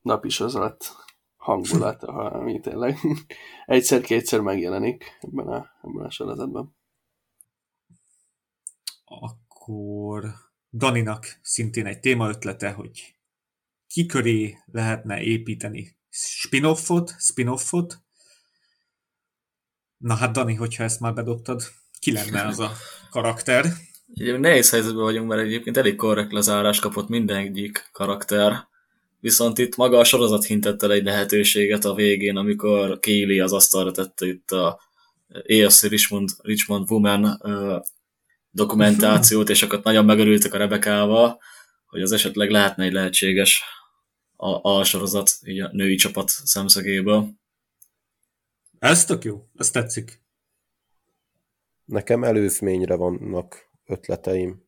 [0.00, 0.92] nap is az alatt
[1.36, 2.98] hangulata, ha ami tényleg
[3.66, 6.76] egyszer-kétszer megjelenik ebben a, ebben a sorozatban.
[9.04, 10.24] Akkor
[10.72, 13.16] Daninak szintén egy témaötlete, hogy
[13.86, 17.98] ki köré lehetne építeni spin-offot, spin-offot.
[19.96, 21.62] Na hát Dani, hogyha ezt már bedobtad,
[22.00, 22.72] ki lenne az a
[23.10, 23.66] karakter?
[24.06, 28.68] Ugye nehéz helyzetben vagyunk, mert egyébként elég korrekt lezárás kapott minden egyik karakter.
[29.20, 33.90] Viszont itt maga a sorozat hintett el egy lehetőséget a végén, amikor Kéli az asztalra
[33.90, 34.80] tette itt a
[35.28, 37.40] AFC Richmond, Richmond Woman
[38.50, 41.40] dokumentációt, és akkor nagyon megörültek a Rebekával,
[41.86, 43.62] hogy az esetleg lehetne egy lehetséges
[44.42, 47.28] a, a sorozat így a női csapat szemszögéből.
[48.78, 50.22] Ez tök jó, ez tetszik.
[51.84, 54.64] Nekem előzményre vannak ötleteim.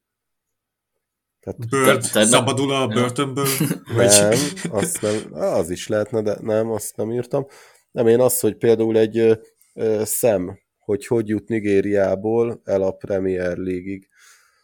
[1.41, 3.47] Tehát, Bird te, te szabadul a börtönből?
[3.97, 4.39] Nem,
[4.71, 7.47] azt nem, az is lehetne, de nem, azt nem írtam.
[7.91, 9.35] Nem, én az, hogy például egy ö,
[9.75, 14.09] ö, szem, hogy hogy jut Nigériából el a Premier League-ig.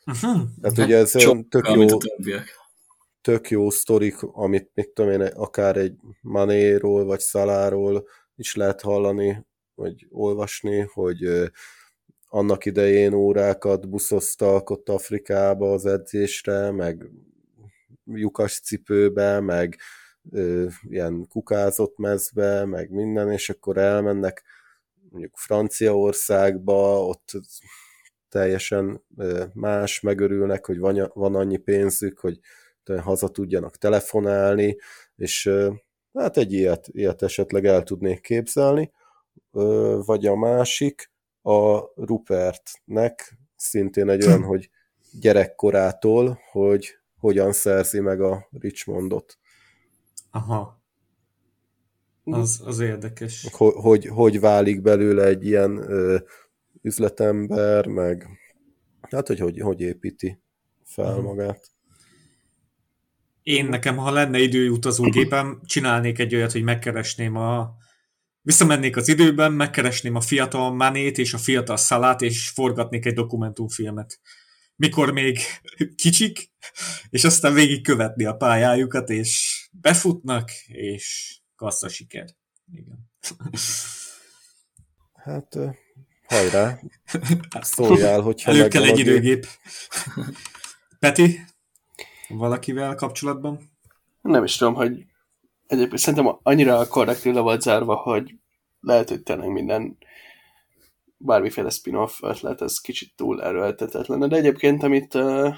[0.06, 0.40] Uh-huh.
[0.62, 1.86] Hát ugye ez Sok, tök jó,
[3.20, 8.06] tök jó sztorik, amit mit tudom én, akár egy Manéról vagy Szaláról
[8.36, 11.50] is lehet hallani, vagy olvasni, hogy
[12.28, 17.10] annak idején órákat buszoztak ott Afrikába az edzésre, meg
[18.04, 19.76] lyukas cipőbe, meg
[20.30, 24.42] ö, ilyen kukázott mezbe, meg minden, és akkor elmennek
[25.10, 27.30] mondjuk Franciaországba, ott
[28.28, 29.02] teljesen
[29.54, 32.40] más, megörülnek, hogy van, van annyi pénzük, hogy
[32.98, 34.76] haza tudjanak telefonálni,
[35.16, 35.50] és
[36.14, 38.92] hát egy ilyet, ilyet esetleg el tudnék képzelni.
[40.04, 41.10] Vagy a másik,
[41.42, 44.70] a Rupertnek szintén egy olyan, hogy
[45.20, 49.38] gyerekkorától, hogy hogyan szerzi meg a Richmondot.
[50.30, 50.82] Aha.
[52.24, 53.46] Az, az érdekes.
[53.52, 56.18] Hogy, hogy, hogy válik belőle egy ilyen ö,
[56.82, 58.28] üzletember, meg
[59.00, 60.40] hát, hogy, hogy hogy építi
[60.84, 61.24] fel uh-huh.
[61.24, 61.70] magát.
[63.50, 67.76] Én nekem, ha lenne időutazógépem, csinálnék egy olyat, hogy megkeresném a
[68.42, 74.20] Visszamennék az időben, megkeresném a fiatal Manét és a fiatal Szalát, és forgatnék egy dokumentumfilmet.
[74.76, 75.38] Mikor még
[75.94, 76.50] kicsik,
[77.08, 82.28] és aztán végig követni a pályájukat, és befutnak, és kassza siker.
[82.72, 83.10] Igen.
[85.14, 85.58] Hát,
[86.26, 86.78] hajrá!
[87.60, 89.46] Szóljál, hogyha Elő kell egy időgép.
[90.98, 91.40] Peti,
[92.30, 93.70] valakivel kapcsolatban?
[94.20, 95.04] Nem is tudom, hogy
[95.66, 98.34] egyébként szerintem annyira korrektül le volt zárva, hogy
[98.80, 99.98] lehet, hogy tényleg minden
[101.16, 104.28] bármiféle spin-off ötlet, ez kicsit túl erőltetetlen.
[104.28, 105.54] De egyébként, amit uh,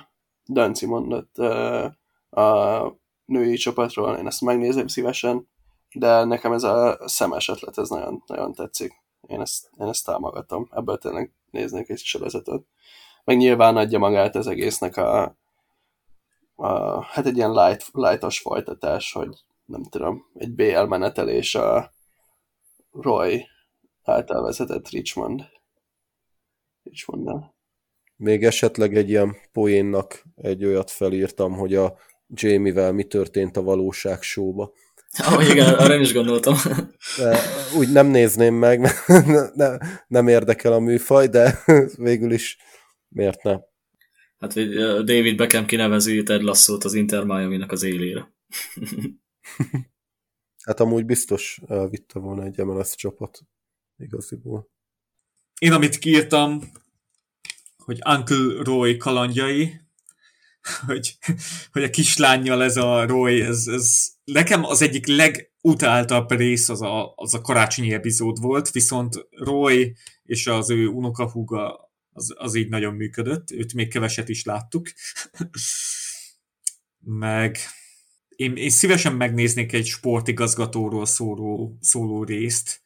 [0.46, 1.84] Danci mondott uh,
[2.30, 5.48] a női csapatról, én ezt megnézem szívesen,
[5.92, 8.92] de nekem ez a szemes ötlet, ez nagyon, nagyon tetszik.
[9.26, 10.68] Én ezt, én ezt támogatom.
[10.70, 12.66] Ebből tényleg néznék egy sorozatot.
[13.24, 15.36] Meg nyilván adja magát az egésznek a,
[16.54, 19.28] a hát egy ilyen light, lightos folytatás, hogy
[19.64, 21.92] nem tudom, egy BL menetelés a
[22.90, 23.46] Roy
[24.02, 25.42] által vezetett Richmond.
[26.82, 27.54] Richmondnál.
[28.16, 31.96] Még esetleg egy ilyen poénnak egy olyat felírtam, hogy a
[32.28, 34.72] Jamie-vel mi történt a valóság showba.
[35.18, 36.54] Ah, igen, arra is gondoltam.
[37.16, 37.38] De
[37.78, 38.88] úgy nem nézném meg,
[39.54, 39.76] ne,
[40.06, 41.58] nem érdekel a műfaj, de
[41.96, 42.58] végül is
[43.08, 43.56] miért ne?
[44.42, 44.74] Hát, hogy
[45.04, 48.34] David Beckham kinevezi Ted Lasso-t az Inter miami az élére.
[50.66, 53.40] hát amúgy biztos elvitte volna egy MLS csapat
[53.96, 54.70] igaziból.
[55.58, 56.72] Én amit kiírtam,
[57.76, 59.80] hogy Uncle Roy kalandjai,
[60.86, 61.18] hogy,
[61.72, 67.12] hogy a kislányjal ez a Roy, ez, ez nekem az egyik legutáltabb rész az a,
[67.16, 72.94] az a karácsonyi epizód volt, viszont Roy és az ő unokahúga az, az így nagyon
[72.94, 74.88] működött, őt még keveset is láttuk.
[76.98, 77.56] Meg
[78.28, 82.80] én, én szívesen megnéznék egy sportigazgatóról szóló, szóló részt,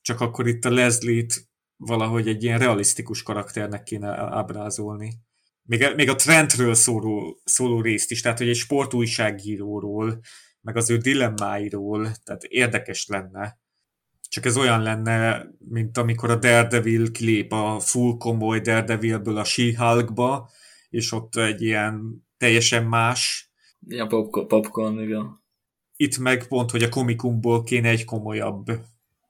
[0.00, 5.12] csak akkor itt a Leslie-t valahogy egy ilyen realisztikus karakternek kéne ábrázolni.
[5.62, 10.20] Még, még a Trentről szóló, szóló részt is, tehát hogy egy sportújságíróról,
[10.60, 13.58] meg az ő dilemmáiról, tehát érdekes lenne.
[14.28, 20.50] Csak ez olyan lenne, mint amikor a Daredevil kilép a full komoly Daredevilből a She-Hulkba,
[20.90, 23.50] és ott egy ilyen teljesen más.
[23.88, 25.42] Ilyen popcorn, popcorn igen.
[25.96, 28.66] Itt meg pont, hogy a komikumból kéne egy komolyabb,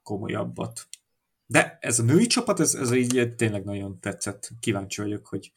[0.03, 0.87] komolyabbat.
[1.45, 4.49] De ez a női csapat, ez, ez így tényleg nagyon tetszett.
[4.59, 5.51] Kíváncsi vagyok, hogy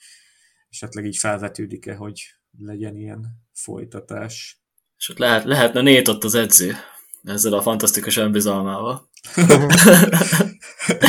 [0.70, 2.22] esetleg így felvetődik-e, hogy
[2.58, 4.62] legyen ilyen folytatás.
[4.98, 6.74] És ott lehet, lehetne Nét ott az edző,
[7.22, 9.08] ezzel a fantasztikus önbizalmával.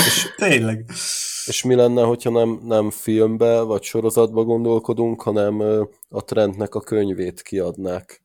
[0.05, 0.85] és, tényleg.
[1.45, 5.59] És mi lenne, hogyha nem, nem filmbe vagy sorozatba gondolkodunk, hanem
[6.09, 8.23] a trendnek a könyvét kiadnák?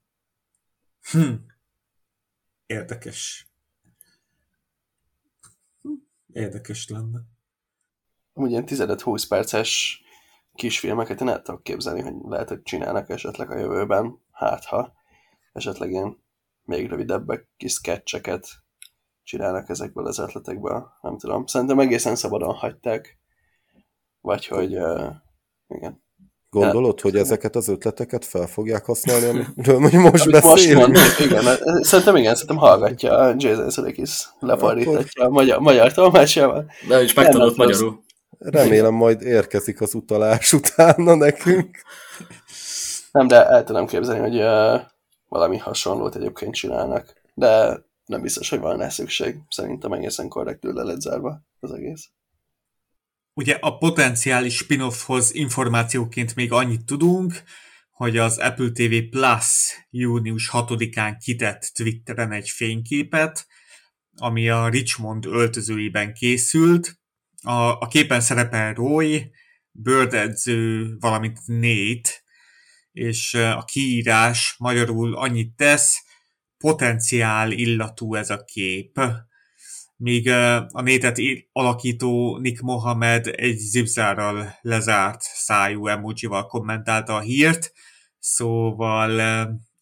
[1.11, 1.33] Hm.
[2.67, 3.49] Érdekes.
[5.83, 5.93] Hm.
[6.33, 7.21] Érdekes lenne.
[8.33, 10.03] Ugye ilyen 15-20 perces
[10.55, 14.93] kisfilmeket én el tudok képzelni, hogy lehet, hogy csinálnak esetleg a jövőben, hát ha
[15.53, 16.23] esetleg ilyen
[16.69, 18.49] még rövidebbek kis sketcheket
[19.23, 21.47] csinálnak ezekből az ötletekből, nem tudom.
[21.47, 23.19] Szerintem egészen szabadon hagyták,
[24.21, 25.11] vagy hogy uh,
[25.69, 26.03] igen.
[26.51, 30.97] Gondolod, hogy ezeket az ötleteket fel fogják használni, amiről most beszélünk?
[30.97, 31.45] Most igen,
[31.83, 36.71] szerintem igen, szerintem hallgatja Jason Sudeikis lefordítatja a magyar, magyar tolmácsával.
[36.89, 38.01] De is megtanult magyarul.
[38.39, 41.83] Remélem majd érkezik az utalás utána nekünk.
[43.13, 44.81] Nem, de el tudom képzelni, hogy uh,
[45.29, 47.15] valami hasonlót egyébként csinálnak.
[47.35, 49.37] De nem biztos, hogy van rá szükség.
[49.49, 52.11] Szerintem egészen korrektül le lett zárva az egész.
[53.35, 57.43] Ugye a potenciális spin-offhoz információként még annyit tudunk,
[57.91, 59.47] hogy az Apple TV Plus
[59.91, 63.47] június 6-án kitett Twitteren egy fényképet,
[64.17, 66.99] ami a Richmond öltözőiben készült.
[67.43, 69.31] A, a képen szerepel Roy,
[69.71, 72.11] Bird edző, valamint Nate,
[72.99, 76.03] és a kiírás magyarul annyit tesz,
[76.59, 79.01] potenciál illatú ez a kép.
[79.97, 80.29] Míg
[80.73, 81.19] a nétet
[81.53, 87.73] alakító Nick Mohamed egy zipzárral lezárt szájú emojival kommentálta a hírt,
[88.19, 89.21] szóval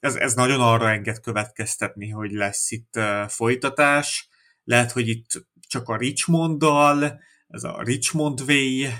[0.00, 2.98] ez, ez nagyon arra enged következtetni, hogy lesz itt
[3.28, 4.28] folytatás.
[4.64, 8.90] Lehet, hogy itt csak a Richmonddal, ez a Richmond Way,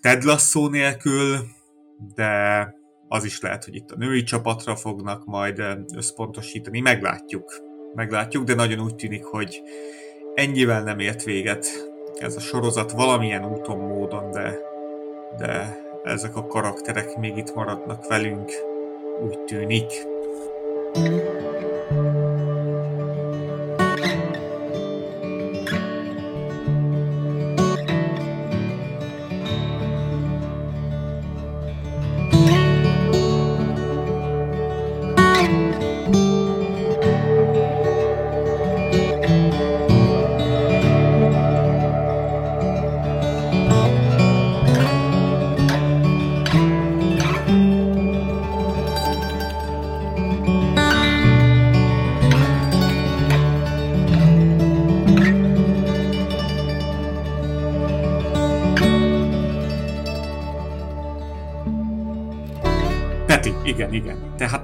[0.00, 1.56] Ted Lasso nélkül,
[2.14, 2.74] de
[3.08, 5.62] az is lehet, hogy itt a női csapatra fognak majd
[5.94, 7.66] összpontosítani, meglátjuk.
[7.94, 9.62] Meglátjuk, de nagyon úgy tűnik, hogy
[10.34, 11.66] ennyivel nem ért véget
[12.18, 14.58] ez a sorozat valamilyen úton, módon, de,
[15.38, 18.50] de ezek a karakterek még itt maradnak velünk,
[19.22, 19.92] úgy tűnik.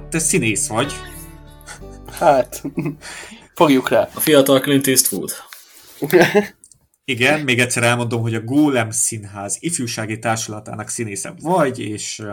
[0.09, 0.93] Te színész vagy.
[2.11, 2.63] Hát,
[3.53, 4.09] fogjuk rá.
[4.13, 5.31] A fiatal Clint Eastwood.
[7.07, 12.23] Igen, még egyszer elmondom, hogy a Golem Színház ifjúsági társulatának színésze vagy, és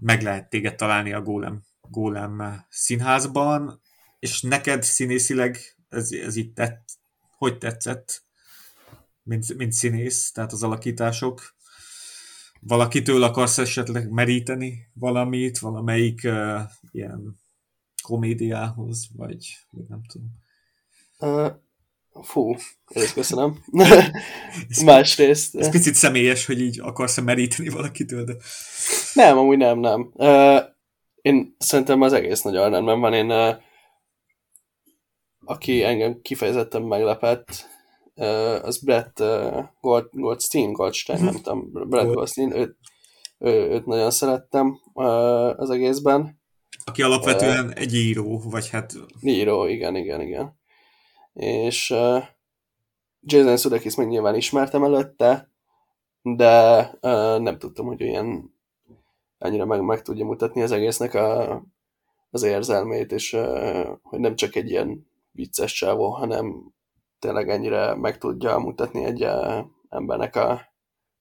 [0.00, 3.80] meg lehet téged találni a Golem, Golem színházban,
[4.18, 5.58] és neked színészileg
[5.88, 6.88] ez, ez itt tett,
[7.36, 8.22] hogy tetszett,
[9.22, 11.55] mint, mint színész, tehát az alakítások?
[12.66, 16.60] Valakitől akarsz esetleg meríteni valamit, valamelyik uh,
[16.90, 17.40] ilyen
[18.02, 20.28] komédiához, vagy, nem tudom.
[21.18, 21.52] Uh,
[22.22, 22.54] fú,
[22.86, 23.64] ezt köszönöm.
[24.84, 25.56] Másrészt...
[25.56, 28.34] Ez picit személyes, hogy így akarsz meríteni valakitől, de...
[29.14, 30.10] Nem, amúgy nem, nem.
[30.14, 30.60] Uh,
[31.22, 33.12] én szerintem az egész nagyon rendben van.
[33.12, 33.54] Én, uh,
[35.44, 37.75] aki engem kifejezetten meglepett,
[38.62, 41.32] az Brett uh, Gold, Goldstein, Goldstein, uh-huh.
[41.32, 42.14] nem tudom, Brett Gold.
[42.14, 42.76] Goldstein, őt,
[43.38, 46.40] ő, őt nagyon szerettem uh, az egészben.
[46.84, 48.92] Aki alapvetően uh, egy író, vagy hát...
[49.20, 50.58] Író, igen, igen, igen.
[51.32, 52.22] És uh,
[53.20, 55.50] Jason Sudeikis meg nyilván ismertem előtte,
[56.22, 58.54] de uh, nem tudtam, hogy olyan
[59.38, 61.62] annyira meg, meg tudja mutatni az egésznek a,
[62.30, 66.74] az érzelmét, és uh, hogy nem csak egy ilyen vicces csávó, hanem
[67.18, 70.74] tényleg ennyire meg tudja mutatni egy uh, embernek a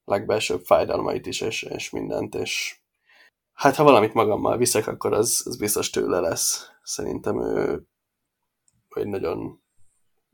[0.05, 2.75] legbelsőbb fájdalmait is, és, és mindent, és
[3.53, 6.69] hát ha valamit magammal viszek, akkor az, az biztos tőle lesz.
[6.83, 7.87] Szerintem ő
[8.89, 9.63] egy nagyon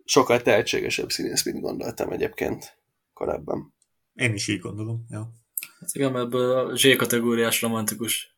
[0.06, 2.78] sokkal tehetségesebb színész, mint gondoltam egyébként
[3.14, 3.76] korábban.
[4.14, 5.32] Én is így gondolom, ja.
[5.80, 8.38] Hát igen, mert ebből a Z-kategóriás romantikus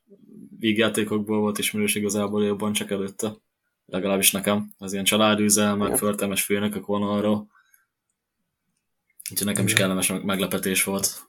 [0.60, 3.36] vígjátékokból volt ismerős igazából jobban csak előtte.
[3.94, 4.74] Legalábbis nekem.
[4.78, 7.48] Az ilyen családűzel, meg förtelmes főnökök vonalról.
[9.32, 11.28] Úgyhogy nekem is kellemes meglepetés volt,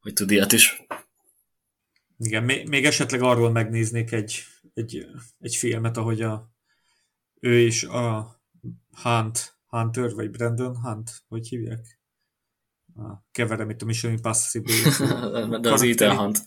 [0.00, 0.82] hogy tud ilyet is.
[2.18, 4.44] Igen, még, még esetleg arról megnéznék egy,
[4.74, 5.06] egy,
[5.40, 6.50] egy filmet, ahogy a,
[7.40, 8.36] ő is a
[9.02, 11.98] Hunt, Hunter, vagy Brandon Hunt, hogy hívják?
[12.96, 14.74] Ah, keverem itt a Mission Impossible.
[15.60, 16.38] De az Ethan Hunt.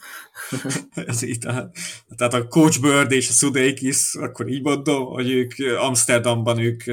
[1.07, 1.71] az Ethan
[2.15, 6.83] Tehát a Coach Bird és a Sudeikis, akkor így mondom, hogy ők Amsterdamban ők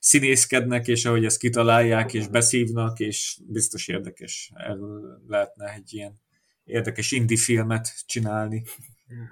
[0.00, 4.52] színészkednek, és ahogy ezt kitalálják, és beszívnak, és biztos érdekes.
[4.54, 6.20] Erről lehetne egy ilyen
[6.64, 8.64] érdekes indie filmet csinálni.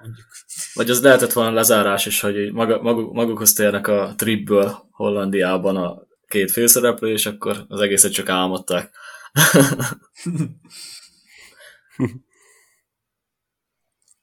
[0.02, 0.26] Mondjuk.
[0.74, 6.06] Vagy az lehetett volna lezárás is, hogy maga, maguk, magukhoz térnek a tripből Hollandiában a
[6.26, 8.90] két főszereplő, és akkor az egészet csak álmodták.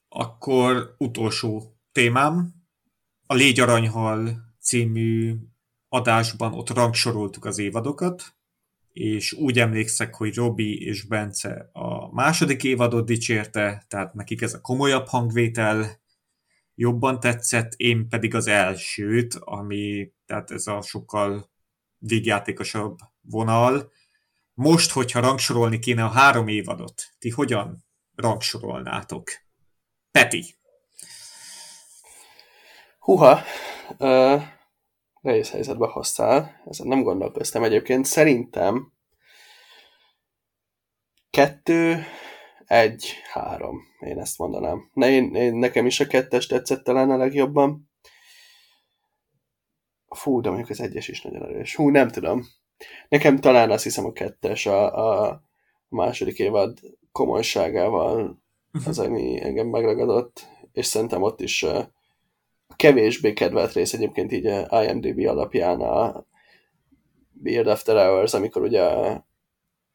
[0.08, 2.54] akkor utolsó témám.
[3.26, 5.34] A Légy Aranyhal című
[5.88, 8.36] adásban ott rangsoroltuk az évadokat,
[8.92, 14.60] és úgy emlékszek, hogy Robi és Bence a második évadot dicsérte, tehát nekik ez a
[14.60, 16.00] komolyabb hangvétel
[16.74, 21.50] jobban tetszett, én pedig az elsőt, ami, tehát ez a sokkal
[21.98, 23.92] végjátékosabb vonal.
[24.58, 27.84] Most, hogyha rangsorolni kéne a három évadot, ti hogyan
[28.14, 29.30] rangsorolnátok?
[30.10, 30.56] Peti.
[32.98, 33.40] Huha,
[33.98, 34.42] uh,
[35.20, 38.04] nehéz helyzetbe hoztál, ezen nem gondolkoztam egyébként.
[38.04, 38.92] Szerintem
[41.30, 42.04] kettő,
[42.64, 44.90] egy, három, én ezt mondanám.
[44.92, 47.90] Ne, én, én, nekem is a kettes tetszett talán a legjobban.
[50.08, 51.76] Fú, de mondjuk az egyes is nagyon erős.
[51.76, 52.46] Hú, nem tudom.
[53.08, 55.42] Nekem talán azt hiszem a kettes a, a
[55.88, 56.78] második évad
[57.12, 58.42] komolyságával
[58.86, 61.64] az, ami engem megragadott, és szerintem ott is
[62.76, 66.26] kevésbé kedvelt rész egyébként így a IMDb alapján a
[67.32, 69.26] Beard After Hours, amikor ugye a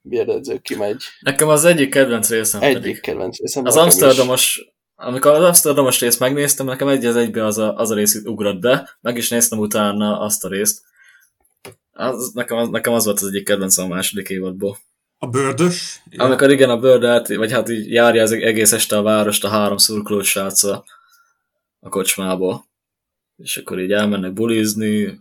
[0.01, 1.03] Beard edző kimegy.
[1.19, 2.99] Nekem az egyik kedvenc részem Egyik pedig.
[2.99, 3.65] kedvenc részem.
[3.65, 7.95] Az Amsterdamos, amikor az Amsterdamos részt megnéztem, nekem egy az egybe az a, az a
[7.95, 10.81] rész ugrott be, meg is néztem utána azt a részt.
[12.01, 14.77] Az, nekem, az, nekem az volt az egyik kedvencem a második évadból.
[15.17, 16.01] A bőrdös?
[16.17, 19.77] Amikor igen, a bőrdát, vagy hát így járja az egész este a várost a három
[19.77, 20.85] szurkoló sráccal
[21.79, 22.65] a kocsmából.
[23.37, 25.19] És akkor így elmennek bulizni.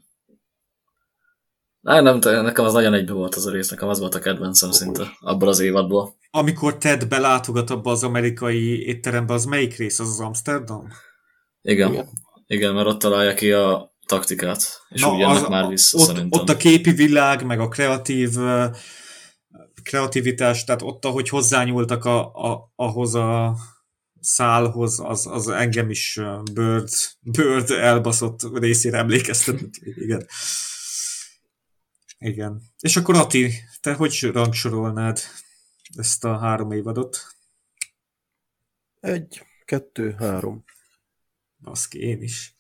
[1.81, 4.71] Nem, nem, nekem az nagyon egybe volt az a rész, nekem az volt a kedvencem
[4.71, 6.15] szinte abból az évadból.
[6.31, 9.99] Amikor Ted belátogat abba az amerikai étterembe, az melyik rész?
[9.99, 10.89] Az az Amsterdam?
[11.63, 11.93] Igen.
[11.93, 12.09] Igen,
[12.47, 16.07] Igen mert ott találja ki a taktikát, és Na, úgy jönnek az, már vissza ott,
[16.07, 16.41] szerintem.
[16.41, 18.31] Ott a képi világ, meg a kreatív
[19.83, 23.57] kreativitás, tehát ott, ahogy hozzányúltak a, a, ahhoz a
[24.21, 26.21] szálhoz, az, az engem is
[26.53, 26.89] Bird,
[27.21, 29.75] Bird elbaszott részére emlékeztetett.
[29.83, 30.27] Igen.
[32.19, 32.63] Igen.
[32.79, 35.19] És akkor Ati, te hogy rangsorolnád
[35.95, 37.19] ezt a három évadot?
[39.01, 40.65] Egy, kettő, három.
[41.63, 42.55] Baszki, én is.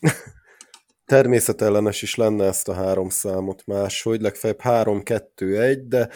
[1.06, 6.08] Természetellenes is lenne ezt a három számot máshogy, legfeljebb három, kettő, egy, de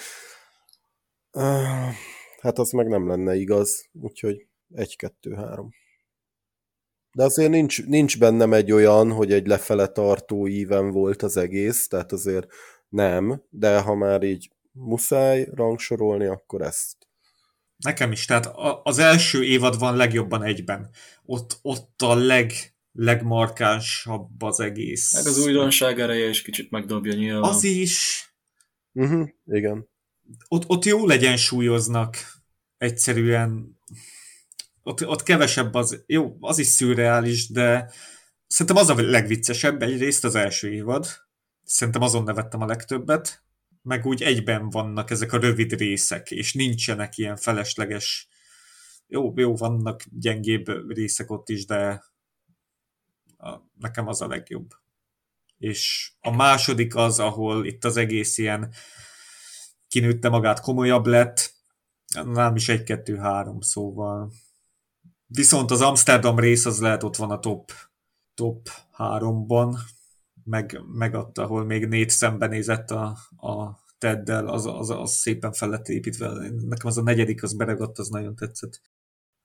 [1.33, 1.93] uh,
[2.41, 5.71] hát az meg nem lenne igaz, úgyhogy egy, kettő, három.
[7.13, 11.89] De azért nincs, nincs bennem egy olyan, hogy egy lefele tartó íven volt az egész,
[11.89, 12.47] tehát azért
[12.89, 16.97] nem, de ha már így muszáj rangsorolni, akkor ezt.
[17.77, 18.51] Nekem is, tehát
[18.83, 20.91] az első évad van legjobban egyben.
[21.25, 22.53] Ott, ott a leg,
[22.93, 25.15] legmarkánsabb az egész.
[25.15, 27.51] Meg az újdonság ereje is kicsit megdobja nyilván.
[27.51, 28.27] Az is.
[28.93, 29.89] Uh-huh, igen.
[30.49, 32.17] Ott, ott jól súlyoznak
[32.79, 33.79] egyszerűen.
[34.83, 37.93] Ott, ott kevesebb az, jó, az is szürreális, de
[38.47, 41.07] szerintem az a legviccesebb egyrészt az első évad.
[41.65, 43.43] Szerintem azon nevettem a legtöbbet.
[43.83, 48.29] Meg úgy egyben vannak ezek a rövid részek, és nincsenek ilyen felesleges
[49.07, 52.05] jó, jó, vannak gyengébb részek ott is, de
[53.83, 54.71] nekem az a legjobb.
[55.59, 58.75] És a második az, ahol itt az egész ilyen
[59.89, 61.55] kinőtte magát, komolyabb lett,
[62.25, 64.33] nem is egy, kettő, három, szóval.
[65.27, 67.73] Viszont az Amsterdam rész az lehet ott van a top,
[68.35, 69.79] top háromban,
[70.45, 76.29] meg, megadta, ahol még négy szembenézett a, a Teddel, az, az, az szépen fel építve.
[76.51, 78.81] Nekem az a negyedik, az beregott, az nagyon tetszett.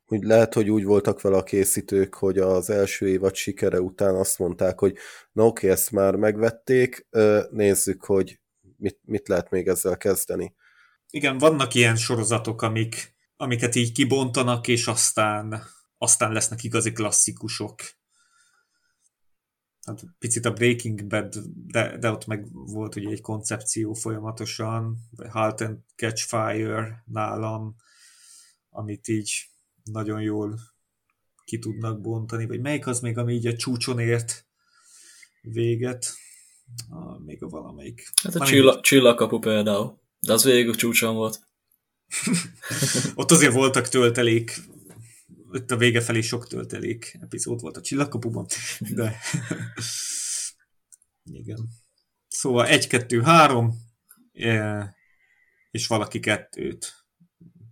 [0.09, 4.39] Úgy lehet, hogy úgy voltak vele a készítők, hogy az első évad sikere után azt
[4.39, 4.97] mondták, hogy
[5.31, 7.07] na oké, ezt már megvették,
[7.49, 8.39] nézzük, hogy
[8.77, 10.55] mit, mit lehet még ezzel kezdeni.
[11.09, 15.63] Igen, vannak ilyen sorozatok, amik, amiket így kibontanak, és aztán,
[15.97, 17.81] aztán lesznek igazi klasszikusok.
[19.85, 21.35] Hát picit a Breaking Bad,
[21.67, 24.97] de, de ott meg volt ugye egy koncepció folyamatosan,
[25.29, 27.75] Halt and Catch Fire nálam,
[28.69, 29.49] amit így
[29.91, 30.59] nagyon jól
[31.43, 34.47] ki tudnak bontani, vagy melyik az még, ami így a csúcson ért
[35.41, 36.14] véget,
[36.89, 38.11] ah, még a valamelyik.
[38.23, 41.47] Hát a csilla, csillagkapu például, de az végig a csúcson volt.
[43.15, 44.61] Ott azért voltak töltelék,
[45.51, 48.45] ott a vége felé sok töltelék epizód volt a csillagkapuban,
[48.80, 49.19] de
[51.41, 51.69] igen.
[52.27, 53.73] Szóval egy, kettő, három,
[55.72, 57.05] és valaki kettőt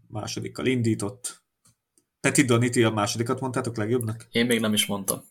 [0.07, 1.44] másodikkal indított,
[2.25, 4.27] Peti Doniti a másodikat mondtátok legjobbnak?
[4.31, 5.23] Én még nem is mondtam.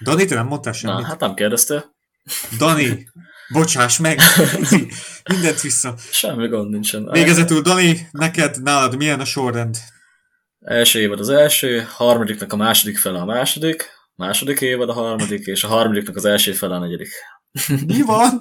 [0.00, 0.96] Dani, te nem mondtál semmit?
[0.96, 1.94] Na, hát nem kérdeztél.
[2.58, 3.08] Dani,
[3.48, 4.20] bocsáss meg!
[5.32, 5.94] Mindent vissza.
[6.10, 7.10] Semmi gond nincsen.
[7.10, 9.76] Végezetül, Dani, neked, nálad milyen a sorrend?
[10.60, 15.64] Első évad az első, harmadiknak a második fele a második, második évad a harmadik, és
[15.64, 17.10] a harmadiknak az első fele a negyedik.
[17.86, 18.40] Mi van?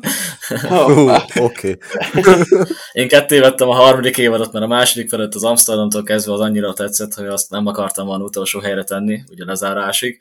[1.39, 1.39] Oké.
[1.39, 1.77] Okay.
[2.91, 6.73] Én ketté vettem a harmadik évadot, mert a második felett az Amsterdamtól kezdve az annyira
[6.73, 10.19] tetszett, hogy azt nem akartam volna utolsó helyre tenni, ugye lezárásig.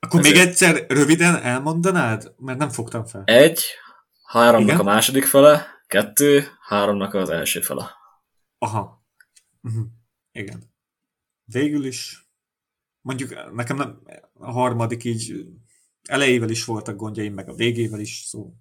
[0.00, 0.36] Akkor Ezért...
[0.36, 2.32] még egyszer röviden elmondanád?
[2.36, 3.22] Mert nem fogtam fel.
[3.24, 3.64] Egy,
[4.24, 4.80] háromnak Igen?
[4.80, 7.90] a második fele, kettő, háromnak az első fele.
[8.58, 9.04] Aha.
[9.62, 9.84] Uh-huh.
[10.32, 10.62] Igen.
[11.44, 12.28] Végül is
[13.00, 14.02] mondjuk nekem nem,
[14.34, 15.46] a harmadik így
[16.02, 18.52] elejével is voltak gondjaim, meg a végével is, szó.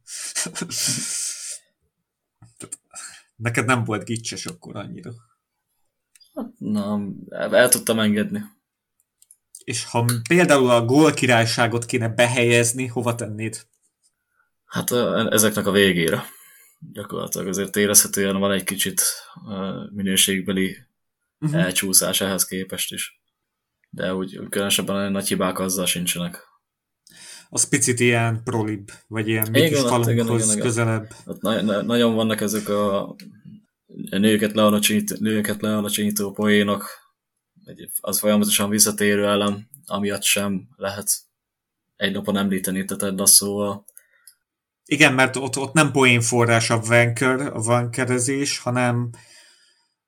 [3.36, 5.12] neked nem volt gicses akkor annyira.
[6.34, 8.44] Hát, na, el tudtam engedni.
[9.64, 13.68] És ha például a gól királyságot kéne behelyezni, hova tennéd?
[14.66, 14.92] Hát
[15.32, 16.24] ezeknek a végére.
[16.80, 19.02] Gyakorlatilag azért érezhetően van egy kicsit
[19.92, 20.78] minőségbeli
[21.40, 21.62] uh-huh.
[21.62, 23.22] elcsúszás ehhez képest is.
[23.90, 26.47] De úgy különösebben nagy hibák azzal sincsenek
[27.49, 31.14] az picit ilyen prolib, vagy ilyen igen, kis falunkhoz közelebb.
[31.26, 33.15] Ott na- na- nagyon vannak ezek a
[34.10, 36.90] nőket lealacsonyító, nőket lealacsonyító poénok,
[37.99, 41.10] az folyamatosan visszatérő elem, amiatt sem lehet
[41.95, 43.86] egy napon említeni Ted szóval.
[44.86, 49.10] Igen, mert ott, ott nem poénforrás a vanker, a vankerezés, hanem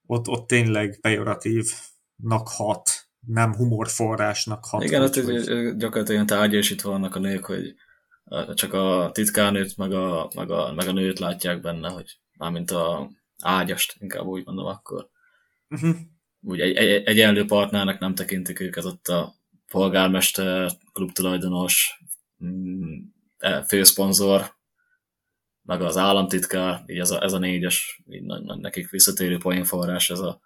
[0.05, 4.83] ott, ott tényleg pejoratívnak hat nem humorforrásnak hat.
[4.83, 5.75] Igen, ott hogy...
[5.77, 7.75] gyakorlatilag tárgyasítva vannak a nők, hogy
[8.53, 13.09] csak a titkárnőt, meg a, meg, a, meg a nőt látják benne, hogy mármint a
[13.41, 15.09] ágyast, inkább úgy mondom akkor.
[15.69, 15.95] Uh-huh.
[16.41, 19.33] Úgy egy, egy, egyenlő partnernek nem tekintik őket ott a
[19.67, 22.01] polgármester, klubtulajdonos,
[22.45, 22.97] mm,
[23.37, 24.57] e, főszponzor,
[25.61, 28.23] meg az államtitkár, így ez a, ez a négyes, így
[28.59, 30.39] nekik visszatérő poénforrás, ez a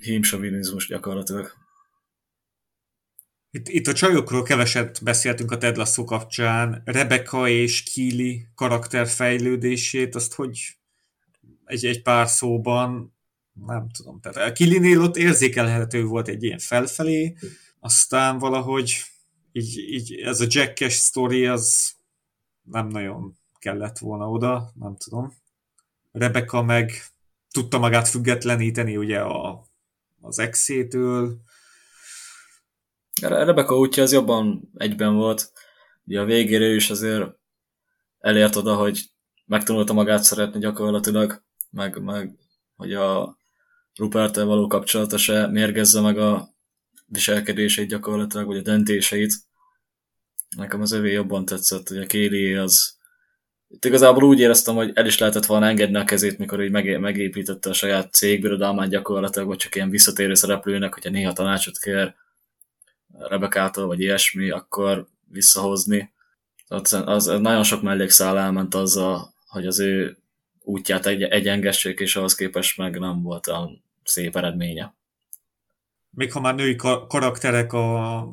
[0.00, 1.52] hímsovinizmus gyakorlatilag.
[3.50, 6.82] Itt, itt a csajokról keveset beszéltünk a Ted Lasso kapcsán.
[6.84, 10.76] Rebecca és Kili karakterfejlődését, azt hogy
[11.64, 13.14] egy, egy pár szóban
[13.66, 14.20] nem tudom.
[14.20, 17.36] Tehát a Kilinél ott érzékelhető volt egy ilyen felfelé,
[17.80, 19.02] aztán valahogy
[19.52, 21.94] így, így ez a Jackes sztori az
[22.62, 25.32] nem nagyon kellett volna oda, nem tudom.
[26.12, 26.92] Rebecca meg
[27.56, 29.66] tudta magát függetleníteni ugye a,
[30.20, 31.40] az exétől.
[33.22, 35.52] Rebecca útja az jobban egyben volt.
[36.04, 37.24] Ugye a végére is azért
[38.18, 39.10] elért oda, hogy
[39.44, 42.38] megtanulta magát szeretni gyakorlatilag, meg, meg
[42.76, 43.38] hogy a
[43.94, 46.48] rupert való kapcsolata se mérgezze meg a
[47.06, 49.32] viselkedését gyakorlatilag, vagy a döntéseit.
[50.56, 52.95] Nekem az övé jobban tetszett, hogy a Kéli az
[53.76, 56.70] itt igazából úgy éreztem, hogy el is lehetett volna engedni a kezét, mikor így
[57.00, 62.14] megépítette a saját cégbirodalmát gyakorlatilag, vagy csak ilyen visszatérő szereplőnek, hogyha néha tanácsot kér
[63.18, 66.12] Rebekától, vagy ilyesmi, akkor visszahozni.
[66.68, 70.16] Az, az, az nagyon sok mellékszál elment azzal, hogy az ő
[70.62, 73.70] útját egy, egyengessék, és ahhoz képest meg nem volt a
[74.04, 74.94] szép eredménye.
[76.10, 76.76] Még ha már női
[77.08, 78.26] karakterek a...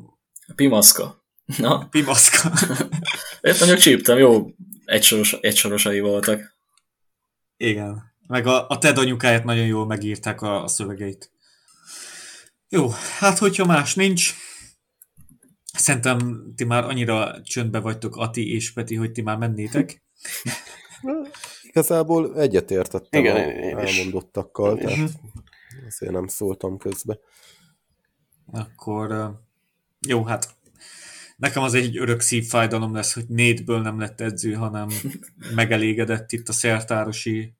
[0.54, 1.24] Pimaszka.
[1.58, 1.86] Na?
[1.90, 2.52] Pimaszka.
[3.40, 4.46] Én mondjuk csíptem, jó
[4.84, 6.54] egysoros, egysorosai voltak.
[7.56, 8.12] Igen.
[8.26, 11.30] Meg a, a Ted anyukáját nagyon jól megírták a, a szövegeit.
[12.68, 12.88] Jó,
[13.18, 14.34] hát hogyha más nincs,
[15.76, 20.02] Szerintem ti már annyira csöndbe vagytok, Ati és Peti, hogy ti már mennétek.
[21.62, 24.94] Igazából egyetértettem Igen, a én elmondottakkal, Én is.
[24.94, 27.18] tehát azért nem szóltam közbe.
[28.52, 29.34] Akkor
[30.06, 30.54] jó, hát
[31.44, 34.88] nekem az egy örök szívfájdalom lesz, hogy Nétből nem lett edző, hanem
[35.54, 37.54] megelégedett itt a szertárosi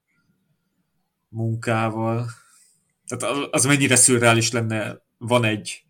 [1.29, 2.29] munkával.
[3.07, 5.83] Tehát az- mennyire szürreális lenne, van egy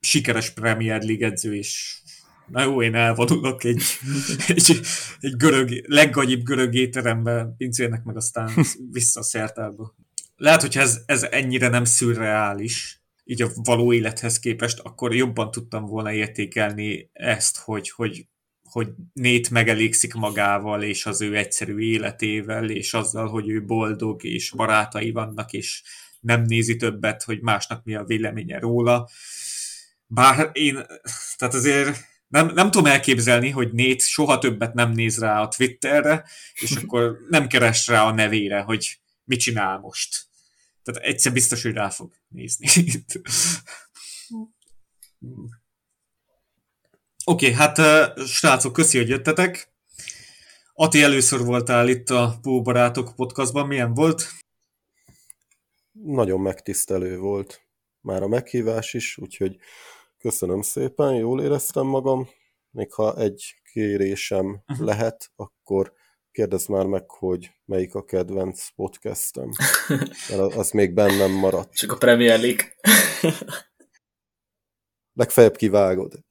[0.00, 1.98] sikeres Premier League edző, és
[2.46, 3.82] na jó, én elvonulok egy,
[4.48, 4.80] egy,
[5.20, 8.50] egy görög, leggagyibb görög étterembe, pincérnek meg aztán
[8.90, 9.94] vissza a szertárba.
[10.36, 15.86] Lehet, hogy ez, ez ennyire nem szürreális, így a való élethez képest, akkor jobban tudtam
[15.86, 18.26] volna értékelni ezt, hogy, hogy,
[18.62, 24.50] hogy Nét megelégszik magával, és az ő egyszerű életével, és azzal, hogy ő boldog, és
[24.50, 25.82] barátai vannak, és
[26.20, 29.08] nem nézi többet, hogy másnak mi a véleménye róla.
[30.06, 30.74] Bár én,
[31.36, 36.24] tehát azért nem, nem tudom elképzelni, hogy Nét soha többet nem néz rá a Twitterre,
[36.54, 40.26] és akkor nem keres rá a nevére, hogy mit csinál most.
[40.84, 42.66] Tehát egyszer biztos, hogy rá fog nézni.
[47.26, 47.78] Oké, okay, hát
[48.26, 49.72] srácok, köszi, hogy jöttetek.
[50.74, 54.28] Ati, először voltál itt a Póbarátok podcastban, milyen volt?
[55.92, 57.66] Nagyon megtisztelő volt
[58.00, 59.56] már a meghívás is, úgyhogy
[60.18, 62.28] köszönöm szépen, jól éreztem magam.
[62.70, 64.86] Még ha egy kérésem Uh-huh.
[64.86, 65.92] lehet, akkor
[66.34, 69.50] kérdezd már meg, hogy melyik a kedvenc podcastem.
[70.28, 71.74] Mert az- még bennem maradt.
[71.74, 72.74] Csak a Premier League.
[75.20, 76.12] Legfeljebb kivágod.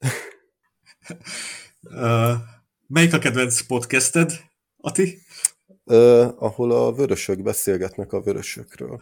[1.80, 2.34] Uh,
[2.86, 4.32] melyik a kedvenc podcasted,
[4.76, 5.18] Ati?
[5.84, 9.00] Ö, ahol a vörösök beszélgetnek a vörösökről.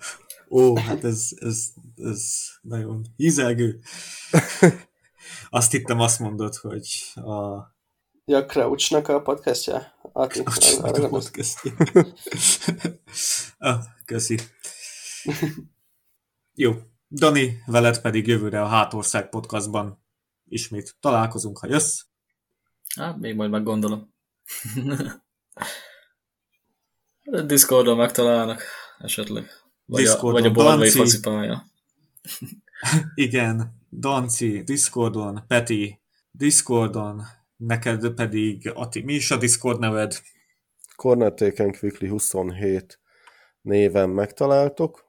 [0.50, 1.66] Ó, hát ez, ez,
[1.96, 3.80] ez nagyon hízelgő.
[5.50, 7.58] Azt hittem, azt mondod, hogy a
[8.24, 9.94] Ja, Crouchnak a podcastja?
[10.12, 11.10] A Csinálod gondolsz?
[11.10, 11.72] podcastja.
[13.58, 14.38] ah, köszi.
[16.54, 16.72] Jó.
[17.08, 20.04] Dani, veled pedig jövőre a Hátország podcastban
[20.48, 22.00] ismét találkozunk, ha jössz.
[22.96, 24.14] Hát, még majd meggondolom.
[27.46, 28.62] Discordon megtalálnak
[28.98, 29.50] esetleg.
[29.84, 30.98] Vagy a, Discordon, vagy a Broadway Danci.
[30.98, 31.66] focipálya.
[33.14, 36.00] Igen, Danci, Discordon, Peti,
[36.30, 37.22] Discordon,
[37.66, 40.20] neked pedig, Ati, mi is a Discord neved?
[40.96, 43.00] Corner Taken Quickly 27
[43.60, 45.04] néven megtaláltok,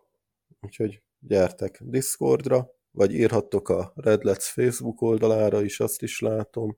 [0.62, 6.78] úgyhogy gyertek Discordra, vagy írhattok a Red Let's Facebook oldalára is, azt is látom,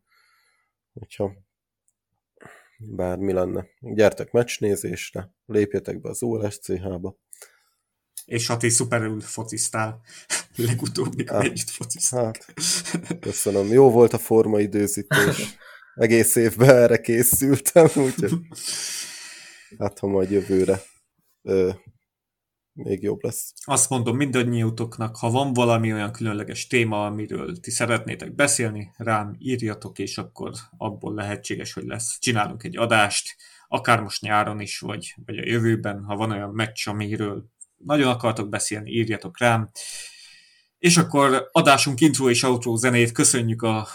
[0.94, 1.34] hogyha
[2.78, 3.68] bármi lenne.
[3.80, 7.18] Gyertek meccsnézésre, lépjetek be az OLSCH-ba.
[8.26, 10.02] És Ati szuperül fociztál.
[10.56, 11.44] Legutóbb, mikor Ah.
[11.44, 12.34] együtt fociztál.
[12.94, 13.68] Hát, köszönöm.
[13.72, 15.56] Jó volt a formaidőzítés.
[15.96, 18.34] Egész évben erre készültem, úgyhogy
[19.80, 20.82] hát ha majd jövőre
[21.42, 21.72] ö,
[22.74, 23.54] még jobb lesz.
[23.64, 30.00] Azt mondom mindannyiótoknak, ha van valami olyan különleges téma, amiről ti szeretnétek beszélni, rám írjatok,
[30.00, 32.20] és akkor abból lehetséges, hogy lesz.
[32.20, 33.36] Csinálunk egy adást,
[33.68, 37.46] akár most nyáron is, vagy, vagy a jövőben, ha van olyan meccs, amiről
[37.86, 39.70] nagyon akartok beszélni, írjatok rám.
[40.80, 43.88] És akkor adásunk intro és outro zenét köszönjük a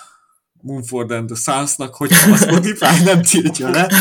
[0.53, 3.89] Moonford and the Sons-nak, hogyha a Spotify nem tiltja le.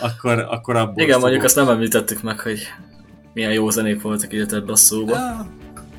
[0.00, 2.60] Akkor, akkor abból Igen, mondjuk azt nem említettük meg, hogy
[3.32, 5.16] milyen jó zenék voltak így ebbe a szóba.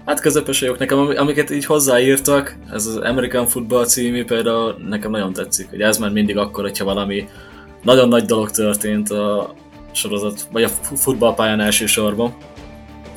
[0.06, 5.12] Hát közepes vagyok nekem, ami- amiket így hozzáírtak, ez az American Football című például nekem
[5.12, 7.30] nagyon tetszik, hogy ez már mindig akkor, hogyha valami
[7.82, 9.56] nagyon nagy dolog történt a
[9.96, 12.34] sorozat, vagy a fu- futballpályán elsősorban.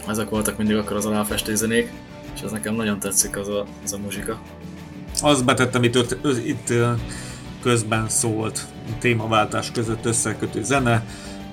[0.09, 1.93] Ezek voltak mindig akkor az aláfestő zenék,
[2.35, 4.41] és ez nekem nagyon tetszik az a, az a muzsika.
[5.21, 6.73] Azt betettem, itt, öt- ö- itt
[7.63, 8.61] közben szólt
[8.99, 11.05] témaváltás között összekötő zene,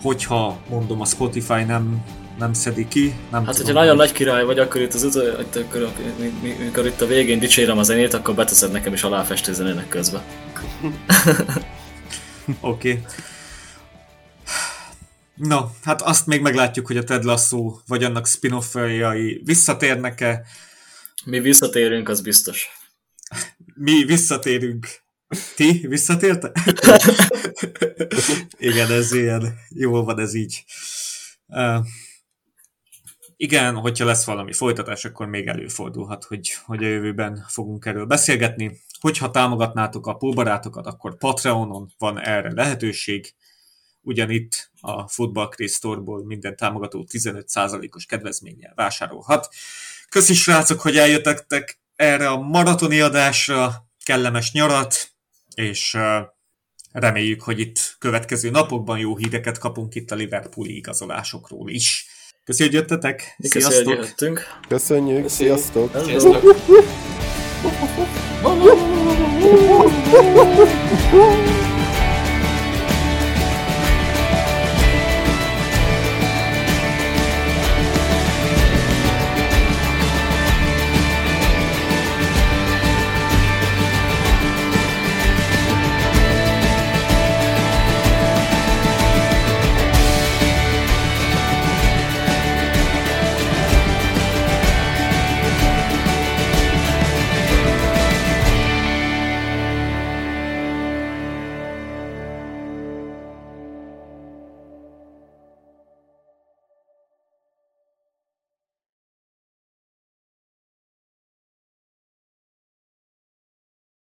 [0.01, 2.03] hogyha mondom a Spotify nem,
[2.39, 5.23] nem szedi ki, nem Hát, tudom, hogyha nagyon nagy király vagy, akkor itt az utol,
[5.39, 5.89] itt, akkor,
[6.19, 9.87] mi- mi- mikor itt a végén dicsérem a zenét, akkor beteszed nekem is aláfestő zenének
[9.87, 10.21] közben.
[10.81, 10.93] Oké.
[12.61, 13.01] Okay.
[15.35, 18.59] No, hát azt még meglátjuk, hogy a Ted Lasso vagy annak spin
[19.43, 20.45] visszatérnek-e.
[21.25, 22.69] Mi visszatérünk, az biztos.
[23.73, 24.87] Mi visszatérünk.
[25.55, 26.51] Ti visszatérte?
[28.57, 29.57] Igen, ez ilyen.
[29.69, 30.65] Jól van ez így.
[31.47, 31.85] Uh,
[33.35, 38.81] igen, hogyha lesz valami folytatás, akkor még előfordulhat, hogy, hogy a jövőben fogunk erről beszélgetni.
[38.99, 43.33] Hogyha támogatnátok a póbarátokat, akkor Patreonon van erre lehetőség.
[44.05, 49.47] Ugyanitt a Football Craze Store-ból minden támogató 15%-os kedvezménnyel vásárolhat.
[50.09, 55.11] Köszi srácok, hogy eljöttek, erre a maratoni adásra, kellemes nyarat,
[55.55, 55.97] és
[56.91, 62.07] reméljük, hogy itt következő napokban jó híreket kapunk itt a Liverpooli igazolásokról is.
[62.43, 63.35] Köszönjük, hogy jöttetek!
[63.39, 63.99] Sziasztok!
[63.99, 65.91] Köszönjük, Köszönjük, sziasztok!
[66.03, 66.41] Sziasztok!